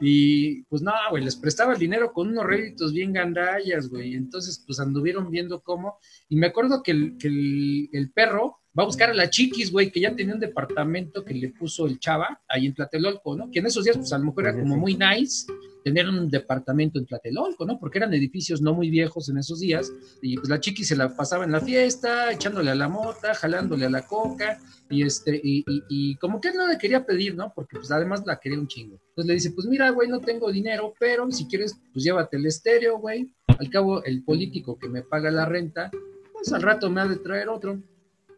Y 0.00 0.62
pues 0.64 0.82
no, 0.82 0.92
güey, 1.10 1.22
les 1.22 1.36
prestaba 1.36 1.74
el 1.74 1.78
dinero 1.78 2.12
con 2.12 2.28
unos 2.28 2.44
réditos 2.44 2.92
bien 2.92 3.12
gandallas, 3.12 3.88
güey. 3.88 4.14
Entonces, 4.14 4.62
pues 4.66 4.80
anduvieron 4.80 5.30
viendo 5.30 5.60
cómo. 5.60 5.98
Y 6.28 6.34
me 6.36 6.48
acuerdo 6.48 6.82
que 6.82 6.90
el, 6.90 7.16
que 7.18 7.28
el, 7.28 7.88
el 7.92 8.10
perro 8.10 8.58
va 8.76 8.82
a 8.82 8.86
buscar 8.86 9.10
a 9.10 9.14
la 9.14 9.30
Chiquis, 9.30 9.72
güey, 9.72 9.90
que 9.90 10.00
ya 10.00 10.14
tenía 10.14 10.34
un 10.34 10.40
departamento 10.40 11.24
que 11.24 11.34
le 11.34 11.48
puso 11.48 11.86
el 11.86 11.98
Chava 11.98 12.42
ahí 12.48 12.66
en 12.66 12.74
Tlatelolco, 12.74 13.36
¿no? 13.36 13.50
Que 13.50 13.60
en 13.60 13.66
esos 13.66 13.84
días, 13.84 13.96
pues 13.96 14.12
a 14.12 14.18
lo 14.18 14.24
mejor 14.24 14.44
era 14.44 14.58
como 14.58 14.76
muy 14.76 14.94
nice 14.94 15.46
tener 15.82 16.08
un 16.08 16.28
departamento 16.28 16.98
en 16.98 17.06
Tlatelolco, 17.06 17.64
¿no? 17.64 17.78
Porque 17.78 17.98
eran 17.98 18.12
edificios 18.12 18.60
no 18.60 18.74
muy 18.74 18.90
viejos 18.90 19.28
en 19.28 19.38
esos 19.38 19.60
días, 19.60 19.92
y 20.20 20.36
pues 20.36 20.48
la 20.48 20.60
Chiquis 20.60 20.88
se 20.88 20.96
la 20.96 21.16
pasaba 21.16 21.44
en 21.44 21.52
la 21.52 21.60
fiesta, 21.60 22.32
echándole 22.32 22.72
a 22.72 22.74
la 22.74 22.88
mota, 22.88 23.34
jalándole 23.34 23.86
a 23.86 23.90
la 23.90 24.04
coca, 24.04 24.58
y 24.90 25.04
este, 25.04 25.40
y, 25.42 25.64
y, 25.66 25.82
y 25.88 26.16
como 26.16 26.40
que 26.40 26.48
él 26.48 26.56
no 26.56 26.66
le 26.66 26.76
quería 26.76 27.06
pedir, 27.06 27.34
¿no? 27.34 27.52
Porque 27.54 27.76
pues 27.76 27.90
además 27.90 28.24
la 28.26 28.38
quería 28.38 28.58
un 28.58 28.66
chingo. 28.66 29.00
Entonces 29.10 29.26
le 29.26 29.34
dice, 29.34 29.50
pues 29.52 29.66
mira, 29.68 29.90
güey, 29.90 30.08
no 30.08 30.20
tengo 30.20 30.50
dinero, 30.50 30.92
pero 30.98 31.30
si 31.30 31.46
quieres, 31.46 31.76
pues 31.92 32.04
llévate 32.04 32.36
el 32.36 32.46
estéreo, 32.46 32.98
güey. 32.98 33.32
Al 33.46 33.70
cabo, 33.70 34.04
el 34.04 34.22
político 34.22 34.78
que 34.78 34.88
me 34.88 35.02
paga 35.02 35.30
la 35.30 35.46
renta, 35.46 35.90
pues 36.32 36.52
al 36.52 36.62
rato 36.62 36.90
me 36.90 37.00
ha 37.00 37.06
de 37.06 37.16
traer 37.16 37.48
otro 37.48 37.80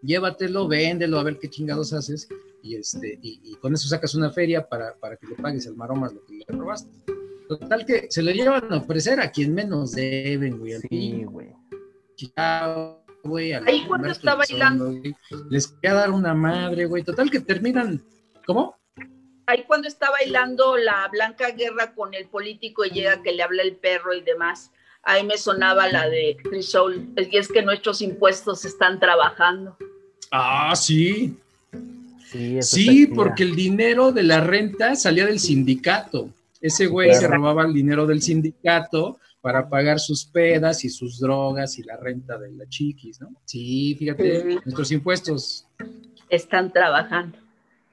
llévatelo, 0.03 0.69
véndelo, 0.69 1.19
a 1.19 1.25
ver 1.25 1.39
qué 1.39 1.49
chingados 1.49 1.93
haces, 1.93 2.29
y 2.63 2.77
este, 2.77 3.19
y, 3.23 3.41
y, 3.45 3.55
con 3.57 3.75
eso 3.75 3.89
sacas 3.89 4.15
una 4.15 4.31
feria 4.31 4.69
para, 4.69 4.95
para 4.97 5.17
que 5.17 5.27
le 5.27 5.37
pagues 5.37 5.67
al 5.67 5.77
maromas 5.77 6.13
lo 6.13 6.25
que 6.25 6.35
le 6.35 6.45
robaste. 6.49 6.91
Total 7.49 7.87
que 7.87 8.09
se 8.11 8.23
lo 8.23 8.31
llevan 8.31 8.71
a 8.73 8.77
ofrecer 8.77 9.21
a 9.21 9.31
quien 9.31 9.55
menos 9.55 9.93
deben, 9.93 10.59
güey. 10.59 10.75
Sí, 10.91 11.25
güey. 11.25 11.55
güey. 13.25 13.53
Ahí 13.55 13.87
cuando 13.87 14.09
está 14.09 14.35
bailando. 14.35 14.91
Wey. 14.91 15.15
Les 15.49 15.69
quería 15.69 15.95
dar 15.95 16.11
una 16.11 16.35
madre, 16.35 16.85
güey. 16.85 17.03
Total 17.03 17.31
que 17.31 17.41
terminan, 17.41 18.03
¿cómo? 18.47 18.77
Ahí 19.47 19.65
cuando 19.67 19.89
está 19.89 20.11
bailando 20.11 20.77
la 20.77 21.09
Blanca 21.09 21.51
Guerra 21.53 21.95
con 21.95 22.13
el 22.13 22.29
político 22.29 22.85
y 22.85 22.91
llega 22.91 23.23
que 23.23 23.33
le 23.33 23.43
habla 23.43 23.63
el 23.63 23.77
perro 23.77 24.13
y 24.13 24.21
demás, 24.21 24.73
ahí 25.03 25.25
me 25.25 25.37
sonaba 25.37 25.89
la 25.89 26.09
de 26.09 26.37
Chris 26.43 26.71
Soul, 26.71 27.09
y 27.17 27.37
es 27.37 27.49
que 27.49 27.63
nuestros 27.63 28.01
impuestos 28.03 28.65
están 28.65 29.01
trabajando. 29.01 29.77
Ah, 30.31 30.75
sí. 30.77 31.37
Sí, 32.31 32.59
sí 32.61 33.07
porque 33.07 33.43
el 33.43 33.57
dinero 33.57 34.13
de 34.13 34.23
la 34.23 34.41
renta 34.41 34.95
salía 34.97 35.25
del 35.25 35.41
sindicato. 35.41 36.29
Ese 36.61 36.87
güey 36.87 37.15
se 37.15 37.27
robaba 37.27 37.65
el 37.65 37.73
dinero 37.73 38.07
del 38.07 38.21
sindicato 38.21 39.19
para 39.41 39.69
pagar 39.69 40.01
sus 40.01 40.25
pedas 40.25 40.85
y 40.85 40.91
sus 40.91 41.21
drogas 41.21 41.79
y 41.79 41.85
la 41.85 41.97
renta 41.97 42.37
de 42.37 42.53
la 42.53 42.69
chiquis, 42.69 43.21
¿no? 43.21 43.31
Sí, 43.45 43.97
fíjate, 43.99 44.43
sí. 44.43 44.59
nuestros 44.65 44.91
impuestos. 44.91 45.67
Están 46.29 46.73
trabajando. 46.73 47.39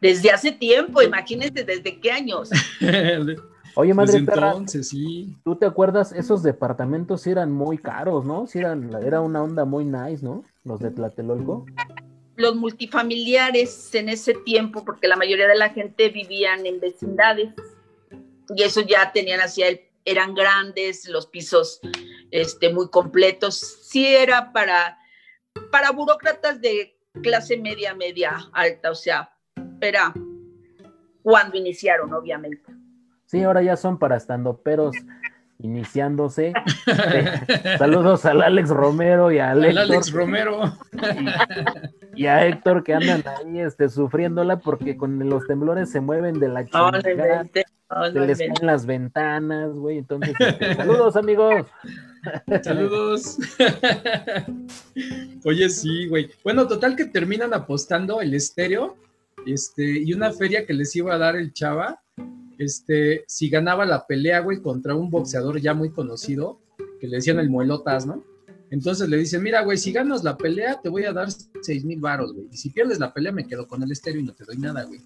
Desde 0.01 0.32
hace 0.32 0.51
tiempo, 0.51 1.01
imagínense 1.01 1.64
desde 1.64 1.99
qué 1.99 2.12
años. 2.12 2.49
Oye, 3.76 3.93
madre 3.93 4.13
Desde 4.13 4.26
perra, 4.26 4.47
entonces, 4.51 4.89
sí. 4.89 5.36
¿tú 5.43 5.55
te 5.55 5.65
acuerdas? 5.65 6.11
Esos 6.13 6.43
departamentos 6.43 7.21
sí 7.21 7.32
eran 7.32 7.51
muy 7.51 7.78
caros, 7.78 8.26
¿no? 8.26 8.47
Sí 8.47 8.59
eran, 8.59 8.91
era 9.03 9.21
una 9.21 9.43
onda 9.43 9.65
muy 9.65 9.84
nice, 9.84 10.23
¿no? 10.23 10.43
Los 10.63 10.80
de 10.80 10.91
Tlatelolco. 10.91 11.65
Los 12.38 12.55
multifamiliares 12.55 13.93
en 13.95 14.09
ese 14.09 14.34
tiempo, 14.34 14.86
porque 14.86 15.07
la 15.07 15.15
mayoría 15.17 15.47
de 15.47 15.55
la 15.55 15.69
gente 15.69 16.09
vivían 16.09 16.65
en 16.65 16.80
vecindades, 16.80 17.53
y 18.55 18.63
eso 18.63 18.82
ya 18.82 19.11
tenían 19.11 19.41
hacia 19.41 19.67
el, 19.67 19.82
eran 20.05 20.36
grandes, 20.36 21.09
los 21.09 21.28
pisos 21.28 21.80
este, 22.32 22.71
muy 22.71 22.89
completos. 22.89 23.80
Sí 23.82 24.05
era 24.05 24.53
para, 24.53 24.97
para 25.71 25.91
burócratas 25.91 26.61
de 26.61 26.97
clase 27.23 27.57
media, 27.57 27.93
media 27.93 28.49
alta, 28.53 28.91
o 28.91 28.95
sea, 28.95 29.34
era 29.82 30.13
cuando 31.23 31.57
iniciaron, 31.57 32.13
obviamente. 32.13 32.74
Sí, 33.26 33.43
ahora 33.43 33.61
ya 33.61 33.76
son 33.76 33.97
para 33.97 34.17
estando 34.17 34.57
peros 34.57 34.95
iniciándose. 35.59 36.53
saludos 37.78 38.26
al 38.26 38.41
Alex 38.41 38.69
Romero 38.69 39.32
y 39.32 39.39
a 39.39 39.51
Alex 39.51 40.11
Romero. 40.11 40.73
Y, 42.15 42.28
a 42.28 42.45
Héctor 42.45 42.84
que 42.84 42.93
andan 42.93 43.23
ahí 43.28 43.59
este, 43.59 43.89
sufriéndola 43.89 44.59
porque 44.59 44.97
con 44.97 45.28
los 45.28 45.45
temblores 45.47 45.89
se 45.91 46.01
mueven 46.01 46.39
de 46.39 46.49
la 46.49 46.65
chingada. 46.65 47.01
se 47.01 48.19
les 48.19 48.38
caen 48.38 48.53
las 48.61 48.86
ventanas, 48.86 49.71
güey. 49.73 49.97
Entonces, 49.97 50.36
este, 50.39 50.76
saludos, 50.76 51.15
amigos. 51.15 51.65
Saludos. 52.63 53.38
Oye, 55.45 55.69
sí, 55.69 56.07
güey. 56.07 56.32
Bueno, 56.43 56.67
total 56.67 56.95
que 56.95 57.05
terminan 57.05 57.53
apostando 57.53 58.19
el 58.19 58.34
estéreo 58.34 58.97
este, 59.45 59.99
y 59.99 60.11
una 60.11 60.32
feria 60.32 60.65
que 60.65 60.73
les 60.73 60.95
iba 60.95 61.13
a 61.13 61.19
dar 61.19 61.36
el 61.36 61.53
chava 61.53 62.01
este, 62.58 63.24
si 63.28 63.49
ganaba 63.49 63.86
la 63.86 64.06
pelea, 64.08 64.39
güey, 64.39 64.62
contra 64.62 64.95
un 64.95 65.10
boxeador 65.10 65.60
ya 65.60 65.74
muy 65.74 65.91
conocido, 65.91 66.60
que 66.99 67.08
le 67.08 67.18
decían 67.18 67.39
el 67.39 67.49
muelotas, 67.49 68.06
¿no? 68.06 68.24
Entonces 68.72 69.08
le 69.10 69.18
dicen, 69.18 69.43
mira, 69.43 69.62
güey, 69.62 69.78
si 69.78 69.91
ganas 69.91 70.24
la 70.24 70.38
pelea, 70.38 70.82
te 70.82 70.89
voy 70.89 71.06
a 71.06 71.14
dar 71.14 71.30
seis 71.62 71.86
mil 71.86 71.99
varos, 71.99 72.34
güey. 72.34 72.47
Y 72.51 72.58
si 72.58 72.70
pierdes 72.72 72.99
la 72.99 73.14
pelea, 73.14 73.32
me 73.32 73.47
quedo 73.47 73.68
con 73.68 73.84
el 73.84 73.91
estéreo 73.91 74.22
y 74.22 74.26
no 74.26 74.34
te 74.34 74.43
doy 74.43 74.58
nada, 74.58 74.84
güey. 74.84 74.99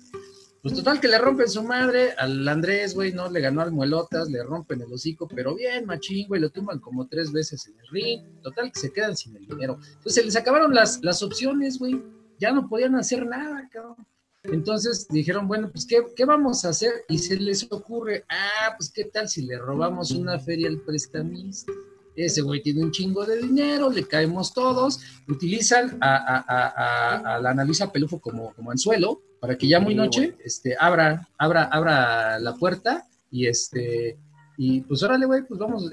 Pues 0.62 0.74
total 0.74 1.00
que 1.00 1.08
le 1.08 1.18
rompen 1.18 1.48
su 1.48 1.64
madre 1.64 2.12
al 2.18 2.46
Andrés, 2.48 2.94
güey, 2.94 3.14
¿no? 3.14 3.30
Le 3.30 3.40
ganó 3.40 3.62
al 3.62 3.72
Muelotas, 3.72 4.30
le 4.30 4.44
rompen 4.44 4.82
el 4.82 4.92
hocico, 4.92 5.26
pero 5.28 5.56
bien, 5.56 5.86
machín, 5.86 6.28
güey, 6.28 6.42
lo 6.42 6.50
tumban 6.50 6.80
como 6.80 7.08
tres 7.08 7.32
veces 7.32 7.66
en 7.68 7.80
el 7.80 7.88
ring. 7.88 8.42
Total 8.42 8.70
que 8.72 8.80
se 8.80 8.92
quedan 8.92 9.16
sin 9.16 9.38
el 9.38 9.46
dinero. 9.46 9.80
Entonces 9.82 10.16
se 10.16 10.24
les 10.24 10.36
acabaron 10.36 10.74
las, 10.74 11.02
las 11.02 11.24
opciones, 11.24 11.80
güey. 11.80 12.02
Ya 12.40 12.52
no 12.52 12.68
podían 12.68 12.96
hacer 12.96 13.26
nada, 13.26 13.70
cabrón. 13.72 13.96
Entonces 14.44 15.08
dijeron, 15.10 15.48
bueno, 15.48 15.70
pues 15.72 15.86
¿qué, 15.86 16.26
vamos 16.26 16.64
a 16.64 16.70
hacer? 16.70 16.92
Y 17.10 17.18
se 17.18 17.36
les 17.36 17.68
ocurre, 17.70 18.24
ah, 18.30 18.74
pues 18.78 18.92
qué 18.92 19.06
tal 19.06 19.28
si 19.28 19.42
le 19.42 19.58
robamos 19.58 20.12
una 20.12 20.40
feria 20.40 20.70
al 20.70 20.80
prestamista. 20.80 21.72
Ese 22.16 22.42
güey 22.42 22.62
tiene 22.62 22.84
un 22.84 22.92
chingo 22.92 23.26
de 23.26 23.38
dinero, 23.38 23.90
le 23.90 24.06
caemos 24.06 24.54
todos, 24.54 25.00
utilizan 25.28 25.98
a, 26.02 26.16
a, 26.16 27.36
a, 27.36 27.40
la 27.40 27.52
Analisa 27.52 27.92
Pelufo 27.92 28.20
como, 28.20 28.54
como 28.54 28.72
anzuelo 28.72 29.22
para 29.40 29.58
que 29.58 29.68
ya 29.68 29.80
muy 29.80 29.96
noche 29.96 30.36
este, 30.44 30.76
abra, 30.78 31.30
abra, 31.38 31.64
abra 31.66 32.40
la 32.40 32.56
puerta 32.56 33.08
y 33.32 33.48
este 33.48 34.18
y 34.62 34.82
pues 34.82 35.02
órale, 35.04 35.26
güey, 35.26 35.44
pues 35.48 35.58
vamos, 35.58 35.90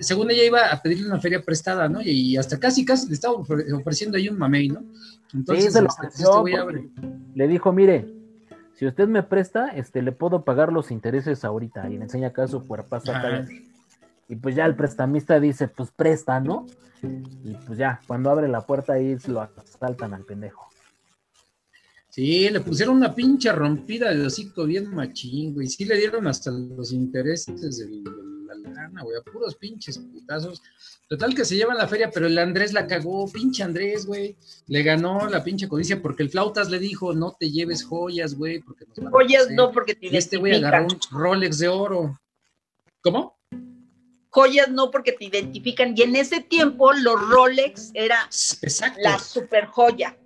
según 0.00 0.30
ella 0.30 0.44
iba 0.44 0.66
a 0.66 0.82
pedirle 0.82 1.06
una 1.06 1.18
feria 1.18 1.40
prestada, 1.42 1.88
¿no? 1.88 2.02
Y, 2.02 2.36
hasta 2.36 2.60
casi, 2.60 2.84
casi 2.84 3.08
le 3.08 3.14
estaba 3.14 3.32
ofreciendo 3.32 4.18
ahí 4.18 4.28
un 4.28 4.36
mamey, 4.36 4.68
¿no? 4.68 4.84
Entonces, 5.34 5.74
este, 5.74 6.06
este 6.06 6.90
le 7.34 7.48
dijo, 7.48 7.72
mire, 7.72 8.12
si 8.74 8.86
usted 8.86 9.08
me 9.08 9.22
presta, 9.22 9.68
este, 9.68 10.02
le 10.02 10.12
puedo 10.12 10.44
pagar 10.44 10.72
los 10.72 10.90
intereses 10.90 11.44
ahorita. 11.44 11.88
Y 11.88 11.98
le 11.98 12.04
enseña 12.04 12.28
acá 12.28 12.46
su 12.48 12.66
cuerpazo 12.66 13.12
acá. 13.12 13.46
Y 14.28 14.36
pues 14.36 14.54
ya 14.54 14.66
el 14.66 14.76
prestamista 14.76 15.38
dice, 15.40 15.68
pues 15.68 15.90
presta, 15.90 16.40
¿no? 16.40 16.66
Y 17.02 17.54
pues 17.66 17.78
ya, 17.78 18.00
cuando 18.06 18.30
abre 18.30 18.48
la 18.48 18.62
puerta 18.62 18.94
ahí 18.94 19.16
lo 19.26 19.40
asaltan 19.40 20.14
al 20.14 20.24
pendejo. 20.24 20.68
Sí, 22.08 22.48
le 22.50 22.60
pusieron 22.60 22.96
una 22.96 23.14
pinche 23.14 23.50
rompida 23.52 24.12
de 24.12 24.26
hocico 24.26 24.64
bien 24.64 24.94
machín, 24.94 25.54
güey. 25.54 25.66
Sí 25.66 25.84
le 25.84 25.96
dieron 25.96 26.26
hasta 26.26 26.50
los 26.50 26.92
intereses 26.92 27.78
de 27.78 27.86
la 27.88 28.31
lana, 28.82 29.02
güey, 29.02 29.16
a 29.16 29.22
puros 29.22 29.56
pinches 29.56 29.98
putazos. 29.98 30.62
Total 31.08 31.34
que 31.34 31.44
se 31.44 31.56
llevan 31.56 31.78
la 31.78 31.88
feria, 31.88 32.10
pero 32.10 32.26
el 32.26 32.38
Andrés 32.38 32.72
la 32.72 32.86
cagó, 32.86 33.30
pinche 33.30 33.62
Andrés, 33.62 34.06
güey. 34.06 34.36
Le 34.66 34.82
ganó 34.82 35.28
la 35.28 35.44
pinche 35.44 35.68
codicia 35.68 36.00
porque 36.00 36.22
el 36.22 36.30
Flautas 36.30 36.70
le 36.70 36.78
dijo, 36.78 37.14
no 37.14 37.36
te 37.38 37.50
lleves 37.50 37.84
joyas, 37.84 38.34
güey, 38.34 38.60
porque 38.60 38.86
Joyas 39.10 39.50
no, 39.50 39.72
porque 39.72 39.94
te 39.94 40.16
Este 40.16 40.36
güey 40.36 40.54
agarró 40.54 40.86
un 40.86 40.98
Rolex 41.10 41.58
de 41.58 41.68
oro. 41.68 42.20
¿Cómo? 43.02 43.38
Joyas 44.30 44.70
no, 44.70 44.90
porque 44.90 45.12
te 45.12 45.26
identifican. 45.26 45.94
Y 45.96 46.02
en 46.02 46.16
ese 46.16 46.40
tiempo 46.40 46.92
los 46.92 47.20
Rolex 47.28 47.90
era 47.94 48.28
la 49.02 49.18
super 49.18 49.66
joya. 49.66 50.16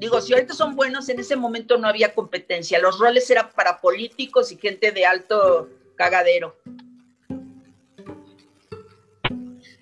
Digo, 0.00 0.18
si 0.22 0.32
ahorita 0.32 0.54
son 0.54 0.76
buenos, 0.76 1.10
en 1.10 1.20
ese 1.20 1.36
momento 1.36 1.76
no 1.76 1.86
había 1.86 2.14
competencia. 2.14 2.78
Los 2.78 2.98
roles 2.98 3.28
eran 3.30 3.50
para 3.54 3.82
políticos 3.82 4.50
y 4.50 4.56
gente 4.56 4.92
de 4.92 5.04
alto 5.04 5.68
cagadero. 5.94 6.56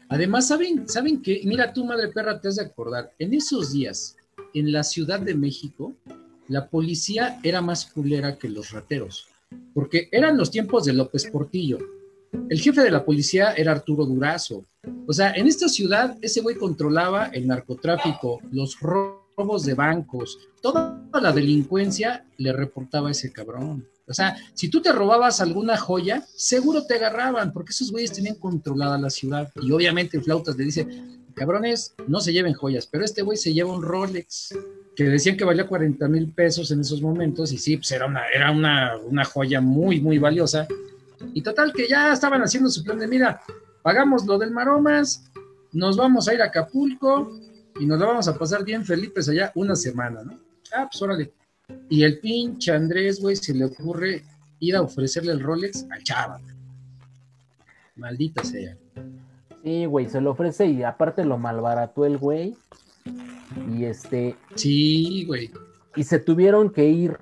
Además, 0.09 0.48
¿saben, 0.48 0.88
¿saben 0.88 1.20
que 1.20 1.42
Mira, 1.44 1.72
tú, 1.72 1.84
madre 1.84 2.09
perra, 2.09 2.40
te 2.40 2.48
has 2.48 2.56
de 2.56 2.64
acordar. 2.64 3.12
En 3.18 3.34
esos 3.34 3.72
días, 3.72 4.16
en 4.54 4.72
la 4.72 4.82
Ciudad 4.82 5.20
de 5.20 5.34
México, 5.34 5.94
la 6.48 6.68
policía 6.68 7.38
era 7.42 7.61
más 7.61 7.86
culera 7.86 8.38
que 8.38 8.48
los 8.48 8.70
rateros. 8.70 9.28
Porque 9.74 10.09
eran 10.11 10.36
los 10.36 10.50
tiempos 10.50 10.84
de 10.84 10.94
López 10.94 11.26
Portillo. 11.30 11.78
El 12.48 12.61
jefe 12.61 12.82
de 12.82 12.90
la 12.90 13.04
policía 13.04 13.52
era 13.52 13.72
Arturo 13.72 14.04
Durazo. 14.06 14.64
O 15.06 15.12
sea, 15.12 15.32
en 15.32 15.46
esta 15.46 15.68
ciudad, 15.68 16.16
ese 16.22 16.40
güey 16.40 16.56
controlaba 16.56 17.26
el 17.26 17.46
narcotráfico, 17.46 18.40
los 18.50 18.78
robos 18.80 19.64
de 19.64 19.74
bancos, 19.74 20.38
toda 20.61 21.02
la 21.20 21.32
delincuencia 21.32 22.24
le 22.38 22.52
reportaba 22.52 23.09
a 23.09 23.12
ese 23.12 23.32
cabrón. 23.32 23.86
O 24.09 24.14
sea, 24.14 24.36
si 24.54 24.68
tú 24.68 24.80
te 24.80 24.92
robabas 24.92 25.40
alguna 25.40 25.76
joya, 25.76 26.24
seguro 26.34 26.86
te 26.86 26.94
agarraban, 26.94 27.52
porque 27.52 27.70
esos 27.70 27.90
güeyes 27.90 28.12
tenían 28.12 28.36
controlada 28.36 28.98
la 28.98 29.11
ciudad. 29.11 29.50
Y 29.61 29.70
obviamente 29.72 30.20
Flautas 30.20 30.56
le 30.56 30.64
dice, 30.64 30.86
cabrones, 31.34 31.94
no 32.06 32.20
se 32.20 32.32
lleven 32.32 32.54
joyas, 32.54 32.86
pero 32.86 33.04
este 33.04 33.22
güey 33.22 33.36
se 33.36 33.52
lleva 33.52 33.72
un 33.72 33.82
Rolex, 33.82 34.56
que 34.96 35.04
decían 35.04 35.36
que 35.36 35.44
valía 35.44 35.66
40 35.66 36.09
mil 36.09 36.32
pesos 36.32 36.70
en 36.70 36.80
esos 36.80 37.00
momentos, 37.00 37.52
y 37.52 37.59
sí, 37.59 37.76
pues 37.76 37.90
era 37.92 38.06
una, 38.06 38.22
era 38.34 38.50
una, 38.50 38.96
una 38.96 39.24
joya 39.24 39.61
muy, 39.61 40.00
muy 40.00 40.18
valiosa. 40.18 40.66
Y 41.34 41.42
total 41.42 41.72
que 41.72 41.88
ya 41.88 42.12
estaban 42.12 42.42
haciendo 42.42 42.70
su 42.70 42.82
plan 42.82 42.98
de, 42.98 43.06
mira, 43.06 43.40
pagamos 43.82 44.26
lo 44.26 44.38
del 44.38 44.50
Maromas, 44.50 45.30
nos 45.72 45.96
vamos 45.96 46.28
a 46.28 46.34
ir 46.34 46.42
a 46.42 46.46
Acapulco, 46.46 47.30
y 47.78 47.86
nos 47.86 47.98
la 47.98 48.06
vamos 48.06 48.28
a 48.28 48.36
pasar 48.36 48.64
bien 48.64 48.84
Felipe 48.84 49.20
allá 49.20 49.52
una 49.54 49.76
semana, 49.76 50.22
¿no? 50.24 50.38
Ah, 50.74 50.88
pues 50.90 51.00
órale. 51.00 51.32
Y 51.89 52.05
el 52.05 52.19
pinche 52.21 52.73
Andrés, 52.73 53.21
güey, 53.21 53.37
se 53.37 53.55
le 53.55 53.64
ocurre 53.64 54.23
ir 54.61 54.77
a 54.77 54.83
ofrecerle 54.83 55.33
el 55.33 55.41
Rolex 55.41 55.87
al 55.91 56.03
chava. 56.03 56.41
Maldita 57.97 58.45
sea. 58.45 58.77
Sí, 59.62 59.87
güey, 59.87 60.09
se 60.09 60.21
lo 60.21 60.31
ofrece 60.31 60.66
y 60.66 60.83
aparte 60.83 61.25
lo 61.25 61.39
malbarató 61.39 62.05
el 62.05 62.19
güey. 62.19 62.57
Y 63.71 63.85
este. 63.85 64.37
Sí, 64.55 65.25
güey. 65.27 65.51
Y 65.97 66.05
se 66.05 66.19
tuvieron 66.19 66.71
que 66.71 66.87
ir 66.87 67.19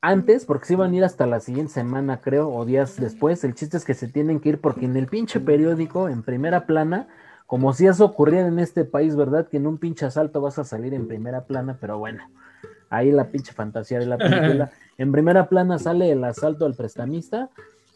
antes, 0.00 0.44
porque 0.44 0.66
se 0.66 0.74
iban 0.74 0.92
a 0.92 0.96
ir 0.96 1.04
hasta 1.04 1.26
la 1.26 1.40
siguiente 1.40 1.72
semana, 1.72 2.20
creo, 2.20 2.48
o 2.48 2.64
días 2.64 2.96
después. 2.98 3.42
El 3.44 3.54
chiste 3.54 3.76
es 3.76 3.84
que 3.84 3.94
se 3.94 4.08
tienen 4.08 4.40
que 4.40 4.50
ir 4.50 4.60
porque 4.60 4.86
en 4.86 4.96
el 4.96 5.08
pinche 5.08 5.40
periódico, 5.40 6.08
en 6.08 6.22
primera 6.22 6.66
plana, 6.66 7.08
como 7.46 7.72
si 7.72 7.86
eso 7.86 8.04
ocurriera 8.04 8.46
en 8.46 8.58
este 8.58 8.84
país, 8.84 9.16
¿verdad? 9.16 9.48
Que 9.48 9.56
en 9.56 9.66
un 9.66 9.78
pinche 9.78 10.06
asalto 10.06 10.40
vas 10.40 10.58
a 10.58 10.64
salir 10.64 10.94
en 10.94 11.08
primera 11.08 11.44
plana, 11.44 11.78
pero 11.80 11.98
bueno, 11.98 12.22
ahí 12.90 13.10
la 13.10 13.30
pinche 13.30 13.52
fantasía 13.52 13.98
de 13.98 14.06
la 14.06 14.18
película. 14.18 14.70
En 14.98 15.12
primera 15.12 15.46
plana 15.46 15.78
sale 15.78 16.10
el 16.10 16.24
asalto 16.24 16.64
al 16.64 16.74
prestamista 16.74 17.50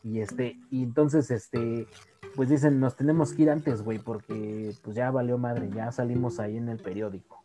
y 0.05 0.21
este, 0.21 0.59
y 0.71 0.83
entonces 0.83 1.31
este, 1.31 1.87
pues 2.35 2.51
dicen, 2.51 2.79
nos 2.79 2.95
tenemos 2.95 3.33
que 3.33 3.45
ir 3.45 3.51
antes, 3.51 3.81
güey, 3.81 3.99
porque 3.99 4.75
pues 4.83 4.97
ya 4.97 5.11
valió 5.11 5.39
madre, 5.39 5.71
ya 5.75 5.91
salimos 5.93 6.39
ahí 6.39 6.59
en 6.59 6.69
el 6.69 6.79
periódico. 6.79 7.43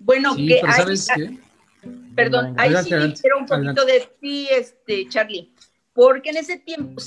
Bueno, 0.00 0.34
que 0.34 0.60
¿sabes 0.74 1.06
qué? 1.14 1.38
Perdón, 2.14 2.54
ahí 2.58 2.74
sí 2.82 2.90
quiero 3.20 3.38
un 3.38 3.46
poquito 3.46 3.84
de 3.84 4.08
ti, 4.20 4.48
este, 4.50 5.08
Charlie, 5.08 5.52
porque 5.92 6.30
en 6.30 6.38
ese 6.38 6.58
tiempo 6.58 7.00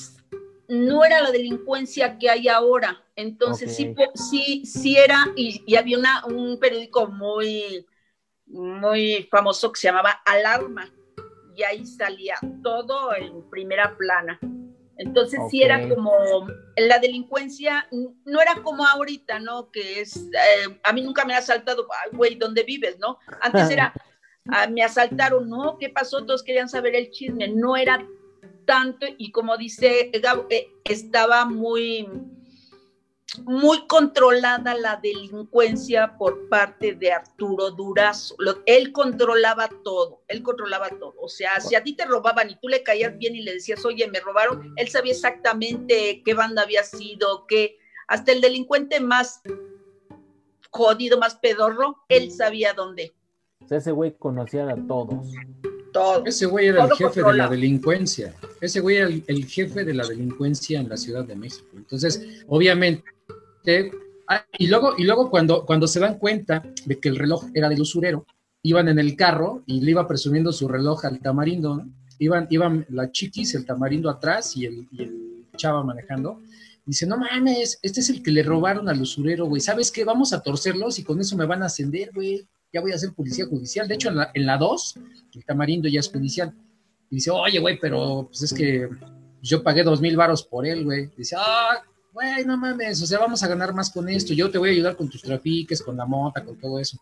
no 0.68 1.06
era 1.06 1.22
la 1.22 1.32
delincuencia 1.32 2.18
que 2.18 2.30
hay 2.30 2.48
ahora. 2.48 3.02
Entonces 3.16 3.76
sí, 3.76 3.96
sí, 4.16 4.66
sí 4.66 4.98
era, 4.98 5.28
y, 5.36 5.76
había 5.76 5.98
una, 5.98 6.26
un 6.26 6.60
periódico 6.60 7.08
muy, 7.08 7.86
muy 8.48 9.28
famoso 9.32 9.72
que 9.72 9.80
se 9.80 9.88
llamaba 9.88 10.22
Alarma, 10.26 10.92
y 11.56 11.64
ahí 11.64 11.86
salía 11.86 12.36
todo 12.64 13.16
en 13.16 13.50
primera 13.50 13.96
plana. 13.98 14.40
Entonces 14.98 15.40
sí 15.50 15.62
era 15.62 15.90
como, 15.90 16.14
la 16.78 17.00
delincuencia 17.00 17.88
no 18.26 18.42
era 18.42 18.62
como 18.64 18.86
ahorita, 18.86 19.40
¿no? 19.40 19.70
Que 19.72 20.02
es, 20.02 20.16
eh, 20.16 20.80
a 20.84 20.94
mí 20.94 21.02
nunca 21.02 21.26
me 21.26 21.34
ha 21.34 21.40
asaltado, 21.40 21.88
güey, 22.14 22.36
¿dónde 22.36 22.64
vives, 22.64 22.98
no? 23.00 23.20
Antes 23.42 23.70
era, 23.70 23.94
ah, 24.52 24.68
me 24.68 24.84
asaltaron, 24.84 25.50
¿no? 25.50 25.78
¿Qué 25.78 25.90
pasó? 25.90 26.26
Todos 26.26 26.44
querían 26.44 26.70
saber 26.70 26.96
el 26.96 27.12
chisme, 27.12 27.50
no 27.50 27.76
era 27.76 28.06
tanto 28.66 29.06
y 29.18 29.32
como 29.32 29.58
dice 29.58 30.12
Gabo, 30.22 30.48
eh, 30.50 30.68
estaba 30.86 31.46
muy, 31.46 32.08
muy 33.40 33.86
controlada 33.88 34.76
la 34.76 35.00
delincuencia 35.02 36.18
por 36.18 36.50
parte 36.50 36.94
de 36.94 37.12
Arturo 37.12 37.72
Durazo. 37.72 38.36
él 38.66 38.92
controlaba 38.92 39.70
todo, 39.84 40.24
él 40.28 40.42
controlaba 40.44 40.90
todo. 40.90 41.14
O 41.20 41.30
sea, 41.30 41.60
si 41.60 41.76
a 41.76 41.84
ti 41.84 41.94
te 41.94 42.06
robaban 42.06 42.50
y 42.50 42.56
tú 42.60 42.68
le 42.68 42.84
caías 42.84 43.18
bien 43.18 43.36
y 43.36 43.42
le 43.42 43.54
decías, 43.54 43.84
oye, 43.86 44.08
me 44.10 44.20
robaron, 44.20 44.74
él 44.76 44.88
sabía 44.88 45.14
exactamente 45.14 46.22
qué 46.24 46.34
banda 46.34 46.64
había 46.64 46.84
sido, 46.84 47.46
qué, 47.48 47.78
hasta 48.08 48.32
el 48.32 48.42
delincuente 48.42 49.00
más 49.00 49.42
jodido, 50.70 51.18
más 51.18 51.36
pedorro, 51.36 51.98
él 52.10 52.32
sabía 52.32 52.74
dónde. 52.74 53.14
ese 53.70 53.92
güey 53.92 54.16
conocía 54.18 54.68
a 54.68 54.76
todos 54.88 55.28
Todo. 55.94 56.26
Ese 56.26 56.46
güey 56.46 56.68
era 56.68 56.84
el 56.84 56.92
jefe 56.92 57.24
de 57.24 57.34
la 57.34 57.48
delincuencia. 57.48 58.36
Ese 58.60 58.82
güey 58.82 58.98
era 58.98 59.08
el, 59.08 59.24
el 59.28 59.46
jefe 59.46 59.86
de 59.86 59.94
la 59.94 60.06
delincuencia 60.06 60.82
en 60.82 60.90
la 60.90 60.98
Ciudad 60.98 61.24
de 61.24 61.36
México. 61.36 61.70
Entonces, 61.74 62.44
obviamente, 62.48 63.15
ah, 64.28 64.46
y 64.58 64.68
luego, 64.68 64.96
y 64.98 65.04
luego 65.04 65.30
cuando, 65.30 65.66
cuando 65.66 65.88
se 65.88 66.00
dan 66.00 66.18
cuenta 66.18 66.64
de 66.86 67.00
que 67.00 67.10
el 67.10 67.18
reloj 67.18 67.46
era 67.54 67.70
del 67.70 67.82
usurero, 67.82 68.26
iban 68.64 68.88
en 68.88 69.00
el 69.00 69.16
carro 69.16 69.64
y 69.68 69.82
le 69.82 69.92
iba 69.92 70.08
presumiendo 70.08 70.52
su 70.52 70.68
reloj 70.68 71.06
al 71.06 71.20
tamarindo, 71.20 71.76
¿no? 71.76 71.90
Iban, 72.18 72.48
iban 72.50 72.86
la 72.90 73.12
chiquis, 73.12 73.54
el 73.56 73.66
tamarindo 73.66 74.10
atrás 74.10 74.56
y 74.56 74.66
el, 74.66 74.88
chava 75.58 75.84
manejando. 75.84 76.42
Dice, 76.86 77.06
no 77.06 77.18
mames, 77.18 77.80
este 77.82 78.00
es 78.00 78.10
el 78.10 78.22
que 78.22 78.32
le 78.32 78.44
robaron 78.44 78.90
al 78.90 79.02
usurero, 79.02 79.46
güey. 79.46 79.62
¿Sabes 79.62 79.92
qué? 79.92 80.04
Vamos 80.04 80.34
a 80.34 80.42
torcerlos 80.42 81.00
y 81.00 81.04
con 81.04 81.20
eso 81.20 81.38
me 81.38 81.46
van 81.46 81.64
a 81.64 81.68
ascender, 81.68 82.12
güey. 82.14 82.46
Ya 82.74 82.82
voy 82.82 82.92
a 82.92 82.98
ser 82.98 83.14
policía 83.14 83.46
judicial. 83.46 83.88
De 83.88 83.96
hecho, 83.96 84.10
en 84.10 84.18
la, 84.18 84.32
en 84.34 84.46
la 84.46 84.58
2, 84.58 84.96
el 85.34 85.46
tamarindo 85.46 85.88
ya 85.88 86.00
es 86.00 86.10
judicial. 86.10 86.54
Y 87.10 87.16
dice, 87.16 87.32
oye, 87.32 87.60
güey, 87.60 87.80
pero 87.80 88.28
pues 88.28 88.42
es 88.42 88.54
que 88.54 88.90
yo 89.42 89.62
pagué 89.64 89.84
dos 89.84 90.02
mil 90.02 90.18
varos 90.18 90.44
por 90.44 90.66
él, 90.66 90.84
güey. 90.84 91.10
Dice, 91.16 91.36
ah, 91.38 91.82
güey, 92.16 92.46
no 92.46 92.56
mames, 92.56 93.02
o 93.02 93.06
sea, 93.06 93.20
vamos 93.20 93.44
a 93.44 93.48
ganar 93.48 93.74
más 93.74 93.92
con 93.92 94.08
esto. 94.08 94.34
Yo 94.34 94.50
te 94.50 94.58
voy 94.58 94.70
a 94.70 94.72
ayudar 94.72 94.96
con 94.96 95.10
tus 95.10 95.22
trafiques, 95.22 95.84
con 95.84 95.98
la 95.98 96.06
mota, 96.06 96.44
con 96.44 96.56
todo 96.56 96.80
eso. 96.80 96.98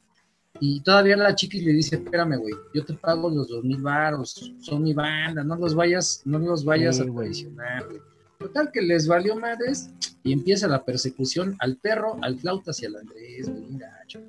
Y 0.60 0.82
todavía 0.82 1.16
la 1.16 1.36
chiquis 1.36 1.64
le 1.64 1.72
dice, 1.72 1.98
espérame, 1.98 2.38
güey, 2.38 2.54
yo 2.74 2.84
te 2.84 2.94
pago 2.96 3.30
los 3.30 3.48
dos 3.48 3.64
mil 3.64 3.82
varos, 3.82 4.54
son 4.60 4.84
mi 4.84 4.94
banda, 4.94 5.44
no 5.44 5.56
los 5.56 5.76
vayas, 5.76 6.24
no 6.26 6.40
los 6.40 6.66
vayas 6.66 6.98
Sí, 6.98 7.04
a 7.04 7.14
traicionar, 7.14 7.86
güey. 7.86 8.02
Total 8.40 8.72
que 8.72 8.82
les 8.82 9.08
valió 9.08 9.36
madres 9.36 9.92
y 10.24 10.34
empieza 10.34 10.68
la 10.68 10.84
persecución 10.84 11.56
al 11.60 11.78
perro, 11.78 12.18
al 12.22 12.40
flautas 12.40 12.82
y 12.82 12.88
al 12.88 12.96
Andrés, 12.96 13.50
güey, 13.50 13.78
gacho. 13.78 14.20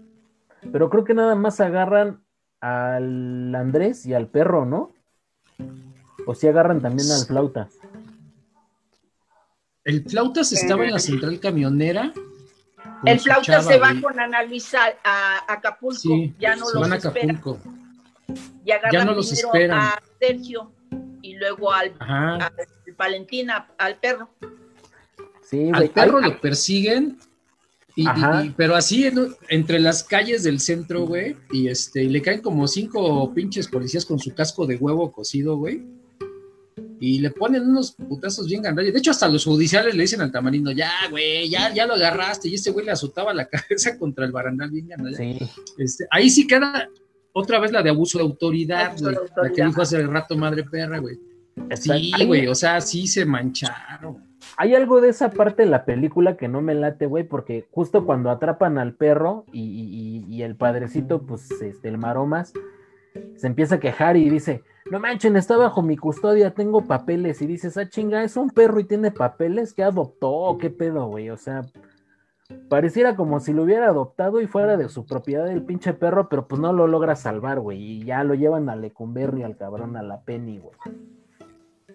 Pero 0.71 0.91
creo 0.91 1.05
que 1.05 1.15
nada 1.15 1.35
más 1.35 1.61
agarran 1.61 2.23
al 2.61 3.55
Andrés 3.55 4.05
y 4.05 4.13
al 4.13 4.29
perro, 4.29 4.67
¿no? 4.67 4.93
O 6.27 6.35
si 6.35 6.47
agarran 6.47 6.81
también 6.81 7.11
al 7.11 7.25
flauta. 7.27 7.69
El 9.85 10.05
flautas 10.05 10.53
estaba 10.53 10.85
en 10.85 10.93
la 10.93 10.99
central 10.99 11.39
camionera. 11.41 12.13
El 13.05 13.21
flauta 13.21 13.63
se 13.63 13.79
va 13.79 13.91
güey. 13.91 14.03
con 14.03 14.19
Ana 14.19 14.43
Luisa 14.45 14.81
a, 15.05 15.39
a 15.47 15.53
Acapulco, 15.55 15.99
Sí, 16.01 16.35
ya 16.39 16.57
no 16.57 16.67
se 16.67 16.75
los 16.75 16.83
van 16.83 16.93
a. 16.93 16.97
Acapulco. 16.97 17.59
Y 18.65 18.71
Ya 18.93 19.05
no 19.05 19.13
los 19.15 19.31
esperan. 19.33 19.79
a 19.79 20.03
Sergio 20.19 20.73
y 21.21 21.35
luego 21.37 21.73
al, 21.73 21.93
Ajá. 21.99 22.37
al 22.47 22.53
Valentina, 22.97 23.69
al 23.79 23.97
perro. 23.99 24.31
Sí, 25.43 25.71
Al 25.73 25.91
perro 25.91 26.21
lo 26.21 26.41
persiguen, 26.41 27.19
y, 27.95 28.05
y- 28.05 28.07
Ajá. 28.07 28.45
y- 28.47 28.51
pero 28.51 28.75
así 28.75 29.07
en- 29.07 29.35
entre 29.49 29.79
las 29.81 30.03
calles 30.03 30.43
del 30.43 30.59
centro, 30.61 31.07
güey, 31.07 31.37
y 31.53 31.69
este, 31.69 32.03
y 32.05 32.09
le 32.09 32.23
caen 32.23 32.41
como 32.41 32.67
cinco 32.67 33.33
pinches 33.35 33.69
policías 33.69 34.07
con 34.07 34.19
su 34.19 34.35
casco 34.35 34.67
de 34.67 34.77
huevo 34.77 35.13
cocido, 35.13 35.57
güey. 35.59 35.83
Y 37.01 37.19
le 37.21 37.31
ponen 37.31 37.69
unos 37.69 37.93
putazos 37.93 38.47
bien 38.47 38.63
gandallas. 38.63 38.93
De 38.93 38.99
hecho, 39.01 39.11
hasta 39.11 39.29
los 39.29 39.45
judiciales 39.45 39.95
le 39.95 40.03
dicen 40.03 40.21
al 40.21 40.31
tamarindo, 40.33 40.71
ya, 40.71 40.91
güey, 41.11 41.49
ya, 41.51 41.73
ya 41.75 41.87
lo 41.87 41.95
agarraste. 41.95 42.49
Y 42.49 42.55
este 42.55 42.71
güey 42.71 42.87
le 42.87 42.93
azotaba 42.93 43.35
la 43.35 43.47
cabeza 43.49 43.99
contra 43.99 44.25
el 44.25 44.33
barandal 44.33 44.71
bien 44.71 44.89
gandalla. 44.89 45.17
Sí, 45.17 45.39
Este, 45.79 46.07
ahí 46.11 46.31
sí 46.31 46.47
queda 46.47 46.89
otra 47.33 47.59
vez 47.59 47.73
la 47.73 47.83
de 47.83 47.91
abuso 47.91 48.19
de 48.19 48.25
autoridad, 48.25 48.87
Abuso 48.87 49.05
güey. 49.05 49.17
de 49.17 49.43
La 49.43 49.53
que 49.53 49.65
dijo 49.65 49.83
hace 49.83 50.07
rato 50.07 50.37
madre 50.37 50.63
perra, 50.65 50.99
güey. 50.99 51.17
exacto. 51.69 52.01
Sí, 52.01 52.13
Hay- 52.15 52.27
güey, 52.27 52.47
o 52.47 52.55
sea, 52.55 52.81
sí 52.81 53.07
se 53.07 53.25
mancharon. 53.25 54.23
Hay 54.57 54.75
algo 54.75 55.01
de 55.01 55.09
esa 55.09 55.31
parte 55.31 55.63
de 55.65 55.71
la 55.71 55.85
película 55.85 56.37
que 56.37 56.49
no 56.49 56.61
me 56.61 56.75
late, 56.75 57.07
güey, 57.07 57.25
porque 57.25 57.67
justo 57.71 58.05
cuando 58.07 58.31
atrapan 58.31 58.79
al 58.79 58.95
perro 58.95 59.47
y, 59.53 59.63
y- 59.63 60.27
y- 60.31 60.35
y 60.37 60.43
el 60.43 60.55
padrecito, 60.55 61.23
pues, 61.23 61.51
este, 61.61 61.89
el 61.89 61.99
maromas, 61.99 62.53
se 63.37 63.47
empieza 63.47 63.77
a 63.77 63.81
quejar 63.81 64.17
y 64.17 64.29
dice, 64.29 64.63
no 64.91 65.01
manchen, 65.01 65.37
está 65.37 65.57
bajo 65.57 65.83
mi 65.83 65.97
custodia, 65.97 66.53
tengo 66.53 66.85
papeles. 66.85 67.41
Y 67.43 67.47
dices, 67.47 67.77
ah, 67.77 67.89
chinga, 67.89 68.23
es 68.23 68.37
un 68.37 68.51
perro 68.51 68.81
y 68.81 68.85
tiene 68.85 69.11
papeles, 69.11 69.73
¿qué 69.73 69.83
adoptó? 69.83 70.57
¿Qué 70.61 70.71
pedo, 70.71 71.07
güey? 71.07 71.31
O 71.31 71.37
sea, 71.37 71.63
pareciera 72.69 73.17
como 73.17 73.41
si 73.41 73.53
lo 73.53 73.63
hubiera 73.63 73.89
adoptado 73.89 74.41
y 74.41 74.47
fuera 74.47 74.77
de 74.77 74.89
su 74.89 75.07
propiedad 75.07 75.49
el 75.49 75.63
pinche 75.63 75.95
perro, 75.95 76.29
pero 76.29 76.47
pues 76.47 76.61
no 76.61 76.73
lo 76.73 76.87
logra 76.87 77.17
salvar, 77.17 77.61
güey. 77.61 77.79
Y 77.81 78.05
ya 78.05 78.25
lo 78.25 78.35
llevan 78.35 78.69
a 78.69 78.77
Lecumberri, 78.77 79.43
al 79.43 79.57
cabrón, 79.57 79.97
a 79.97 80.03
la 80.03 80.23
Penny, 80.23 80.59
güey. 80.59 80.77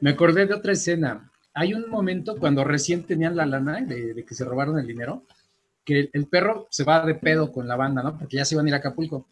Me 0.01 0.11
acordé 0.11 0.45
de 0.45 0.53
otra 0.53 0.71
escena. 0.71 1.31
Hay 1.53 1.73
un 1.73 1.89
momento 1.89 2.37
cuando 2.37 2.63
recién 2.63 3.03
tenían 3.03 3.35
la 3.35 3.45
lana 3.45 3.81
de, 3.81 4.13
de 4.13 4.25
que 4.25 4.33
se 4.33 4.45
robaron 4.45 4.79
el 4.79 4.87
dinero, 4.87 5.23
que 5.83 5.99
el, 5.99 6.09
el 6.13 6.27
perro 6.27 6.67
se 6.69 6.83
va 6.83 7.05
de 7.05 7.15
pedo 7.15 7.51
con 7.51 7.67
la 7.67 7.75
banda, 7.75 8.01
¿no? 8.01 8.17
Porque 8.17 8.37
ya 8.37 8.45
se 8.45 8.55
iban 8.55 8.65
a 8.65 8.69
ir 8.69 8.75
a 8.75 8.77
Acapulco. 8.77 9.27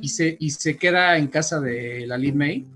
Y 0.00 0.08
se, 0.08 0.36
y 0.38 0.50
se 0.50 0.76
queda 0.76 1.16
en 1.16 1.28
casa 1.28 1.60
de 1.60 2.06
la 2.06 2.18
Lin 2.18 2.36
May. 2.36 2.66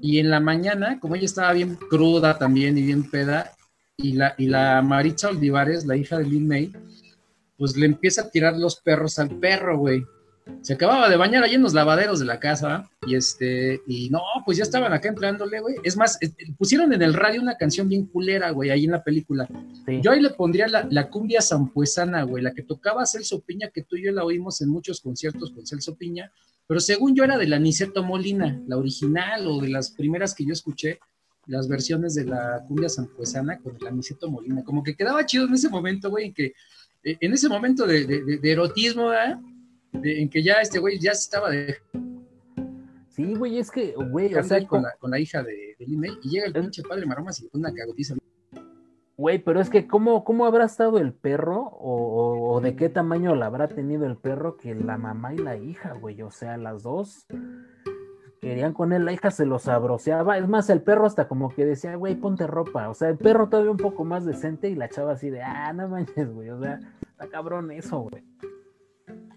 Y 0.00 0.18
en 0.18 0.30
la 0.30 0.40
mañana, 0.40 0.98
como 1.00 1.14
ella 1.14 1.26
estaba 1.26 1.52
bien 1.52 1.76
cruda 1.76 2.38
también 2.38 2.76
y 2.78 2.82
bien 2.82 3.08
peda, 3.08 3.52
y 3.96 4.14
la, 4.14 4.34
y 4.38 4.46
la 4.46 4.82
Maritza 4.82 5.28
Olivares, 5.28 5.86
la 5.86 5.96
hija 5.96 6.18
de 6.18 6.24
Lin 6.24 6.48
May, 6.48 6.72
pues 7.56 7.76
le 7.76 7.86
empieza 7.86 8.22
a 8.22 8.30
tirar 8.30 8.56
los 8.56 8.80
perros 8.80 9.18
al 9.18 9.30
perro, 9.38 9.78
güey. 9.78 10.04
Se 10.60 10.74
acababa 10.74 11.08
de 11.08 11.16
bañar 11.16 11.42
allí 11.44 11.54
en 11.54 11.62
los 11.62 11.72
lavaderos 11.74 12.18
de 12.20 12.24
la 12.26 12.38
casa 12.40 12.88
y 13.06 13.14
este, 13.14 13.80
y 13.86 14.10
no, 14.10 14.20
pues 14.44 14.58
ya 14.58 14.64
estaban 14.64 14.92
acá 14.92 15.08
entrándole, 15.08 15.60
güey. 15.60 15.76
Es 15.84 15.96
más, 15.96 16.18
es- 16.20 16.34
pusieron 16.58 16.92
en 16.92 17.02
el 17.02 17.14
radio 17.14 17.40
una 17.40 17.56
canción 17.56 17.88
bien 17.88 18.06
culera, 18.06 18.50
güey, 18.50 18.70
ahí 18.70 18.84
en 18.84 18.90
la 18.92 19.02
película. 19.04 19.48
Sí. 19.86 20.00
Yo 20.02 20.10
ahí 20.10 20.20
le 20.20 20.30
pondría 20.30 20.68
la, 20.68 20.86
la 20.90 21.08
cumbia 21.10 21.40
zampuesana, 21.42 22.22
güey, 22.24 22.42
la 22.42 22.52
que 22.52 22.62
tocaba 22.62 23.06
Celso 23.06 23.40
Piña, 23.40 23.68
que 23.72 23.82
tú 23.82 23.96
y 23.96 24.04
yo 24.04 24.12
la 24.12 24.24
oímos 24.24 24.60
en 24.60 24.68
muchos 24.68 25.00
conciertos 25.00 25.50
con 25.52 25.66
Celso 25.66 25.94
Piña, 25.96 26.30
pero 26.66 26.80
según 26.80 27.14
yo 27.14 27.24
era 27.24 27.38
de 27.38 27.46
la 27.46 27.58
Niceto 27.58 28.02
Molina, 28.02 28.60
la 28.66 28.76
original 28.76 29.46
o 29.46 29.60
de 29.60 29.68
las 29.68 29.90
primeras 29.90 30.34
que 30.34 30.44
yo 30.44 30.52
escuché, 30.52 30.98
las 31.46 31.66
versiones 31.68 32.14
de 32.14 32.24
la 32.24 32.64
cumbia 32.68 32.88
zampuesana 32.88 33.58
con 33.58 33.76
el 33.80 33.86
Aniceto 33.86 34.30
Molina. 34.30 34.62
Como 34.64 34.82
que 34.82 34.94
quedaba 34.94 35.26
chido 35.26 35.46
en 35.46 35.54
ese 35.54 35.68
momento, 35.68 36.08
güey, 36.08 36.26
en 36.26 36.34
que, 36.34 36.52
eh, 37.04 37.16
en 37.20 37.32
ese 37.32 37.48
momento 37.48 37.84
de- 37.84 38.06
de 38.06 38.50
erotismo, 38.52 39.08
¿verdad? 39.08 39.40
De- 39.92 40.22
en 40.22 40.28
que 40.28 40.42
ya 40.42 40.54
este 40.60 40.78
güey 40.78 40.98
ya 40.98 41.14
se 41.14 41.22
estaba 41.22 41.50
dejando 41.50 42.02
Sí, 43.08 43.34
güey, 43.34 43.58
es 43.58 43.70
que, 43.70 43.92
güey, 44.10 44.34
o 44.34 44.42
sea, 44.42 44.66
con, 44.66 44.82
la, 44.82 44.94
con 44.98 45.10
la 45.10 45.18
hija 45.18 45.42
de, 45.42 45.76
de 45.78 45.86
May, 45.98 46.18
y 46.22 46.30
llega 46.30 46.46
el 46.46 46.56
Es- 46.56 46.62
pinche 46.62 46.82
padre 46.82 47.04
Maromas 47.04 47.38
y 47.40 47.44
le 47.44 47.50
pone 47.50 47.66
una 47.68 47.74
cagotiza. 47.74 48.14
Güey, 49.18 49.38
pero 49.38 49.60
es 49.60 49.68
que 49.68 49.86
¿cómo, 49.86 50.24
cómo 50.24 50.46
habrá 50.46 50.64
estado 50.64 50.98
el 50.98 51.12
perro 51.12 51.60
o, 51.60 51.94
o- 51.94 52.52
o 52.54 52.60
de 52.62 52.74
qué 52.74 52.88
tamaño 52.88 53.34
la 53.34 53.46
habrá 53.46 53.68
tenido 53.68 54.06
el 54.06 54.16
perro 54.16 54.56
que 54.56 54.74
la 54.74 54.96
mamá 54.96 55.34
y 55.34 55.38
la 55.38 55.56
hija, 55.58 55.92
güey? 55.92 56.22
O 56.22 56.30
sea, 56.30 56.56
las 56.56 56.82
dos 56.84 57.26
querían 58.40 58.72
con 58.72 58.92
él, 58.94 59.04
la 59.04 59.12
hija 59.12 59.30
se 59.30 59.44
lo 59.44 59.58
sabroseaba. 59.58 60.38
Es 60.38 60.48
más, 60.48 60.70
el 60.70 60.80
perro 60.80 61.04
hasta 61.06 61.28
como 61.28 61.50
que 61.54 61.66
decía, 61.66 61.94
güey, 61.96 62.16
ponte 62.16 62.46
ropa. 62.46 62.88
O 62.88 62.94
sea, 62.94 63.10
el 63.10 63.18
perro 63.18 63.48
todavía 63.50 63.70
un 63.70 63.76
poco 63.76 64.04
más 64.04 64.24
decente 64.24 64.70
y 64.70 64.74
la 64.74 64.88
chava 64.88 65.12
así 65.12 65.28
de, 65.28 65.42
ah, 65.42 65.72
no 65.74 65.86
manches, 65.88 66.32
güey. 66.32 66.48
O 66.48 66.58
sea, 66.60 66.80
está 67.10 67.28
cabrón 67.28 67.70
eso, 67.70 68.00
güey. 68.00 68.24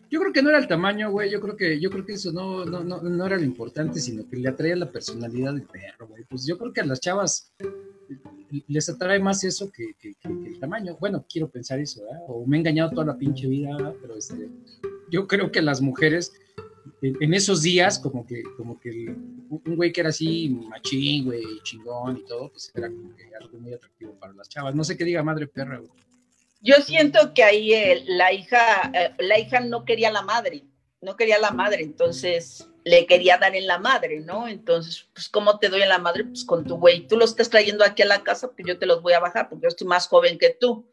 Yo 0.10 0.20
creo 0.20 0.34
que 0.34 0.42
no 0.42 0.50
era 0.50 0.60
el 0.60 0.68
tamaño, 0.68 1.12
güey. 1.12 1.32
Yo 1.32 1.42
creo 1.42 1.56
que, 1.56 1.80
yo 1.80 1.90
creo 1.90 2.06
que 2.06 2.14
eso 2.14 2.32
no, 2.32 2.66
no, 2.66 2.84
no, 2.84 3.02
no 3.02 3.26
era 3.26 3.38
lo 3.38 3.44
importante, 3.44 4.00
sino 4.00 4.28
que 4.28 4.38
le 4.38 4.50
atraía 4.50 4.76
la 4.76 4.92
personalidad 4.92 5.54
del 5.54 5.64
perro, 5.64 6.08
güey. 6.08 6.24
Pues 6.26 6.46
yo 6.46 6.58
creo 6.58 6.72
que 6.72 6.82
a 6.82 6.86
las 6.86 7.00
chavas 7.00 7.54
les 8.68 8.90
atrae 8.90 9.20
más 9.20 9.44
eso 9.44 9.72
que, 9.72 9.96
el 10.24 10.60
tamaño. 10.60 10.98
Bueno, 11.00 11.26
quiero 11.28 11.50
pensar 11.50 11.80
eso, 11.80 12.04
¿verdad? 12.04 12.22
O 12.28 12.46
me 12.46 12.58
he 12.58 12.60
engañado 12.60 12.92
toda 12.92 13.08
la 13.08 13.18
pinche 13.18 13.48
vida, 13.48 13.76
¿verdad? 13.76 13.96
pero 14.02 14.16
este, 14.16 14.50
yo 15.10 15.28
creo 15.28 15.52
que 15.52 15.62
las 15.62 15.82
mujeres 15.82 16.34
en, 17.02 17.34
esos 17.34 17.62
días, 17.62 18.00
como 18.00 18.26
que, 18.26 18.44
como 18.58 18.80
que 18.80 19.16
un 19.50 19.76
güey 19.76 19.92
que 19.92 20.02
era 20.02 20.10
así 20.10 20.50
machín, 20.50 21.26
güey, 21.26 21.44
chingón 21.64 22.18
y 22.18 22.26
todo, 22.26 22.50
pues 22.50 22.72
era 22.74 22.90
como 22.90 23.16
que 23.16 23.24
algo 23.40 23.60
muy 23.60 23.74
atractivo 23.74 24.14
para 24.14 24.34
las 24.34 24.50
chavas. 24.50 24.76
No 24.76 24.84
sé 24.84 24.98
qué 24.98 25.04
diga 25.04 25.24
madre 25.24 25.48
perra, 25.48 25.78
güey. 25.78 25.92
Yo 26.66 26.78
siento 26.78 27.32
que 27.36 27.44
ahí 27.44 27.76
eh, 27.76 28.04
la 28.08 28.34
hija, 28.34 28.90
eh, 28.92 29.14
la 29.20 29.38
hija 29.38 29.60
no 29.60 29.86
quería 29.86 30.10
la 30.10 30.24
madre, 30.24 30.64
no 31.00 31.16
quería 31.16 31.38
la 31.38 31.52
madre, 31.52 31.84
entonces 31.84 32.68
le 32.84 33.06
quería 33.06 33.38
dar 33.38 33.56
en 33.56 33.68
la 33.68 33.78
madre, 33.78 34.20
¿no? 34.22 34.48
Entonces, 34.48 35.08
pues, 35.14 35.30
¿cómo 35.30 35.60
te 35.60 35.70
doy 35.70 35.84
en 35.84 35.90
la 35.90 36.00
madre? 36.00 36.24
Pues 36.24 36.44
con 36.44 36.66
tu 36.66 36.78
güey, 36.78 37.08
tú 37.08 37.18
los 37.18 37.30
estás 37.30 37.52
trayendo 37.52 37.86
aquí 37.86 38.02
a 38.02 38.08
la 38.08 38.24
casa, 38.24 38.50
pues 38.50 38.68
yo 38.68 38.80
te 38.80 38.88
los 38.88 39.04
voy 39.04 39.14
a 39.14 39.20
bajar, 39.20 39.48
porque 39.48 39.62
yo 39.62 39.68
estoy 39.68 39.86
más 39.86 40.08
joven 40.08 40.40
que 40.40 40.58
tú. 40.60 40.90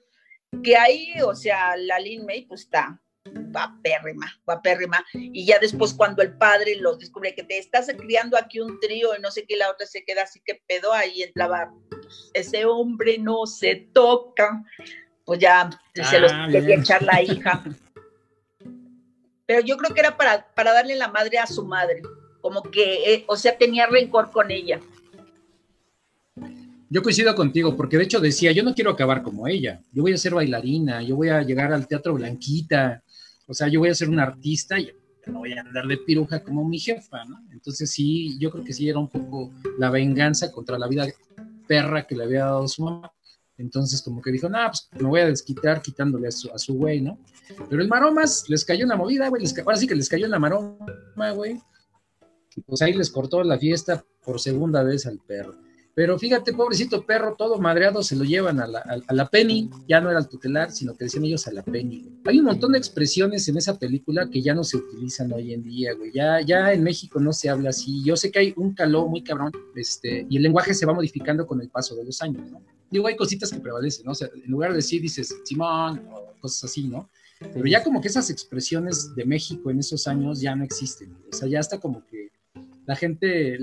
Que 0.63 0.77
ahí, 0.77 1.15
o 1.25 1.35
sea, 1.35 1.75
la 1.79 1.99
Lin 1.99 2.27
May, 2.27 2.43
pues 2.45 2.65
está 2.65 3.01
guapérrima, 3.25 4.27
guapérrima. 4.45 5.03
Y 5.15 5.47
ya 5.47 5.59
después 5.59 5.95
cuando 5.95 6.21
el 6.21 6.37
padre 6.37 6.77
los 6.77 6.99
descubre 6.99 7.35
que 7.35 7.45
te 7.45 7.57
estás 7.57 7.91
criando 7.97 8.37
aquí 8.37 8.61
un 8.61 8.79
trío 8.81 9.17
y 9.17 9.23
no 9.23 9.31
sé 9.31 9.47
qué, 9.47 9.57
la 9.57 9.71
otra 9.71 9.87
se 9.87 10.05
queda 10.05 10.25
así 10.25 10.43
que 10.45 10.63
pedo, 10.67 10.93
ahí 10.93 11.23
entraba, 11.23 11.73
pues, 11.89 12.31
ese 12.35 12.67
hombre 12.67 13.17
no 13.17 13.47
se 13.47 13.77
toca 13.77 14.63
pues 15.25 15.41
ya 15.41 15.71
se 15.95 16.21
los 16.21 16.33
quería 16.51 16.77
echar 16.77 17.03
la 17.03 17.23
hija. 17.23 17.63
Pero 19.47 19.61
yo 19.61 19.77
creo 19.77 19.95
que 19.95 20.01
era 20.01 20.17
para, 20.17 20.47
para 20.55 20.73
darle 20.73 20.95
la 20.97 21.09
madre 21.09 21.39
a 21.39 21.47
su 21.47 21.65
madre, 21.65 22.03
como 22.41 22.63
que, 22.63 23.15
eh, 23.15 23.25
o 23.27 23.37
sea, 23.37 23.57
tenía 23.59 23.87
rencor 23.87 24.31
con 24.31 24.51
ella. 24.51 24.81
Yo 26.89 27.03
coincido 27.03 27.35
contigo, 27.35 27.77
porque 27.77 27.97
de 27.97 28.05
hecho 28.05 28.21
decía, 28.21 28.53
yo 28.53 28.63
no 28.63 28.75
quiero 28.75 28.91
acabar 28.91 29.23
como 29.23 29.49
ella, 29.49 29.81
yo 29.93 30.03
voy 30.03 30.13
a 30.13 30.19
ser 30.19 30.35
bailarina, 30.35 31.03
yo 31.03 31.17
voy 31.17 31.31
a 31.31 31.43
llegar 31.43 31.73
al 31.73 31.87
Teatro 31.87 32.15
Blanquita, 32.15 33.03
o 33.47 33.55
sea, 33.55 33.69
yo 33.69 33.81
voy 33.81 33.89
a 33.89 33.95
ser 33.95 34.11
una 34.11 34.25
artista 34.25 34.79
y, 34.79 34.91
no 35.27 35.39
voy 35.39 35.53
a 35.53 35.61
andar 35.61 35.87
de 35.87 35.99
piruja 35.99 36.43
como 36.43 36.69
mi 36.69 36.79
jefa, 36.79 37.25
¿no? 37.25 37.41
Entonces 37.53 37.91
sí, 37.91 38.37
yo 38.39 38.51
creo 38.51 38.65
que 38.65 38.73
sí 38.73 38.89
era 38.89 38.99
un 38.99 39.09
poco 39.09 39.53
la 39.79 39.89
venganza 39.91 40.51
contra 40.51 40.79
la 40.79 40.89
vida 40.89 41.07
perra 41.67 42.07
que 42.07 42.17
le 42.17 42.25
había 42.25 42.45
dado 42.45 42.67
su 42.69 42.83
mamá. 42.83 43.13
Entonces 43.63 44.03
como 44.03 44.21
que 44.21 44.33
dijo, 44.33 44.49
no, 44.49 44.59
pues 44.67 44.89
me 45.01 45.09
voy 45.09 45.21
a 45.21 45.27
desquitar 45.27 45.81
quitándole 45.81 46.29
a 46.29 46.33
su, 46.33 46.51
a 46.51 46.59
su 46.59 46.75
güey, 46.75 47.01
¿no? 47.01 47.19
Pero 47.71 47.81
el 47.81 47.89
maromas 47.89 48.45
les 48.49 48.65
cayó 48.65 48.85
una 48.85 48.97
movida, 48.97 49.29
güey, 49.29 49.45
ahora 49.65 49.77
sí 49.77 49.87
que 49.87 49.95
les 49.95 50.09
cayó 50.09 50.27
la 50.27 50.39
maroma, 50.39 51.31
güey. 51.35 51.61
Pues 52.67 52.83
ahí 52.83 52.93
les 52.93 53.11
cortó 53.11 53.43
la 53.43 53.59
fiesta 53.59 54.05
por 54.25 54.41
segunda 54.41 54.83
vez 54.83 55.07
al 55.07 55.19
perro. 55.19 55.55
Pero 55.95 56.19
fíjate, 56.19 56.55
pobrecito 56.55 57.05
perro, 57.05 57.35
todo 57.37 57.59
madreado, 57.59 58.03
se 58.03 58.17
lo 58.17 58.25
llevan 58.25 58.61
a 58.61 58.67
la, 58.67 58.79
a, 58.79 59.13
la 59.13 59.29
Penny, 59.29 59.69
ya 59.87 60.01
no 60.01 60.11
era 60.11 60.21
el 60.21 60.29
tutelar, 60.29 60.71
sino 60.71 60.95
que 60.95 61.05
decían 61.05 61.25
ellos 61.25 61.47
a 61.47 61.53
la 61.53 61.63
Penny. 61.63 62.09
Hay 62.25 62.39
un 62.39 62.47
montón 62.47 62.73
de 62.73 62.79
expresiones 62.79 63.47
en 63.49 63.59
esa 63.59 63.79
película 63.79 64.31
que 64.31 64.41
ya 64.41 64.55
no 64.55 64.65
se 64.65 64.79
utilizan 64.79 65.31
hoy 65.33 65.53
en 65.53 65.63
día, 65.63 65.93
güey. 65.93 66.11
Ya, 66.13 66.41
ya 66.41 66.73
en 66.73 66.83
México 66.83 67.21
no 67.21 67.35
se 67.35 67.51
habla 67.51 67.71
así. 67.71 68.03
Yo 68.03 68.17
sé 68.17 68.31
que 68.31 68.39
hay 68.39 68.55
un 68.57 68.73
calor 68.75 69.09
muy 69.09 69.23
cabrón, 69.23 69.53
este, 69.77 70.27
y 70.31 70.37
el 70.39 70.43
lenguaje 70.43 70.73
se 70.73 70.87
va 70.87 70.95
modificando 70.95 71.47
con 71.47 71.61
el 71.61 71.69
paso 71.69 71.95
de 71.95 72.05
los 72.05 72.23
años, 72.23 72.51
¿no? 72.51 72.63
Digo, 72.91 73.07
hay 73.07 73.17
cositas 73.17 73.51
que 73.51 73.61
prevalecen, 73.61 74.07
¿no? 74.07 74.13
O 74.13 74.15
sea, 74.15 74.29
en 74.35 74.51
lugar 74.51 74.71
de 74.71 74.77
decir, 74.77 75.03
dices 75.03 75.35
Simón, 75.45 76.07
o 76.11 76.35
cosas 76.41 76.65
así, 76.65 76.85
¿no? 76.85 77.11
Pero 77.53 77.67
ya 77.67 77.83
como 77.83 78.01
que 78.01 78.09
esas 78.09 78.31
expresiones 78.31 79.15
de 79.15 79.25
México 79.25 79.71
en 79.71 79.81
esos 79.81 80.07
años 80.07 80.41
ya 80.41 80.55
no 80.55 80.65
existen. 80.65 81.15
O 81.31 81.37
sea, 81.37 81.49
ya 81.49 81.59
está 81.59 81.79
como 81.81 82.07
que 82.07 82.31
la 82.87 82.97
gente, 82.97 83.59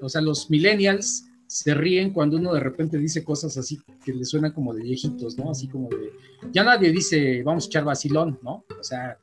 o 0.00 0.08
sea, 0.08 0.20
los 0.20 0.50
millennials 0.50 1.24
se 1.50 1.74
ríen 1.74 2.12
cuando 2.12 2.36
uno 2.36 2.54
de 2.54 2.60
repente 2.60 2.96
dice 2.96 3.24
cosas 3.24 3.56
así 3.56 3.76
que 4.04 4.14
le 4.14 4.24
suenan 4.24 4.52
como 4.52 4.72
de 4.72 4.84
viejitos, 4.84 5.36
¿no? 5.36 5.50
Así 5.50 5.66
como 5.66 5.88
de, 5.88 6.12
ya 6.52 6.62
nadie 6.62 6.92
dice, 6.92 7.42
vamos 7.42 7.64
a 7.64 7.66
echar 7.66 7.82
vacilón, 7.82 8.38
¿no? 8.40 8.64
O 8.78 8.82
sea, 8.84 9.18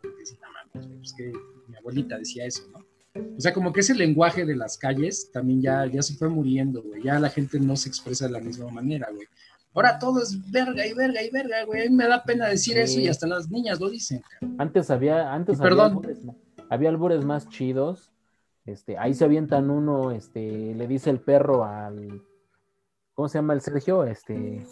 pues 0.73 1.13
que 1.15 1.31
mi 1.69 1.77
abuelita 1.77 2.17
decía 2.17 2.45
eso, 2.45 2.63
¿no? 2.73 2.79
O 3.37 3.39
sea, 3.39 3.53
como 3.53 3.71
que 3.71 3.79
ese 3.79 3.95
lenguaje 3.95 4.45
de 4.45 4.57
las 4.57 4.77
calles 4.77 5.31
también 5.31 5.61
ya, 5.61 5.85
ya 5.85 6.01
se 6.01 6.15
fue 6.15 6.27
muriendo, 6.27 6.83
güey. 6.83 7.01
Ya 7.01 7.17
la 7.17 7.29
gente 7.29 7.61
no 7.61 7.77
se 7.77 7.87
expresa 7.87 8.27
de 8.27 8.33
la 8.33 8.41
misma 8.41 8.69
manera, 8.71 9.07
güey. 9.09 9.25
Ahora 9.73 9.97
todo 9.97 10.21
es 10.21 10.51
verga 10.51 10.85
y 10.85 10.93
verga 10.93 11.23
y 11.23 11.29
verga, 11.29 11.63
güey. 11.63 11.89
Me 11.89 12.07
da 12.07 12.25
pena 12.25 12.49
decir 12.49 12.77
eso 12.77 12.99
y 12.99 13.07
hasta 13.07 13.25
las 13.25 13.49
niñas 13.49 13.79
lo 13.79 13.89
dicen. 13.89 14.21
Antes 14.57 14.89
había, 14.89 15.33
antes 15.33 15.61
había, 15.61 15.85
Albures, 15.85 16.19
había 16.69 16.89
albures 16.89 17.23
más 17.23 17.47
chidos 17.47 18.11
este, 18.67 18.97
ahí 18.97 19.13
se 19.13 19.25
avientan 19.25 19.69
uno, 19.69 20.11
este, 20.11 20.75
le 20.75 20.87
dice 20.87 21.09
el 21.09 21.19
perro 21.19 21.63
al, 21.63 22.21
¿cómo 23.13 23.29
se 23.29 23.37
llama 23.37 23.53
el 23.53 23.61
Sergio? 23.61 24.03
Este, 24.03 24.65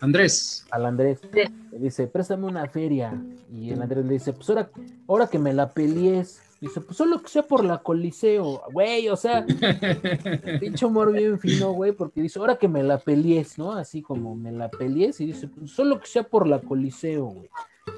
Andrés. 0.00 0.66
Al 0.72 0.86
Andrés. 0.86 1.20
Le 1.32 1.78
dice, 1.78 2.08
préstame 2.08 2.46
una 2.46 2.68
feria. 2.68 3.14
Y 3.52 3.70
el 3.70 3.80
Andrés 3.80 4.04
le 4.04 4.14
dice, 4.14 4.32
pues 4.32 4.50
ahora, 4.50 4.68
ahora 5.06 5.28
que 5.28 5.38
me 5.38 5.54
la 5.54 5.72
pelees. 5.72 6.42
Dice, 6.60 6.80
pues 6.80 6.96
solo 6.96 7.22
que 7.22 7.28
sea 7.28 7.42
por 7.42 7.64
la 7.64 7.78
Coliseo, 7.78 8.62
güey, 8.72 9.08
o 9.08 9.16
sea, 9.16 9.44
pinche 10.60 10.86
humor 10.86 11.10
bien 11.10 11.40
fino, 11.40 11.72
güey, 11.72 11.90
porque 11.90 12.22
dice, 12.22 12.38
ahora 12.38 12.56
que 12.56 12.68
me 12.68 12.84
la 12.84 12.98
pelees, 12.98 13.58
¿no? 13.58 13.72
Así 13.72 14.00
como 14.00 14.36
me 14.36 14.52
la 14.52 14.70
pelees, 14.70 15.20
y 15.20 15.26
dice, 15.26 15.48
pues 15.48 15.72
solo 15.72 15.98
que 15.98 16.06
sea 16.06 16.22
por 16.22 16.46
la 16.46 16.60
Coliseo, 16.60 17.24
güey. 17.24 17.50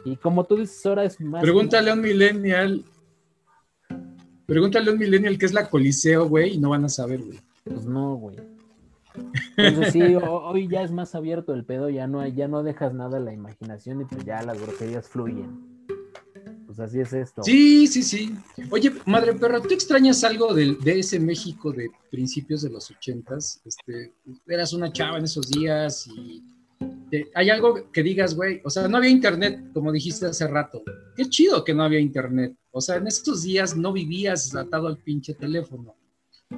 Y 0.07 0.17
como 0.17 0.45
tú 0.45 0.57
dices, 0.57 0.85
ahora 0.87 1.05
es 1.05 1.21
más. 1.21 1.43
Pregúntale 1.43 1.91
a 1.91 1.93
un 1.93 2.01
millennial 2.01 2.85
Pregúntale 4.47 4.91
a 4.91 4.93
un 4.93 4.99
millennial 4.99 5.39
qué 5.39 5.47
es 5.47 5.53
la 5.53 5.69
Coliseo, 5.69 6.29
güey, 6.29 6.55
y 6.55 6.59
no 6.59 6.71
van 6.71 6.85
a 6.85 6.89
saber, 6.89 7.23
güey. 7.23 7.39
Pues 7.65 7.87
no, 7.87 8.17
güey. 8.17 8.37
Entonces 9.57 9.93
sí, 9.93 10.03
hoy 10.03 10.69
ya 10.69 10.83
es 10.83 10.91
más 10.91 11.15
abierto 11.15 11.55
el 11.55 11.65
pedo, 11.65 11.89
ya 11.89 12.07
no, 12.07 12.27
ya 12.27 12.49
no 12.49 12.63
dejas 12.63 12.93
nada 12.95 13.19
a 13.19 13.21
la 13.21 13.33
imaginación 13.33 14.01
y 14.01 14.05
pues 14.05 14.25
ya 14.25 14.43
las 14.43 14.61
groserías 14.61 15.09
fluyen. 15.09 15.75
Pues 16.67 16.81
así 16.81 17.01
es 17.01 17.13
esto. 17.13 17.43
Sí, 17.45 17.87
sí, 17.87 18.03
sí. 18.03 18.35
Oye, 18.71 18.93
madre 19.07 19.35
perra, 19.35 19.63
¿tú 19.63 19.73
extrañas 19.73 20.25
algo 20.25 20.53
de, 20.53 20.75
de 20.75 20.99
ese 20.99 21.21
México 21.21 21.73
de 21.73 21.89
principios 22.11 22.63
de 22.63 22.71
los 22.71 22.91
ochentas? 22.91 23.63
Este, 23.65 24.13
eras 24.49 24.73
una 24.73 24.93
chava 24.93 25.19
en 25.19 25.25
esos 25.25 25.49
días 25.49 26.09
y 26.09 26.43
hay 27.35 27.51
algo 27.51 27.93
que 27.93 28.03
digas, 28.03 28.35
güey, 28.35 28.61
o 28.65 28.71
sea, 28.71 28.89
no 28.89 28.97
había 28.97 29.11
internet, 29.11 29.71
como 29.73 29.93
dijiste 29.93 30.27
hace 30.27 30.47
rato. 30.49 30.83
Qué 31.17 31.27
chido 31.27 31.63
que 31.65 31.75
no 31.75 31.85
había 31.85 32.01
internet. 32.01 32.57
O 32.77 32.81
sea, 32.81 32.97
en 32.97 33.07
estos 33.07 33.45
días 33.45 33.77
no 33.77 33.93
vivías 33.93 34.53
atado 34.55 34.89
al 34.89 34.99
pinche 34.99 35.33
teléfono. 35.35 35.95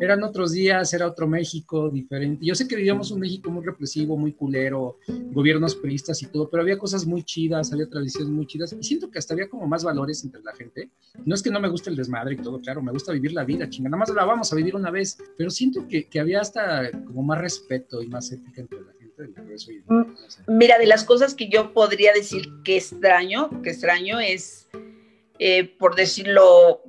Eran 0.01 0.23
otros 0.23 0.53
días, 0.53 0.93
era 0.95 1.07
otro 1.07 1.27
México 1.27 1.91
diferente. 1.91 2.45
Yo 2.45 2.55
sé 2.55 2.67
que 2.67 2.75
vivíamos 2.75 3.11
un 3.11 3.21
México 3.21 3.51
muy 3.51 3.64
represivo, 3.64 4.17
muy 4.17 4.33
culero, 4.33 4.99
gobiernos 5.33 5.75
peristas 5.75 6.23
y 6.23 6.27
todo, 6.27 6.49
pero 6.49 6.62
había 6.62 6.79
cosas 6.79 7.07
muy 7.07 7.23
chidas, 7.23 7.71
había 7.73 7.89
tradiciones 7.89 8.31
muy 8.31 8.47
chidas 8.47 8.75
y 8.79 8.83
siento 8.83 9.11
que 9.11 9.19
hasta 9.19 9.35
había 9.35 9.49
como 9.49 9.67
más 9.67 9.85
valores 9.85 10.25
entre 10.25 10.43
la 10.43 10.55
gente. 10.55 10.91
No 11.25 11.35
es 11.35 11.43
que 11.43 11.51
no 11.51 11.61
me 11.61 11.69
guste 11.69 11.91
el 11.91 11.97
desmadre 11.97 12.35
y 12.35 12.39
todo, 12.39 12.61
claro, 12.61 12.83
me 12.83 12.93
gusta 12.93 13.12
vivir 13.12 13.33
la 13.33 13.45
vida, 13.45 13.69
chinga, 13.69 13.91
nada 13.91 14.01
más 14.01 14.09
la 14.09 14.25
vamos 14.25 14.53
a 14.53 14.57
vivir 14.57 14.75
una 14.75 14.91
vez, 14.91 15.19
pero 15.37 15.51
siento 15.51 15.87
que, 15.87 16.09
que 16.09 16.19
había 16.19 16.41
hasta 16.41 16.91
como 17.07 17.23
más 17.23 17.41
respeto 17.41 18.03
y 18.03 18.09
más 18.09 18.33
ética 18.33 18.62
entre 18.62 18.81
la 18.81 18.97
Mm, 19.89 20.03
mira, 20.49 20.79
de 20.79 20.87
las 20.87 21.05
cosas 21.05 21.35
que 21.35 21.49
yo 21.49 21.73
podría 21.73 22.12
decir 22.12 22.49
que 22.64 22.77
extraño, 22.77 23.62
que 23.62 23.71
extraño 23.71 24.21
es, 24.21 24.69
eh, 25.39 25.76
por 25.78 25.95
decirlo, 25.95 26.82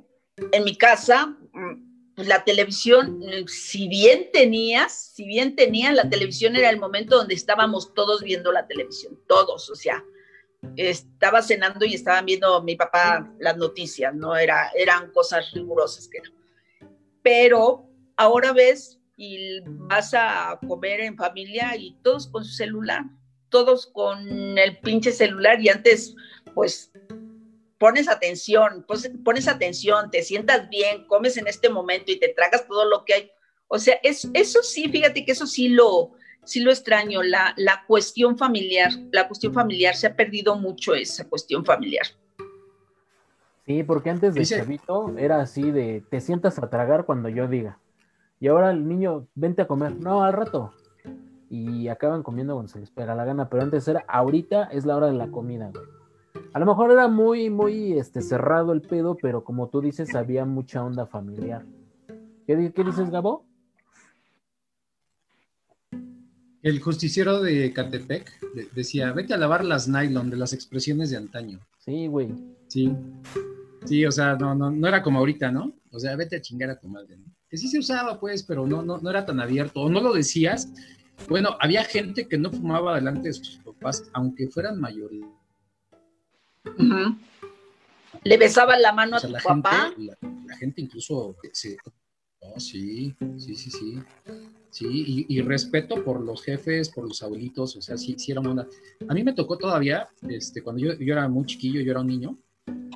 en 0.52 0.64
mi 0.64 0.76
casa, 0.76 1.26
mm, 1.52 2.14
pues 2.14 2.26
la 2.26 2.44
televisión, 2.44 3.20
si 3.46 3.88
bien 3.88 4.30
tenías, 4.32 5.12
si 5.14 5.24
bien 5.24 5.54
tenían, 5.54 5.94
la 5.94 6.08
televisión 6.08 6.56
era 6.56 6.68
el 6.70 6.80
momento 6.80 7.16
donde 7.16 7.34
estábamos 7.34 7.94
todos 7.94 8.22
viendo 8.22 8.50
la 8.50 8.66
televisión, 8.66 9.20
todos, 9.28 9.70
o 9.70 9.76
sea, 9.76 10.04
estaba 10.76 11.42
cenando 11.42 11.84
y 11.84 11.94
estaban 11.94 12.26
viendo 12.26 12.60
mi 12.62 12.74
papá 12.74 13.32
las 13.38 13.56
noticias, 13.56 14.14
no 14.14 14.36
era, 14.36 14.70
eran 14.74 15.12
cosas 15.12 15.52
rigurosas 15.52 16.08
que 16.08 16.20
no. 16.20 16.30
Pero 17.22 17.88
ahora 18.16 18.52
ves 18.52 18.98
y 19.16 19.60
vas 19.64 20.12
a 20.14 20.58
comer 20.66 21.00
en 21.00 21.16
familia 21.16 21.76
y 21.76 21.96
todos 22.02 22.26
con 22.26 22.44
su 22.44 22.52
celular, 22.52 23.04
todos 23.48 23.86
con 23.86 24.58
el 24.58 24.78
pinche 24.78 25.12
celular 25.12 25.60
y 25.60 25.68
antes 25.68 26.14
pues 26.54 26.90
pones 27.78 28.08
atención, 28.08 28.84
pues, 28.86 29.10
pones 29.24 29.48
atención, 29.48 30.10
te 30.10 30.22
sientas 30.22 30.68
bien, 30.68 31.06
comes 31.06 31.36
en 31.36 31.46
este 31.46 31.68
momento 31.68 32.12
y 32.12 32.18
te 32.18 32.28
tragas 32.28 32.66
todo 32.66 32.84
lo 32.84 33.04
que 33.04 33.14
hay. 33.14 33.30
O 33.68 33.78
sea, 33.78 33.96
es, 34.02 34.28
eso 34.34 34.62
sí, 34.62 34.88
fíjate 34.88 35.24
que 35.24 35.32
eso 35.32 35.46
sí 35.46 35.68
lo, 35.68 36.12
sí 36.44 36.60
lo 36.60 36.70
extraño, 36.70 37.22
la, 37.22 37.54
la 37.56 37.84
cuestión 37.86 38.36
familiar, 38.36 38.90
la 39.12 39.28
cuestión 39.28 39.52
familiar, 39.52 39.94
se 39.94 40.08
ha 40.08 40.16
perdido 40.16 40.56
mucho 40.56 40.94
esa 40.94 41.28
cuestión 41.28 41.64
familiar. 41.64 42.06
Sí, 43.66 43.82
porque 43.82 44.08
antes 44.08 44.34
de 44.34 44.46
chavito 44.46 45.14
era 45.18 45.42
así 45.42 45.70
de 45.70 46.02
te 46.08 46.22
sientas 46.22 46.58
a 46.58 46.70
tragar 46.70 47.04
cuando 47.04 47.28
yo 47.28 47.46
diga. 47.48 47.78
Y 48.40 48.48
ahora 48.48 48.70
el 48.70 48.88
niño, 48.88 49.26
vente 49.34 49.62
a 49.62 49.66
comer. 49.66 49.94
No, 49.96 50.24
al 50.24 50.32
rato. 50.32 50.72
Y 51.50 51.88
acaban 51.88 52.22
comiendo 52.22 52.54
cuando 52.54 52.72
se 52.72 52.78
les 52.78 52.90
pega 52.90 53.14
la 53.14 53.26
gana. 53.26 53.50
Pero 53.50 53.62
antes 53.62 53.86
era, 53.86 54.04
ahorita 54.08 54.64
es 54.72 54.86
la 54.86 54.96
hora 54.96 55.08
de 55.08 55.14
la 55.14 55.28
comida, 55.28 55.70
güey. 55.70 55.97
A 56.52 56.58
lo 56.58 56.66
mejor 56.66 56.90
era 56.90 57.08
muy, 57.08 57.50
muy 57.50 57.98
este, 57.98 58.22
cerrado 58.22 58.72
el 58.72 58.80
pedo, 58.80 59.16
pero 59.20 59.44
como 59.44 59.68
tú 59.68 59.80
dices, 59.80 60.14
había 60.14 60.44
mucha 60.44 60.82
onda 60.82 61.06
familiar. 61.06 61.64
¿Qué, 62.46 62.56
dices, 62.56 63.10
Gabo? 63.10 63.44
El 66.62 66.80
justiciero 66.80 67.40
de 67.40 67.72
Catepec 67.72 68.30
decía, 68.74 69.12
vete 69.12 69.34
a 69.34 69.36
lavar 69.36 69.64
las 69.64 69.88
nylon 69.88 70.30
de 70.30 70.36
las 70.36 70.52
expresiones 70.52 71.10
de 71.10 71.18
antaño. 71.18 71.60
Sí, 71.78 72.06
güey. 72.06 72.34
Sí. 72.66 72.96
Sí, 73.84 74.04
o 74.04 74.10
sea, 74.12 74.36
no, 74.36 74.54
no, 74.54 74.70
no 74.70 74.88
era 74.88 75.02
como 75.02 75.18
ahorita, 75.18 75.52
¿no? 75.52 75.72
O 75.92 75.98
sea, 75.98 76.16
vete 76.16 76.36
a 76.36 76.40
chingar 76.40 76.70
a 76.70 76.78
tu 76.78 76.88
madre, 76.88 77.16
¿no? 77.16 77.24
que 77.48 77.56
sí 77.56 77.68
se 77.68 77.78
usaba, 77.78 78.20
pues, 78.20 78.42
pero 78.42 78.66
no, 78.66 78.82
no, 78.82 78.98
no 78.98 79.10
era 79.10 79.24
tan 79.24 79.40
abierto, 79.40 79.80
o 79.80 79.88
no 79.88 80.00
lo 80.00 80.12
decías. 80.12 80.70
Bueno, 81.28 81.56
había 81.60 81.82
gente 81.84 82.28
que 82.28 82.38
no 82.38 82.50
fumaba 82.50 82.96
delante 82.96 83.28
de 83.28 83.34
sus 83.34 83.58
papás, 83.58 84.04
aunque 84.12 84.48
fueran 84.48 84.78
mayores. 84.78 85.22
¿Le 88.24 88.36
besaban 88.36 88.82
la 88.82 88.92
mano 88.92 89.16
a 89.16 89.20
tu 89.20 89.32
papá? 89.32 89.92
la, 89.96 90.56
gente 90.56 90.80
incluso, 90.80 91.36
sí, 91.52 91.76
sí, 92.56 93.14
sí, 93.36 93.54
sí, 93.54 93.70
sí. 93.70 93.98
Sí, 94.70 95.26
y, 95.28 95.40
respeto 95.40 96.04
por 96.04 96.20
los 96.20 96.42
jefes, 96.42 96.90
por 96.90 97.08
los 97.08 97.22
abuelitos, 97.22 97.74
o 97.76 97.80
sea, 97.80 97.96
sí, 97.96 98.16
sí 98.18 98.32
era 98.32 98.42
una... 98.42 98.66
A 99.08 99.14
mí 99.14 99.24
me 99.24 99.32
tocó 99.32 99.56
todavía, 99.56 100.08
este, 100.28 100.62
cuando 100.62 100.82
yo, 100.82 100.92
yo 100.98 101.14
era 101.14 101.26
muy 101.26 101.46
chiquillo, 101.46 101.80
yo 101.80 101.90
era 101.90 102.00
un 102.00 102.06
niño, 102.06 102.38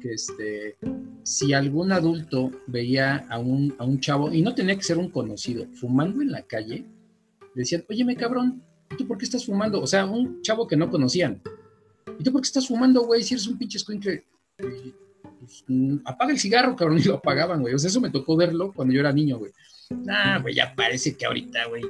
que 0.00 0.12
este, 0.12 0.76
si 1.22 1.54
algún 1.54 1.92
adulto 1.92 2.50
veía 2.66 3.26
a 3.30 3.38
un, 3.38 3.74
a 3.78 3.84
un 3.84 4.00
chavo, 4.00 4.30
y 4.30 4.42
no 4.42 4.54
tenía 4.54 4.76
que 4.76 4.82
ser 4.82 4.98
un 4.98 5.08
conocido, 5.08 5.66
fumando 5.72 6.20
en 6.20 6.30
la 6.30 6.42
calle, 6.42 6.84
decían, 7.54 7.84
óyeme 7.88 8.16
cabrón, 8.16 8.62
¿y 8.90 8.96
tú 8.96 9.06
por 9.06 9.16
qué 9.16 9.24
estás 9.24 9.46
fumando? 9.46 9.80
O 9.80 9.86
sea, 9.86 10.04
un 10.04 10.42
chavo 10.42 10.66
que 10.66 10.76
no 10.76 10.90
conocían. 10.90 11.40
¿Y 12.18 12.24
tú 12.24 12.32
por 12.32 12.40
qué 12.40 12.46
estás 12.46 12.68
fumando, 12.68 13.03
güey? 13.03 13.22
Si 13.22 13.34
eres 13.34 13.46
un 13.46 13.59
pinche 13.59 13.78
escuincle. 13.78 14.24
Pues, 14.57 15.64
mm, 15.66 15.96
apaga 16.05 16.32
el 16.32 16.38
cigarro, 16.38 16.76
cabrón, 16.76 16.98
y 16.98 17.03
lo 17.03 17.16
apagaban, 17.16 17.61
güey. 17.61 17.74
O 17.74 17.78
sea, 17.78 17.88
eso 17.88 18.00
me 18.00 18.11
tocó 18.11 18.36
verlo 18.36 18.72
cuando 18.72 18.94
yo 18.94 19.00
era 19.00 19.12
niño, 19.12 19.38
güey. 19.38 19.53
Ah, 20.09 20.38
güey, 20.40 20.55
ya 20.55 20.74
parece 20.74 21.16
que 21.16 21.26
ahorita, 21.26 21.66
güey, 21.66 21.82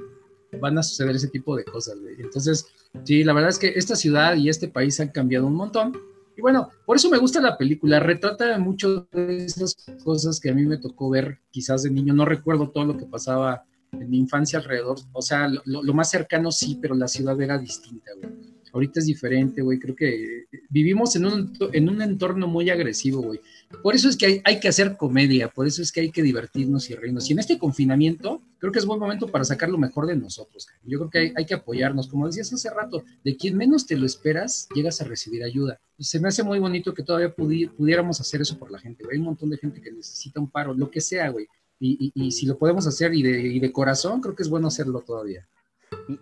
van 0.60 0.78
a 0.78 0.82
suceder 0.82 1.16
ese 1.16 1.28
tipo 1.28 1.56
de 1.56 1.64
cosas, 1.64 2.00
güey. 2.00 2.16
Entonces, 2.18 2.66
sí, 3.04 3.24
la 3.24 3.32
verdad 3.32 3.50
es 3.50 3.58
que 3.58 3.68
esta 3.68 3.96
ciudad 3.96 4.36
y 4.36 4.48
este 4.48 4.68
país 4.68 4.98
han 5.00 5.08
cambiado 5.08 5.46
un 5.46 5.54
montón 5.54 5.92
Y 6.36 6.40
bueno, 6.40 6.70
por 6.86 6.96
eso 6.96 7.10
me 7.10 7.18
gusta 7.18 7.40
la 7.40 7.56
película, 7.58 8.00
retrata 8.00 8.58
mucho 8.58 9.06
de 9.12 9.44
esas 9.44 9.76
cosas 10.02 10.40
que 10.40 10.50
a 10.50 10.54
mí 10.54 10.64
me 10.64 10.78
tocó 10.78 11.10
ver 11.10 11.38
quizás 11.50 11.82
de 11.82 11.90
niño, 11.90 12.14
no 12.14 12.24
recuerdo 12.24 12.70
todo 12.70 12.86
lo 12.86 12.96
que 12.96 13.06
pasaba 13.06 13.64
en 13.92 14.08
mi 14.08 14.18
infancia 14.18 14.58
alrededor, 14.58 14.98
o 15.12 15.20
sea, 15.20 15.46
lo, 15.48 15.82
lo 15.82 15.94
más 15.94 16.10
cercano 16.10 16.50
sí, 16.50 16.78
pero 16.80 16.94
la 16.94 17.06
ciudad 17.06 17.38
era 17.40 17.58
distinta, 17.58 18.10
güey 18.16 18.32
Ahorita 18.72 19.00
es 19.00 19.06
diferente, 19.06 19.60
güey. 19.60 19.78
Creo 19.78 19.94
que 19.94 20.46
vivimos 20.70 21.14
en 21.16 21.26
un, 21.26 21.52
en 21.72 21.88
un 21.88 22.00
entorno 22.00 22.46
muy 22.46 22.70
agresivo, 22.70 23.20
güey. 23.20 23.40
Por 23.82 23.94
eso 23.94 24.08
es 24.08 24.16
que 24.16 24.42
hay, 24.44 24.60
que 24.60 24.68
hacer 24.68 24.96
comedia, 24.96 25.48
por 25.48 25.66
eso 25.66 25.82
es 25.82 25.92
que 25.92 26.00
hay 26.00 26.10
que 26.10 26.22
divertirnos 26.22 26.88
y 26.88 26.94
reírnos. 26.94 27.28
Y 27.28 27.34
en 27.34 27.38
este 27.38 27.58
confinamiento, 27.58 28.40
creo 28.58 28.72
que 28.72 28.78
es 28.78 28.86
buen 28.86 28.98
momento 28.98 29.28
para 29.28 29.44
sacar 29.44 29.68
lo 29.68 29.78
mejor 29.78 30.06
de 30.06 30.16
nosotros. 30.16 30.68
Yo 30.84 30.98
creo 30.98 31.10
que 31.10 31.32
hay, 31.36 31.46
que 31.46 31.54
apoyarnos. 31.54 32.08
Como 32.08 32.26
decías 32.26 32.52
hace 32.52 32.70
rato, 32.70 33.04
de 33.22 33.36
quien 33.36 33.56
menos 33.56 33.86
te 33.86 33.96
lo 33.96 34.06
esperas, 34.06 34.68
llegas 34.74 35.00
a 35.00 35.04
recibir 35.04 35.44
ayuda. 35.44 35.78
Se 35.98 36.18
me 36.18 36.28
hace 36.28 36.42
muy 36.42 36.58
bonito 36.58 36.94
que 36.94 37.02
todavía 37.02 37.34
pudiéramos 37.34 38.20
hacer 38.20 38.40
eso 38.40 38.58
por 38.58 38.70
la 38.70 38.78
gente, 38.78 39.04
güey. 39.04 39.16
Hay 39.16 39.20
un 39.20 39.26
montón 39.26 39.50
de 39.50 39.58
gente 39.58 39.80
que 39.80 39.92
necesita 39.92 40.40
un 40.40 40.50
paro, 40.50 40.74
lo 40.74 40.90
que 40.90 41.00
sea, 41.00 41.28
güey. 41.28 41.46
Y, 41.84 42.30
si 42.30 42.46
lo 42.46 42.56
podemos 42.56 42.86
hacer 42.86 43.12
y 43.12 43.22
de, 43.22 43.40
y 43.40 43.58
de 43.58 43.72
corazón, 43.72 44.20
creo 44.20 44.36
que 44.36 44.44
es 44.44 44.48
bueno 44.48 44.68
hacerlo 44.68 45.00
todavía. 45.00 45.46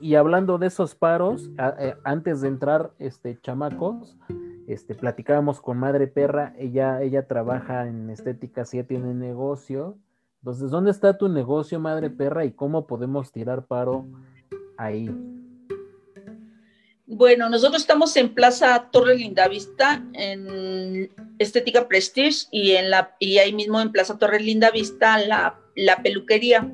Y, 0.01 0.15
hablando 0.15 0.59
de 0.59 0.67
esos 0.67 0.95
paros, 0.95 1.51
eh, 1.79 1.95
antes 2.05 2.41
de 2.41 2.49
entrar, 2.49 2.93
este, 2.99 3.39
chamacos, 3.41 4.17
este, 4.67 4.95
platicábamos 4.95 5.61
con 5.61 5.79
Madre 5.79 6.07
Perra, 6.07 6.55
ella, 6.59 7.03
ella 7.03 7.27
trabaja 7.27 7.87
en 7.87 8.11
estética, 8.11 8.65
sí 8.65 8.83
tiene 8.85 9.15
negocio. 9.15 9.97
Entonces, 10.43 10.71
¿dónde 10.71 10.91
está 10.91 11.19
tu 11.19 11.29
negocio, 11.29 11.81
Madre 11.81 12.11
Perra, 12.11 12.45
y 12.45 12.53
cómo 12.53 12.87
podemos 12.87 13.33
tirar 13.33 13.67
paro 13.67 14.07
ahí? 14.77 15.11
Bueno, 17.07 17.49
nosotros 17.49 17.83
estamos 17.83 18.17
en 18.17 18.35
Plaza 18.35 18.89
Torre 18.93 19.17
Lindavista, 19.17 20.05
en 20.13 21.11
Estética 21.41 21.89
Prestige, 21.89 22.47
y, 22.53 22.73
en 22.73 22.89
la, 22.91 23.17
y 23.19 23.39
ahí 23.39 23.53
mismo 23.53 23.81
en 23.81 23.91
Plaza 23.91 24.17
Torre 24.17 24.39
Lindavista 24.39 25.19
la, 25.19 25.59
la 25.75 26.03
peluquería. 26.03 26.73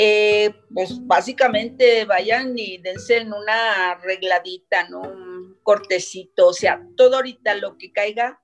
Eh, 0.00 0.54
pues 0.72 1.04
básicamente 1.08 2.04
vayan 2.04 2.56
y 2.56 2.78
dense 2.78 3.16
en 3.16 3.32
una 3.32 3.90
arregladita, 3.90 4.88
¿no? 4.88 5.00
Un 5.00 5.58
cortecito, 5.64 6.46
o 6.46 6.52
sea, 6.52 6.86
todo 6.96 7.16
ahorita 7.16 7.56
lo 7.56 7.76
que 7.76 7.90
caiga 7.90 8.40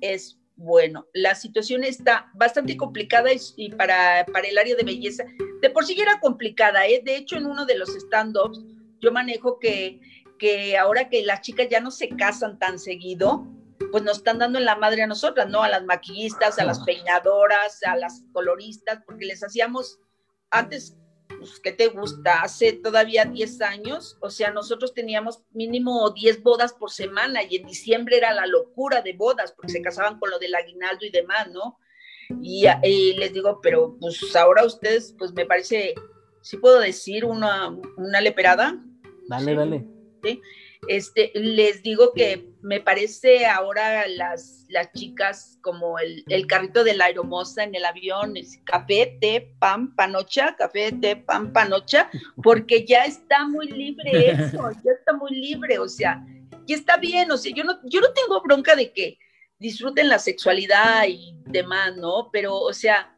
es 0.00 0.38
bueno. 0.56 1.06
La 1.12 1.34
situación 1.34 1.84
está 1.84 2.30
bastante 2.32 2.78
complicada 2.78 3.28
y, 3.56 3.70
para, 3.72 4.24
para, 4.32 4.48
el 4.48 4.56
área 4.56 4.76
de 4.76 4.82
belleza, 4.82 5.26
de 5.60 5.68
por 5.68 5.84
sí 5.84 5.94
era 6.00 6.20
complicada, 6.20 6.86
¿eh? 6.86 7.02
De 7.04 7.16
hecho, 7.16 7.36
en 7.36 7.44
uno 7.44 7.66
de 7.66 7.76
los 7.76 7.90
stand-ups, 7.90 8.64
yo 8.98 9.12
manejo 9.12 9.58
que, 9.58 10.00
que 10.38 10.78
ahora 10.78 11.10
que 11.10 11.22
las 11.22 11.42
chicas 11.42 11.68
ya 11.70 11.80
no 11.80 11.90
se 11.90 12.08
casan 12.08 12.58
tan 12.58 12.78
seguido, 12.78 13.46
pues 13.92 14.02
nos 14.02 14.16
están 14.16 14.38
dando 14.38 14.58
en 14.58 14.64
la 14.64 14.76
madre 14.76 15.02
a 15.02 15.06
nosotras, 15.06 15.50
¿no? 15.50 15.62
A 15.62 15.68
las 15.68 15.84
maquillistas, 15.84 16.58
a 16.58 16.64
las 16.64 16.80
peinadoras, 16.80 17.82
a 17.82 17.94
las 17.94 18.24
coloristas, 18.32 19.02
porque 19.04 19.26
les 19.26 19.44
hacíamos 19.44 19.98
antes, 20.58 20.96
pues, 21.38 21.60
¿qué 21.60 21.72
te 21.72 21.88
gusta? 21.88 22.42
Hace 22.42 22.72
todavía 22.72 23.24
10 23.24 23.60
años, 23.62 24.16
o 24.20 24.30
sea, 24.30 24.50
nosotros 24.50 24.94
teníamos 24.94 25.42
mínimo 25.52 26.10
10 26.10 26.42
bodas 26.42 26.72
por 26.72 26.90
semana 26.90 27.42
y 27.42 27.56
en 27.56 27.66
diciembre 27.66 28.16
era 28.16 28.32
la 28.32 28.46
locura 28.46 29.02
de 29.02 29.12
bodas 29.12 29.52
porque 29.52 29.72
se 29.72 29.82
casaban 29.82 30.18
con 30.18 30.30
lo 30.30 30.38
del 30.38 30.54
aguinaldo 30.54 31.04
y 31.04 31.10
demás, 31.10 31.50
¿no? 31.50 31.78
Y, 32.40 32.66
les 33.18 33.32
digo, 33.34 33.60
pero 33.62 33.96
pues 34.00 34.34
ahora 34.34 34.64
ustedes, 34.64 35.14
pues 35.18 35.34
me 35.34 35.44
parece, 35.44 35.94
sí 36.40 36.56
puedo 36.56 36.80
decir 36.80 37.24
una, 37.24 37.68
una 37.96 38.20
leperada. 38.22 38.82
Dale, 39.28 39.54
dale. 39.54 39.86
¿Sí? 40.22 40.40
Este, 40.88 41.30
les 41.34 41.82
digo 41.82 42.12
que 42.12 42.54
me 42.62 42.80
parece 42.80 43.46
ahora 43.46 44.06
las, 44.08 44.64
las 44.68 44.90
chicas 44.92 45.58
como 45.60 45.98
el, 45.98 46.24
carrito 46.46 46.84
de 46.84 46.94
la 46.94 47.06
aeromosa 47.06 47.62
en 47.62 47.74
el 47.74 47.84
avión, 47.84 48.36
es 48.36 48.58
café, 48.64 49.18
té, 49.20 49.54
pan, 49.58 49.94
panocha, 49.94 50.56
café, 50.56 50.92
té, 50.92 51.16
pan, 51.16 51.52
panocha, 51.52 52.10
porque 52.42 52.84
ya 52.84 53.04
está 53.04 53.46
muy 53.46 53.68
libre 53.68 54.30
eso, 54.30 54.70
ya 54.84 54.92
está 54.92 55.12
muy 55.12 55.32
libre, 55.32 55.78
o 55.78 55.88
sea, 55.88 56.24
ya 56.66 56.76
está 56.76 56.96
bien, 56.96 57.30
o 57.30 57.36
sea, 57.36 57.52
yo 57.54 57.64
no, 57.64 57.78
yo 57.84 58.00
no 58.00 58.12
tengo 58.12 58.40
bronca 58.42 58.74
de 58.74 58.92
que 58.92 59.18
disfruten 59.58 60.08
la 60.08 60.18
sexualidad 60.18 61.06
y 61.08 61.34
demás, 61.46 61.96
¿no? 61.96 62.30
Pero, 62.32 62.56
o 62.56 62.72
sea, 62.72 63.14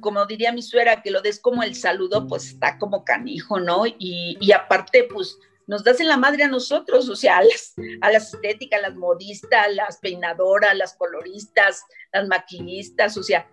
como 0.00 0.26
diría 0.26 0.52
mi 0.52 0.62
suegra, 0.62 1.02
que 1.02 1.10
lo 1.10 1.22
des 1.22 1.40
como 1.40 1.62
el 1.62 1.74
saludo, 1.74 2.26
pues 2.26 2.48
está 2.48 2.78
como 2.78 3.04
canijo, 3.04 3.58
¿no? 3.58 3.86
Y, 3.86 4.36
y 4.40 4.52
aparte, 4.52 5.04
pues 5.04 5.38
nos 5.66 5.84
das 5.84 6.00
en 6.00 6.08
la 6.08 6.16
madre 6.16 6.44
a 6.44 6.48
nosotros, 6.48 7.08
o 7.08 7.16
sea, 7.16 7.38
a 7.38 7.44
las, 7.44 7.74
a 8.00 8.10
las 8.10 8.34
estéticas, 8.34 8.82
las 8.82 8.94
modistas, 8.94 9.74
las 9.74 9.98
peinadoras, 9.98 10.76
las 10.76 10.94
coloristas, 10.94 11.82
las 12.12 12.26
maquillistas, 12.28 13.16
o 13.16 13.22
sea, 13.22 13.48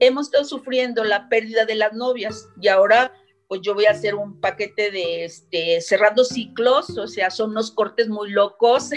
hemos 0.00 0.26
estado 0.26 0.44
sufriendo 0.44 1.04
la 1.04 1.28
pérdida 1.28 1.64
de 1.64 1.76
las 1.76 1.92
novias 1.92 2.48
y 2.60 2.68
ahora 2.68 3.14
pues 3.48 3.60
yo 3.60 3.74
voy 3.74 3.84
a 3.84 3.90
hacer 3.90 4.14
un 4.14 4.40
paquete 4.40 4.90
de 4.90 5.26
este, 5.26 5.82
cerrando 5.82 6.24
ciclos, 6.24 6.96
o 6.96 7.06
sea, 7.06 7.30
son 7.30 7.50
unos 7.50 7.70
cortes 7.70 8.08
muy 8.08 8.30
locos. 8.30 8.92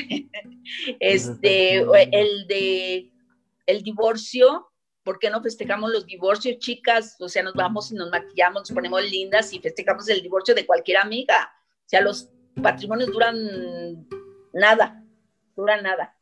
este, 1.01 1.79
el 2.13 2.47
de 2.47 3.11
el 3.65 3.83
divorcio, 3.83 4.71
¿por 5.03 5.19
qué 5.19 5.29
no 5.29 5.41
festejamos 5.41 5.91
los 5.91 6.05
divorcios, 6.05 6.57
chicas? 6.59 7.17
O 7.19 7.27
sea, 7.27 7.43
nos 7.43 7.53
vamos 7.53 7.91
y 7.91 7.95
nos 7.95 8.09
maquillamos, 8.09 8.61
nos 8.61 8.71
ponemos 8.71 9.03
lindas 9.03 9.51
y 9.51 9.59
festejamos 9.59 10.07
el 10.07 10.21
divorcio 10.21 10.55
de 10.55 10.65
cualquier 10.65 10.99
amiga. 10.99 11.51
O 11.85 11.89
sea, 11.89 11.99
los 11.99 12.29
patrimonios 12.61 13.11
duran 13.11 13.37
nada, 14.53 15.03
duran 15.55 15.83
nada. 15.83 16.15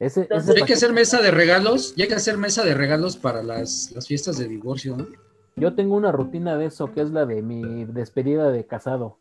hay 0.00 0.62
que 0.66 0.74
hacer 0.74 0.92
mesa 0.92 1.20
de 1.20 1.30
regalos, 1.30 1.94
y 1.96 2.02
hay 2.02 2.08
que 2.08 2.14
hacer 2.14 2.36
mesa 2.36 2.64
de 2.64 2.74
regalos 2.74 3.16
para 3.16 3.42
las, 3.42 3.94
fiestas 4.06 4.38
de 4.38 4.48
divorcio, 4.48 4.96
¿no? 4.96 5.06
Yo 5.56 5.74
tengo 5.74 5.96
una 5.96 6.12
rutina 6.12 6.56
de 6.56 6.66
eso, 6.66 6.92
que 6.92 7.00
es 7.00 7.10
la 7.10 7.26
de 7.26 7.42
mi 7.42 7.84
despedida 7.84 8.52
de 8.52 8.64
casado. 8.64 9.18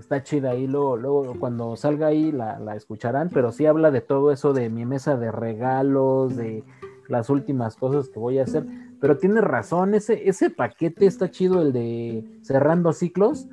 Está 0.00 0.24
chida 0.24 0.50
ahí, 0.50 0.66
luego, 0.66 0.96
luego 0.96 1.38
cuando 1.38 1.76
salga 1.76 2.08
ahí 2.08 2.32
la, 2.32 2.58
la 2.58 2.74
escucharán, 2.74 3.30
pero 3.32 3.52
sí 3.52 3.64
habla 3.66 3.92
de 3.92 4.00
todo 4.00 4.32
eso 4.32 4.52
de 4.52 4.68
mi 4.68 4.84
mesa 4.84 5.16
de 5.16 5.30
regalos, 5.30 6.36
de 6.36 6.64
las 7.08 7.30
últimas 7.30 7.76
cosas 7.76 8.08
que 8.08 8.18
voy 8.18 8.40
a 8.40 8.42
hacer. 8.42 8.66
Pero 9.00 9.18
tiene 9.18 9.40
razón, 9.40 9.94
ese, 9.94 10.28
ese 10.28 10.50
paquete 10.50 11.06
está 11.06 11.30
chido, 11.30 11.62
el 11.62 11.72
de 11.72 12.24
cerrando 12.42 12.92
ciclos 12.92 13.46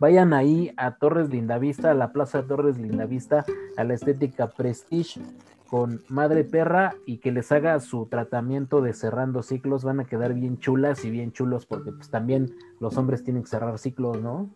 Vayan 0.00 0.32
ahí 0.32 0.72
a 0.76 0.96
Torres 0.96 1.30
Lindavista, 1.30 1.92
a 1.92 1.94
la 1.94 2.12
Plaza 2.12 2.46
Torres 2.46 2.78
Lindavista, 2.78 3.44
a 3.76 3.84
la 3.84 3.94
estética 3.94 4.50
Prestige 4.50 5.20
con 5.68 6.02
Madre 6.08 6.44
Perra 6.44 6.94
y 7.06 7.18
que 7.18 7.32
les 7.32 7.50
haga 7.50 7.80
su 7.80 8.06
tratamiento 8.06 8.80
de 8.80 8.92
cerrando 8.92 9.42
ciclos. 9.42 9.84
Van 9.84 10.00
a 10.00 10.04
quedar 10.04 10.34
bien 10.34 10.58
chulas 10.58 11.04
y 11.04 11.10
bien 11.10 11.32
chulos 11.32 11.66
porque 11.66 11.92
pues 11.92 12.10
también 12.10 12.54
los 12.80 12.96
hombres 12.96 13.24
tienen 13.24 13.42
que 13.42 13.48
cerrar 13.48 13.78
ciclos, 13.78 14.20
¿no? 14.20 14.50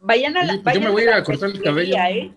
Vayan 0.00 0.36
a 0.36 0.44
la, 0.44 0.72
Yo 0.72 0.80
me 0.80 0.90
voy 0.90 1.04
a, 1.04 1.16
a 1.16 1.24
cortar 1.24 1.50
el 1.50 1.62
cabello. 1.62 1.96
¿eh? 1.96 2.32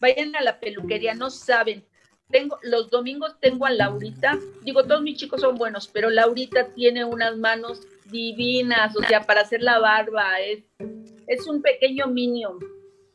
Vayan 0.00 0.34
a 0.36 0.42
la 0.42 0.58
peluquería, 0.58 1.14
no 1.14 1.30
saben. 1.30 1.84
Tengo, 2.30 2.58
los 2.62 2.88
domingos 2.88 3.36
tengo 3.40 3.66
a 3.66 3.70
Laurita, 3.70 4.38
digo, 4.62 4.84
todos 4.84 5.02
mis 5.02 5.18
chicos 5.18 5.42
son 5.42 5.56
buenos, 5.56 5.86
pero 5.86 6.08
Laurita 6.08 6.68
tiene 6.68 7.04
unas 7.04 7.36
manos 7.36 7.82
divinas, 8.06 8.96
o 8.96 9.02
sea, 9.02 9.22
para 9.22 9.42
hacer 9.42 9.62
la 9.62 9.78
barba, 9.78 10.40
es 10.40 10.62
es 11.26 11.46
un 11.46 11.62
pequeño 11.62 12.06
minion, 12.06 12.58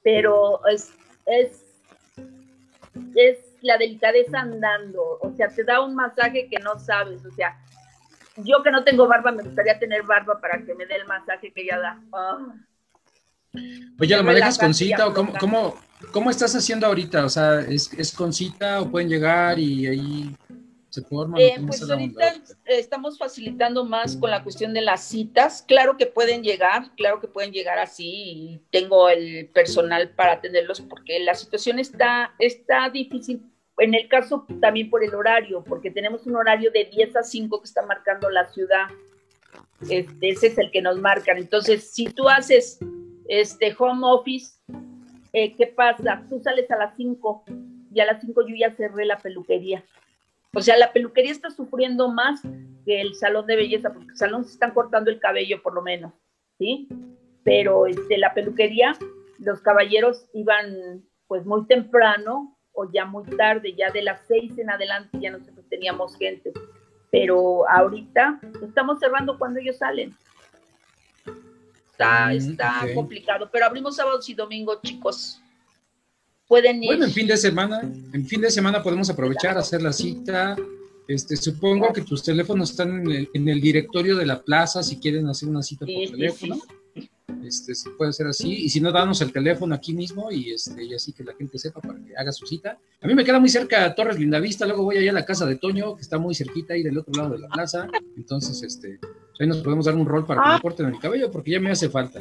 pero 0.04 0.66
es, 0.68 0.94
es, 1.26 1.64
es 3.16 3.38
la 3.62 3.78
delicadeza 3.78 4.40
andando, 4.40 5.20
o 5.22 5.34
sea, 5.36 5.48
te 5.50 5.64
da 5.64 5.82
un 5.82 5.96
masaje 5.96 6.48
que 6.50 6.60
no 6.60 6.80
sabes, 6.80 7.26
o 7.26 7.32
sea, 7.32 7.58
yo 8.38 8.62
que 8.64 8.72
no 8.72 8.84
tengo 8.84 9.08
barba, 9.08 9.32
me 9.32 9.44
gustaría 9.44 9.80
tener 9.80 10.04
barba 10.04 10.40
para 10.40 10.64
que 10.64 10.76
me 10.76 10.86
dé 10.86 10.96
el 10.96 11.06
masaje 11.06 11.52
que 11.52 11.62
ella 11.62 11.80
da. 11.80 12.02
Oh. 12.12 12.54
Oye, 14.00 14.16
¿lo 14.16 14.24
manejas 14.24 14.60
con 14.60 14.74
cita 14.74 15.08
o 15.08 15.14
cómo, 15.14 15.34
cómo, 15.40 15.76
cómo, 16.12 16.30
estás 16.30 16.56
haciendo 16.56 16.86
ahorita? 16.86 17.26
O 17.26 17.30
sea, 17.30 17.62
¿es, 17.62 17.92
¿es 17.94 18.14
con 18.14 18.32
cita 18.32 18.82
o 18.82 18.92
pueden 18.92 19.10
llegar 19.10 19.58
y 19.58 19.88
ahí 19.88 20.36
eh, 21.38 21.56
pues 21.66 21.90
ahorita 21.90 22.34
estamos 22.66 23.18
facilitando 23.18 23.86
más 23.86 24.16
con 24.16 24.32
la 24.32 24.44
cuestión 24.44 24.74
de 24.74 24.82
las 24.82 25.04
citas. 25.04 25.64
Claro 25.68 25.98
que 25.98 26.06
pueden 26.06 26.44
llegar, 26.44 26.92
claro 26.96 27.20
que 27.20 27.28
pueden 27.28 27.52
llegar 27.52 27.80
así 27.80 28.06
y 28.06 28.62
tengo 28.72 29.10
el 29.10 29.50
personal 29.50 30.10
para 30.12 30.34
atenderlos 30.34 30.82
porque 30.82 31.20
la 31.20 31.36
situación 31.36 31.80
está, 31.80 32.34
está 32.40 32.90
difícil. 32.90 33.42
En 33.80 33.94
el 33.94 34.08
caso 34.08 34.46
también 34.60 34.90
por 34.90 35.04
el 35.04 35.14
horario, 35.14 35.64
porque 35.64 35.92
tenemos 35.92 36.26
un 36.26 36.36
horario 36.36 36.72
de 36.72 36.86
10 36.86 37.16
a 37.16 37.24
5 37.24 37.62
que 37.62 37.66
está 37.66 37.86
marcando 37.86 38.30
la 38.30 38.46
ciudad. 38.52 38.88
Este, 39.88 40.30
ese 40.30 40.48
es 40.48 40.58
el 40.58 40.72
que 40.72 40.82
nos 40.82 40.98
marcan. 40.98 41.38
Entonces, 41.38 41.92
si 41.92 42.06
tú 42.06 42.28
haces 42.28 42.80
este 43.28 43.76
home 43.78 44.02
office, 44.04 44.56
eh, 45.34 45.54
¿qué 45.56 45.68
pasa? 45.68 46.24
Tú 46.28 46.40
sales 46.40 46.70
a 46.72 46.78
las 46.78 46.96
5 46.96 47.44
y 47.94 48.00
a 48.00 48.06
las 48.06 48.22
5 48.22 48.48
yo 48.48 48.56
ya 48.56 48.76
cerré 48.76 49.06
la 49.06 49.20
peluquería. 49.20 49.84
O 50.58 50.62
sea, 50.62 50.76
la 50.76 50.92
peluquería 50.92 51.32
está 51.32 51.52
sufriendo 51.52 52.10
más 52.10 52.42
que 52.84 53.00
el 53.00 53.14
salón 53.14 53.46
de 53.46 53.56
belleza, 53.56 53.94
porque 53.94 54.10
el 54.10 54.18
salón 54.18 54.44
se 54.44 54.54
están 54.54 54.72
cortando 54.72 55.12
el 55.12 55.20
cabello 55.20 55.62
por 55.62 55.76
lo 55.76 55.84
menos, 55.84 56.14
¿sí? 56.58 56.88
Pero 57.44 57.86
este, 57.86 58.18
la 58.18 58.34
peluquería, 58.34 58.98
los 59.38 59.62
caballeros 59.62 60.26
iban 60.34 61.04
pues 61.28 61.46
muy 61.46 61.68
temprano 61.68 62.58
o 62.72 62.92
ya 62.92 63.06
muy 63.06 63.24
tarde, 63.38 63.76
ya 63.76 63.92
de 63.92 64.02
las 64.02 64.22
seis 64.28 64.58
en 64.58 64.72
adelante 64.72 65.20
ya 65.22 65.30
nosotros 65.30 65.64
teníamos 65.70 66.18
gente. 66.18 66.52
Pero 67.12 67.70
ahorita 67.70 68.40
estamos 68.64 68.98
cerrando 68.98 69.38
cuando 69.38 69.60
ellos 69.60 69.78
salen. 69.78 70.16
Está, 71.92 72.34
está 72.34 72.82
complicado, 72.96 73.48
pero 73.52 73.68
abrimos 73.68 73.96
sábados 73.96 74.28
y 74.28 74.34
domingos, 74.34 74.82
chicos. 74.82 75.40
Pueden 76.48 76.82
ir. 76.84 76.90
Bueno, 76.90 77.06
en 77.06 77.12
fin 77.12 77.28
de 77.28 77.38
semana, 77.38 77.82
en 77.82 78.26
fin 78.26 78.42
de 78.42 78.50
semana 78.50 78.82
podemos 78.82 79.10
aprovechar, 79.10 79.58
hacer 79.58 79.82
la 79.82 79.92
cita. 79.94 80.56
Este, 81.08 81.36
supongo 81.38 81.94
que 81.94 82.02
tus 82.02 82.22
teléfonos 82.24 82.72
están 82.72 83.02
en 83.02 83.12
el, 83.12 83.30
en 83.34 83.48
el 83.48 83.62
directorio 83.62 84.16
de 84.18 84.26
la 84.26 84.42
plaza 84.42 84.84
si 84.84 84.98
quieren 84.98 85.28
hacer 85.28 85.48
una 85.48 85.62
cita 85.64 85.86
Sí, 85.86 85.94
por 85.96 86.06
sí, 86.06 86.12
teléfono. 86.12 86.56
sí. 86.96 87.10
Este, 87.46 87.76
se 87.76 87.90
puede 87.92 88.10
hacer 88.10 88.28
así. 88.28 88.52
Y 88.54 88.70
si 88.70 88.82
no, 88.82 88.92
danos 88.92 89.22
el 89.22 89.32
teléfono 89.32 89.74
aquí 89.76 89.94
mismo 89.94 90.32
y, 90.32 90.52
este, 90.52 90.84
y 90.84 90.94
así 90.94 91.14
que 91.14 91.24
la 91.24 91.34
gente 91.34 91.58
sepa 91.58 91.80
para 91.82 91.98
que 92.04 92.16
haga 92.18 92.32
su 92.34 92.46
cita. 92.46 92.78
A 93.02 93.08
mí 93.08 93.14
me 93.16 93.24
queda 93.24 93.40
muy 93.40 93.48
cerca 93.50 93.94
Torres 93.96 94.20
Lindavista, 94.20 94.66
luego 94.66 94.84
voy 94.84 94.98
allá 94.98 95.12
a 95.12 95.14
la 95.14 95.26
casa 95.26 95.46
de 95.46 95.56
Toño, 95.56 95.96
que 95.96 96.02
está 96.02 96.18
muy 96.18 96.36
cerquita 96.36 96.74
ahí 96.74 96.84
del 96.84 96.98
otro 96.98 97.14
lado 97.14 97.30
de 97.36 97.40
la 97.40 97.48
plaza. 97.48 97.88
Entonces, 98.18 98.62
este, 98.64 99.00
ahí 99.40 99.48
nos 99.48 99.58
podemos 99.58 99.86
dar 99.86 99.96
un 99.96 100.06
rol 100.06 100.26
para 100.26 100.42
que 100.42 100.50
Ah. 100.50 100.54
me 100.56 100.62
corten 100.62 100.88
el 100.88 101.00
cabello 101.00 101.32
porque 101.32 101.52
ya 101.52 101.60
me 101.62 101.72
hace 101.72 101.90
falta. 101.90 102.20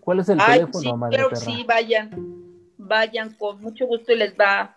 ¿Cuál 0.00 0.20
es 0.20 0.28
el 0.28 0.38
Ay, 0.40 0.60
teléfono, 0.60 0.80
sí, 0.90 0.96
madre 0.96 1.16
claro 1.16 1.30
perra? 1.30 1.40
sí, 1.44 1.64
vayan, 1.66 2.37
vayan 2.88 3.34
con 3.34 3.60
mucho 3.60 3.86
gusto 3.86 4.12
y 4.12 4.16
les 4.16 4.34
va, 4.34 4.74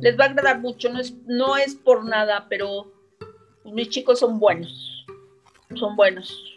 les 0.00 0.18
va 0.18 0.24
a 0.24 0.28
agradar 0.28 0.60
mucho. 0.60 0.90
No 0.90 1.00
es, 1.00 1.14
no 1.26 1.56
es 1.56 1.74
por 1.74 2.04
nada, 2.04 2.46
pero 2.48 2.92
mis 3.64 3.88
chicos 3.88 4.20
son 4.20 4.38
buenos, 4.38 5.06
son 5.74 5.96
buenos. 5.96 6.50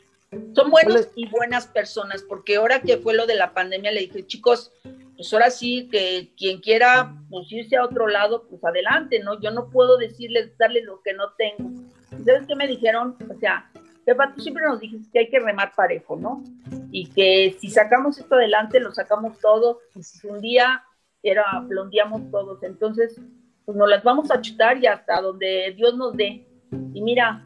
Son 0.54 0.70
buenos 0.70 1.08
y 1.16 1.26
buenas 1.30 1.68
personas, 1.68 2.22
porque 2.22 2.58
ahora 2.58 2.82
que 2.82 2.98
fue 2.98 3.16
lo 3.16 3.26
de 3.26 3.36
la 3.36 3.54
pandemia, 3.54 3.92
le 3.92 4.02
dije, 4.02 4.28
chicos, 4.28 4.74
pues 5.16 5.34
ahora 5.34 5.50
sí 5.50 5.88
que 5.90 6.34
quien 6.38 6.60
quiera 6.60 7.16
pues, 7.30 7.50
irse 7.50 7.78
a 7.78 7.86
otro 7.86 8.08
lado, 8.08 8.46
pues 8.50 8.64
adelante, 8.64 9.20
¿no? 9.20 9.40
Yo 9.40 9.52
no 9.52 9.70
puedo 9.70 9.98
decirles, 9.98 10.56
darles 10.58 10.84
lo 10.84 11.02
que 11.02 11.14
no 11.14 11.32
tengo. 11.38 11.72
¿Sabes 12.26 12.46
qué 12.46 12.56
me 12.56 12.68
dijeron? 12.68 13.16
O 13.34 13.40
sea, 13.40 13.72
Pepa, 14.06 14.34
tú 14.34 14.42
siempre 14.42 14.66
nos 14.66 14.80
dijiste 14.80 15.10
que 15.12 15.20
hay 15.20 15.30
que 15.30 15.40
remar 15.40 15.74
parejo, 15.76 16.16
¿no? 16.18 16.44
Y 16.92 17.08
que 17.10 17.58
si 17.60 17.70
sacamos 17.70 18.18
esto 18.18 18.36
adelante, 18.36 18.80
lo 18.80 18.94
sacamos 18.94 19.40
todos, 19.40 19.78
y 19.96 20.04
si 20.04 20.28
un 20.28 20.40
día 20.40 20.84
era, 21.24 21.44
lo 21.70 21.84
hundíamos 21.84 22.30
todos. 22.32 22.64
Entonces, 22.64 23.20
pues 23.66 23.78
nos 23.78 23.90
las 23.90 24.04
vamos 24.04 24.32
a 24.32 24.42
chutar 24.42 24.78
y 24.78 24.88
hasta 24.88 25.22
donde 25.22 25.74
Dios 25.76 25.96
nos 25.96 26.16
dé. 26.16 26.48
Y 26.94 27.02
mira, 27.02 27.46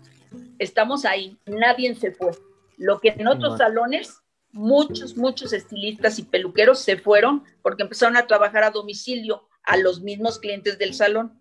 estamos 0.59 1.05
ahí, 1.05 1.37
nadie 1.45 1.93
se 1.95 2.11
fue. 2.11 2.31
Lo 2.77 2.99
que 2.99 3.09
en 3.09 3.27
otros 3.27 3.57
salones, 3.57 4.21
muchos, 4.51 5.17
muchos 5.17 5.53
estilistas 5.53 6.19
y 6.19 6.23
peluqueros 6.23 6.79
se 6.79 6.97
fueron 6.97 7.43
porque 7.61 7.83
empezaron 7.83 8.17
a 8.17 8.27
trabajar 8.27 8.63
a 8.63 8.71
domicilio 8.71 9.47
a 9.63 9.77
los 9.77 10.01
mismos 10.01 10.39
clientes 10.39 10.77
del 10.77 10.93
salón. 10.93 11.39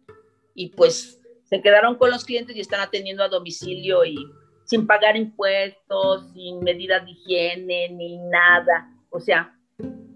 Y 0.54 0.70
pues 0.70 1.20
se 1.44 1.60
quedaron 1.62 1.96
con 1.96 2.10
los 2.10 2.24
clientes 2.24 2.56
y 2.56 2.60
están 2.60 2.80
atendiendo 2.80 3.22
a 3.22 3.28
domicilio 3.28 4.04
y 4.04 4.16
sin 4.64 4.86
pagar 4.86 5.16
impuestos, 5.16 6.30
sin 6.32 6.60
medidas 6.60 7.04
de 7.04 7.10
higiene, 7.10 7.88
ni 7.90 8.18
nada. 8.18 8.88
O 9.10 9.18
sea, 9.18 9.58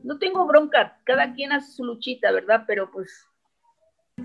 no 0.05 0.19
tengo 0.19 0.47
bronca, 0.47 1.01
cada 1.05 1.35
quien 1.35 1.51
hace 1.53 1.73
su 1.73 1.85
luchita, 1.85 2.31
¿verdad? 2.31 2.65
Pero 2.67 2.91
pues, 2.93 3.27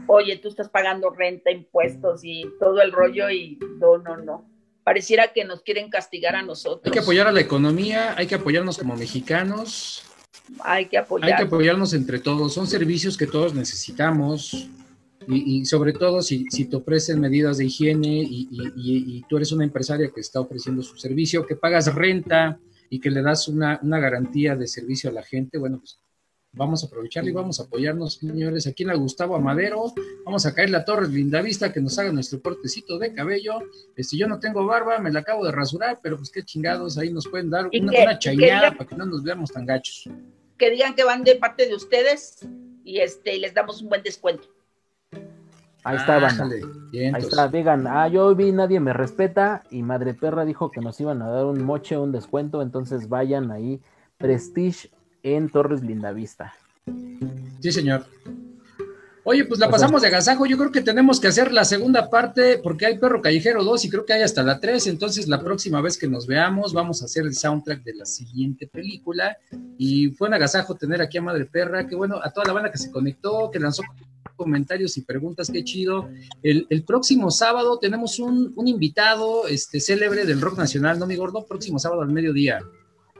oye, 0.08 0.38
tú 0.38 0.50
estás 0.50 0.70
pagando 0.70 1.10
renta, 1.10 1.52
impuestos 1.52 2.22
y 2.24 2.46
todo 2.60 2.82
el 2.82 2.92
rollo 2.92 3.30
y 3.30 3.58
no, 3.80 3.98
no, 3.98 4.18
no. 4.18 4.50
Pareciera 4.84 5.34
que 5.34 5.46
nos 5.46 5.62
quieren 5.62 5.90
castigar 5.90 6.36
a 6.36 6.42
nosotros. 6.42 6.82
Hay 6.86 6.92
que 6.92 7.00
apoyar 7.00 7.28
a 7.28 7.32
la 7.32 7.42
economía, 7.42 8.16
hay 8.18 8.28
que 8.28 8.36
apoyarnos 8.36 8.78
como 8.78 8.96
mexicanos, 8.96 10.04
Hay 10.62 10.86
que 10.88 10.98
hay 10.98 11.04
apoyar. 11.04 11.38
que 11.38 11.44
apoyarnos 11.44 11.94
entre 11.94 12.20
todos. 12.20 12.54
Son 12.54 12.68
servicios 12.68 13.18
que 13.18 13.28
todos 13.28 13.54
necesitamos 13.54 14.68
y, 15.28 15.60
y 15.60 15.66
sobre 15.66 15.94
todo 15.94 16.22
si, 16.22 16.46
si 16.50 16.66
te 16.66 16.76
ofrecen 16.76 17.20
medidas 17.20 17.58
de 17.58 17.66
higiene 17.66 18.08
y, 18.24 18.48
y- 18.52 18.74
y- 18.76 19.18
y 19.18 19.22
tú 19.30 19.38
eres 19.38 19.52
una 19.52 19.64
empresaria 19.64 20.10
que 20.14 20.22
está 20.22 20.40
ofreciendo 20.40 20.82
su 20.82 20.98
servicio, 20.98 21.46
que 21.46 21.56
pagas 21.56 21.94
renta 21.94 22.58
y 22.90 23.00
que 23.00 23.10
le 23.12 23.22
das 23.22 23.48
una, 23.48 23.80
una 23.84 24.00
garantía 24.00 24.56
de 24.56 24.68
servicio 24.68 25.10
a 25.10 25.14
la 25.14 25.24
gente, 25.24 25.58
bueno, 25.58 25.80
pues 25.80 26.00
vamos 26.52 26.84
a 26.84 26.88
aprovecharlo 26.88 27.30
y 27.30 27.34
vamos 27.34 27.60
a 27.60 27.64
apoyarnos, 27.64 28.16
señores. 28.16 28.66
Aquí 28.66 28.82
en 28.84 28.90
la 28.90 28.96
Gustavo 28.96 29.36
Amadero, 29.36 29.94
vamos 30.26 30.46
a 30.48 30.54
caer 30.56 30.72
la 30.72 30.84
Torres 30.84 31.10
Lindavista 31.10 31.72
que 31.72 31.80
nos 31.80 31.98
haga 32.00 32.12
nuestro 32.12 32.42
cortecito 32.42 32.98
de 32.98 33.14
cabello. 33.14 33.60
Este, 33.96 34.18
yo 34.18 34.28
no 34.28 34.40
tengo 34.40 34.66
barba, 34.66 34.98
me 35.00 35.12
la 35.12 35.20
acabo 35.20 35.46
de 35.46 35.52
rasurar, 35.52 36.00
pero 36.02 36.18
pues 36.18 36.32
qué 36.32 36.44
chingados, 36.44 36.98
ahí 36.98 37.12
nos 37.14 37.28
pueden 37.28 37.50
dar 37.52 37.66
una, 37.68 37.92
que- 37.92 38.02
una 38.04 38.20
chaineada 38.20 38.72
para 38.72 38.90
que 38.90 38.96
no 38.96 39.06
nos 39.06 39.22
veamos 39.24 39.52
tan 39.52 39.66
gachos. 39.68 40.10
Que 40.58 40.72
digan 40.72 40.96
que 40.96 41.04
van 41.04 41.24
de 41.24 41.36
parte 41.36 41.68
de 41.68 41.76
ustedes 41.76 42.40
y 42.84 43.00
este 43.00 43.36
y 43.36 43.40
les 43.40 43.54
damos 43.54 43.82
un 43.84 43.90
buen 43.90 44.02
descuento. 44.02 44.48
Ahí 45.84 45.98
está, 45.98 46.20
banda. 46.20 46.48
Bien, 46.92 47.16
Ahí 47.16 47.22
está, 47.22 47.48
digan, 47.48 47.88
ah, 47.88 48.08
yo 48.08 48.36
vi 48.36 48.52
Nadie 48.52 48.80
Me 48.80 48.94
Respeta 48.94 49.64
y 49.72 49.82
Madre 49.82 50.14
Perra 50.14 50.44
dijo 50.46 50.72
que 50.72 50.82
nos 50.82 51.00
iban 51.00 51.22
a 51.22 51.30
dar 51.30 51.46
un 51.46 51.64
moche, 51.64 51.98
un 51.98 52.12
descuento, 52.12 52.62
entonces 52.62 53.08
vayan 53.10 53.50
ahí, 53.52 53.80
Prestige 54.18 54.90
en 55.24 55.50
Torres 55.50 55.82
Lindavista. 55.82 56.54
Sí, 57.62 57.72
señor. 57.72 58.06
Oye, 59.24 59.46
pues 59.46 59.60
la 59.60 59.68
O 59.68 59.70
sea- 59.70 59.78
pasamos 59.78 60.02
de 60.02 60.08
agasajo. 60.08 60.46
Yo 60.48 60.58
creo 60.58 60.72
que 60.72 60.82
tenemos 60.82 61.20
que 61.20 61.28
hacer 61.28 61.52
la 61.52 61.64
segunda 61.64 62.10
parte 62.10 62.58
porque 62.64 62.86
hay 62.88 62.98
Perro 62.98 63.22
Callejero 63.22 63.64
2 63.64 63.86
y 63.86 63.90
creo 63.90 64.06
que 64.06 64.14
hay 64.14 64.24
hasta 64.24 64.42
la 64.44 64.60
3. 64.60 64.88
Entonces, 64.88 65.28
la 65.28 65.42
próxima 65.44 65.82
vez 65.82 65.98
que 65.98 66.08
nos 66.08 66.26
veamos, 66.26 66.74
vamos 66.74 67.02
a 67.02 67.06
hacer 67.06 67.26
el 67.26 67.36
soundtrack 67.36 67.84
de 67.84 67.94
la 67.96 68.06
siguiente 68.06 68.66
película. 68.68 69.38
Y 69.78 70.10
fue 70.12 70.30
un 70.30 70.34
agasajo 70.34 70.74
tener 70.76 71.02
aquí 71.02 71.18
a 71.20 71.22
Madre 71.22 71.46
Perra. 71.46 71.86
Que 71.86 71.96
bueno, 71.96 72.20
a 72.24 72.32
toda 72.32 72.48
la 72.48 72.54
banda 72.54 72.72
que 72.72 72.80
se 72.80 72.90
conectó, 72.90 73.52
que 73.52 73.60
lanzó 73.60 73.84
comentarios 74.40 74.98
y 74.98 75.02
preguntas, 75.04 75.52
qué 75.52 75.64
chido. 75.64 76.10
El, 76.42 76.66
el 76.70 76.84
próximo 76.84 77.30
sábado 77.30 77.78
tenemos 77.78 78.18
un, 78.20 78.54
un 78.56 78.68
invitado 78.68 79.48
este, 79.48 79.80
célebre 79.80 80.26
del 80.26 80.42
rock 80.42 80.58
nacional, 80.58 80.98
¿no, 80.98 81.06
mi 81.06 81.18
gordo? 81.18 81.46
Próximo 81.46 81.78
sábado 81.78 82.02
al 82.02 82.10
mediodía. 82.10 82.62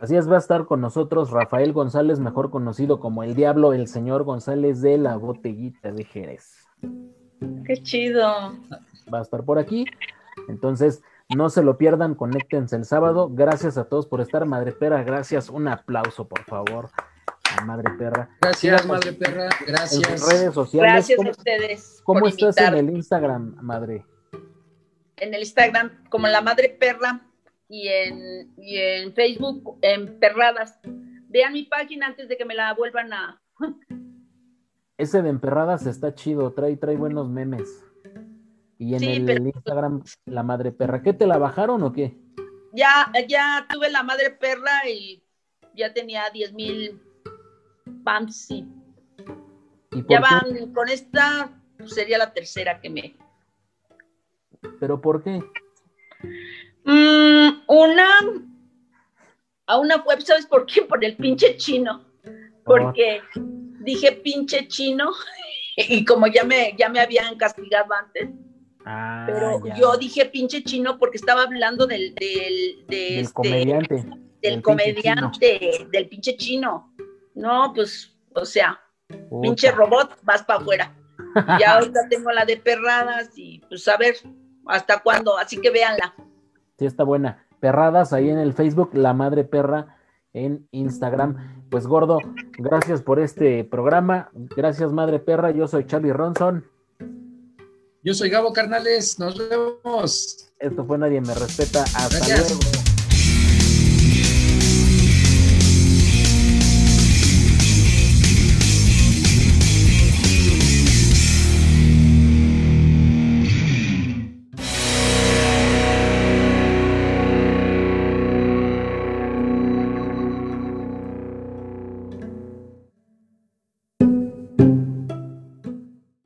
Así 0.02 0.16
es, 0.16 0.30
va 0.30 0.38
a 0.38 0.40
estar 0.40 0.66
con 0.66 0.80
nosotros 0.80 1.30
Rafael 1.30 1.74
González, 1.74 2.20
mejor 2.20 2.50
conocido 2.50 3.02
como 3.02 3.22
el 3.22 3.36
Diablo, 3.36 3.74
el 3.74 3.88
señor 3.88 4.24
González 4.24 4.82
de 4.82 4.98
la 4.98 5.18
Botellita 5.18 5.92
de 5.92 6.06
Jerez. 6.06 6.66
Qué 7.66 7.84
chido. 7.84 8.26
Va 9.14 9.20
a 9.20 9.22
estar 9.22 9.44
por 9.44 9.60
aquí. 9.60 9.86
Entonces, 10.48 11.04
no 11.36 11.50
se 11.50 11.64
lo 11.64 11.78
pierdan, 11.78 12.16
conéctense 12.16 12.78
el 12.78 12.86
sábado. 12.86 13.30
Gracias 13.30 13.78
a 13.78 13.84
todos 13.84 14.08
por 14.08 14.22
estar, 14.22 14.46
Madre 14.46 14.72
Perra. 14.72 15.04
Gracias, 15.04 15.50
un 15.50 15.68
aplauso, 15.68 16.28
por 16.28 16.44
favor, 16.46 16.90
Madre 17.66 17.92
Perra. 17.98 18.30
Gracias, 18.42 18.60
Síganos 18.62 18.86
Madre 18.88 19.14
Perra. 19.14 19.46
En 19.46 19.52
sus 19.52 19.68
Gracias. 19.68 20.30
redes 20.34 20.54
sociales. 20.54 20.92
Gracias 20.94 21.18
¿Cómo, 21.18 21.30
a 21.30 21.32
ustedes. 21.32 22.02
cómo 22.04 22.20
por 22.22 22.30
estás 22.30 22.58
en 22.58 22.76
el 22.76 22.90
Instagram, 22.90 23.56
Madre? 23.62 24.06
en 25.22 25.34
el 25.34 25.42
Instagram 25.42 26.06
como 26.10 26.28
la 26.28 26.40
madre 26.42 26.70
perra 26.70 27.28
y 27.68 27.90
en, 27.90 28.54
y 28.58 28.78
en 28.78 29.14
Facebook 29.14 29.78
en 29.82 30.18
perradas. 30.18 30.80
Vean 31.28 31.52
mi 31.54 31.64
página 31.64 32.08
antes 32.08 32.30
de 32.30 32.38
que 32.38 32.46
me 32.46 32.56
la 32.56 32.74
vuelvan 32.74 33.12
a... 33.12 33.42
Ese 34.98 35.22
de 35.22 35.30
emperradas 35.30 35.86
está 35.86 36.14
chido, 36.16 36.52
trae, 36.54 36.76
trae 36.78 36.96
buenos 36.96 37.30
memes. 37.30 37.84
Y 38.78 38.94
en 38.94 39.00
Sí, 39.02 39.12
el 39.12 39.26
pero- 39.26 39.44
Instagram, 39.46 40.04
la 40.26 40.44
madre 40.44 40.72
perra. 40.72 41.02
¿Qué 41.02 41.12
te 41.14 41.28
la 41.28 41.38
bajaron 41.38 41.84
o 41.84 41.92
qué? 41.92 42.18
Ya, 42.74 43.12
ya 43.28 43.66
tuve 43.70 43.90
la 43.92 44.04
madre 44.04 44.30
perra 44.32 44.88
y 44.90 45.22
ya 45.76 45.94
tenía 45.94 46.30
10 46.32 46.54
mil 46.54 47.02
pumps 48.04 48.52
y 48.52 48.66
¿Y 49.92 50.02
por 50.04 50.10
ya 50.10 50.18
qué? 50.18 50.24
van 50.56 50.74
con 50.74 50.90
esta, 50.90 51.52
pues, 51.78 51.94
sería 51.94 52.18
la 52.18 52.32
tercera 52.34 52.80
que 52.80 52.90
me... 52.90 53.16
¿Pero 54.80 55.00
por 55.02 55.24
qué? 55.24 55.42
Mm, 56.86 57.62
una... 57.68 58.08
A 59.68 59.78
una 59.78 59.98
web, 59.98 60.20
¿sabes 60.22 60.48
por 60.48 60.66
qué? 60.66 60.82
Por 60.82 61.04
el 61.06 61.16
pinche 61.16 61.56
chino. 61.58 62.04
Porque 62.66 63.22
dije 63.82 64.12
pinche 64.14 64.68
chino 64.68 65.12
y 65.78 66.04
como 66.06 66.26
ya 66.28 66.44
me, 66.44 66.76
ya 66.78 66.90
me 66.90 67.00
habían 67.00 67.36
castigado 67.38 67.94
antes, 67.94 68.30
Ah, 68.86 69.26
pero 69.28 69.64
ya. 69.66 69.76
yo 69.76 69.98
dije 69.98 70.26
pinche 70.26 70.64
chino 70.64 70.98
porque 70.98 71.18
estaba 71.18 71.44
hablando 71.44 71.86
del, 71.86 72.16
del, 72.16 72.86
de 72.88 72.96
Del 72.98 73.20
este, 73.20 73.34
comediante. 73.34 73.96
del 73.96 74.04
del 74.42 74.52
pinche 74.54 74.62
comediante, 74.62 75.88
del 75.92 76.08
pinche 76.10 76.36
chino. 76.38 76.89
No, 77.40 77.72
pues, 77.74 78.16
o 78.34 78.46
sea, 78.46 78.80
Puta. 79.08 79.42
pinche 79.42 79.72
robot, 79.72 80.18
vas 80.24 80.44
para 80.44 80.60
afuera. 80.60 80.96
Ya 81.60 81.74
ahorita 81.76 82.08
tengo 82.10 82.32
la 82.32 82.46
de 82.46 82.58
perradas 82.58 83.32
y 83.36 83.60
pues 83.70 83.88
a 83.88 83.98
ver 83.98 84.16
hasta 84.68 85.00
cuándo, 85.02 85.38
así 85.38 85.60
que 85.60 85.72
véanla. 85.72 86.14
Sí, 86.78 86.86
está 86.86 87.04
buena. 87.04 87.46
Perradas 87.60 88.14
ahí 88.14 88.30
en 88.30 88.38
el 88.40 88.54
Facebook, 88.54 88.92
La 88.94 89.14
Madre 89.14 89.44
Perra 89.44 89.98
en 90.34 90.68
Instagram. 90.72 91.66
Pues 91.70 91.88
gordo, 91.88 92.20
gracias 92.58 93.02
por 93.02 93.20
este 93.20 93.64
programa. 93.64 94.30
Gracias, 94.34 94.92
Madre 94.92 95.20
Perra. 95.20 95.52
Yo 95.52 95.68
soy 95.68 95.86
Charlie 95.86 96.14
Ronson. 96.14 96.66
Yo 98.04 98.14
soy 98.14 98.30
Gabo 98.30 98.54
Carnales. 98.54 99.20
Nos 99.20 99.38
vemos. 99.38 100.52
Esto 100.60 100.86
fue 100.86 100.98
Nadie 100.98 101.22
Me 101.22 101.34
Respeta. 101.34 101.84
Hasta 101.84 102.18
Gracias. 102.18 102.52
luego. 102.52 102.89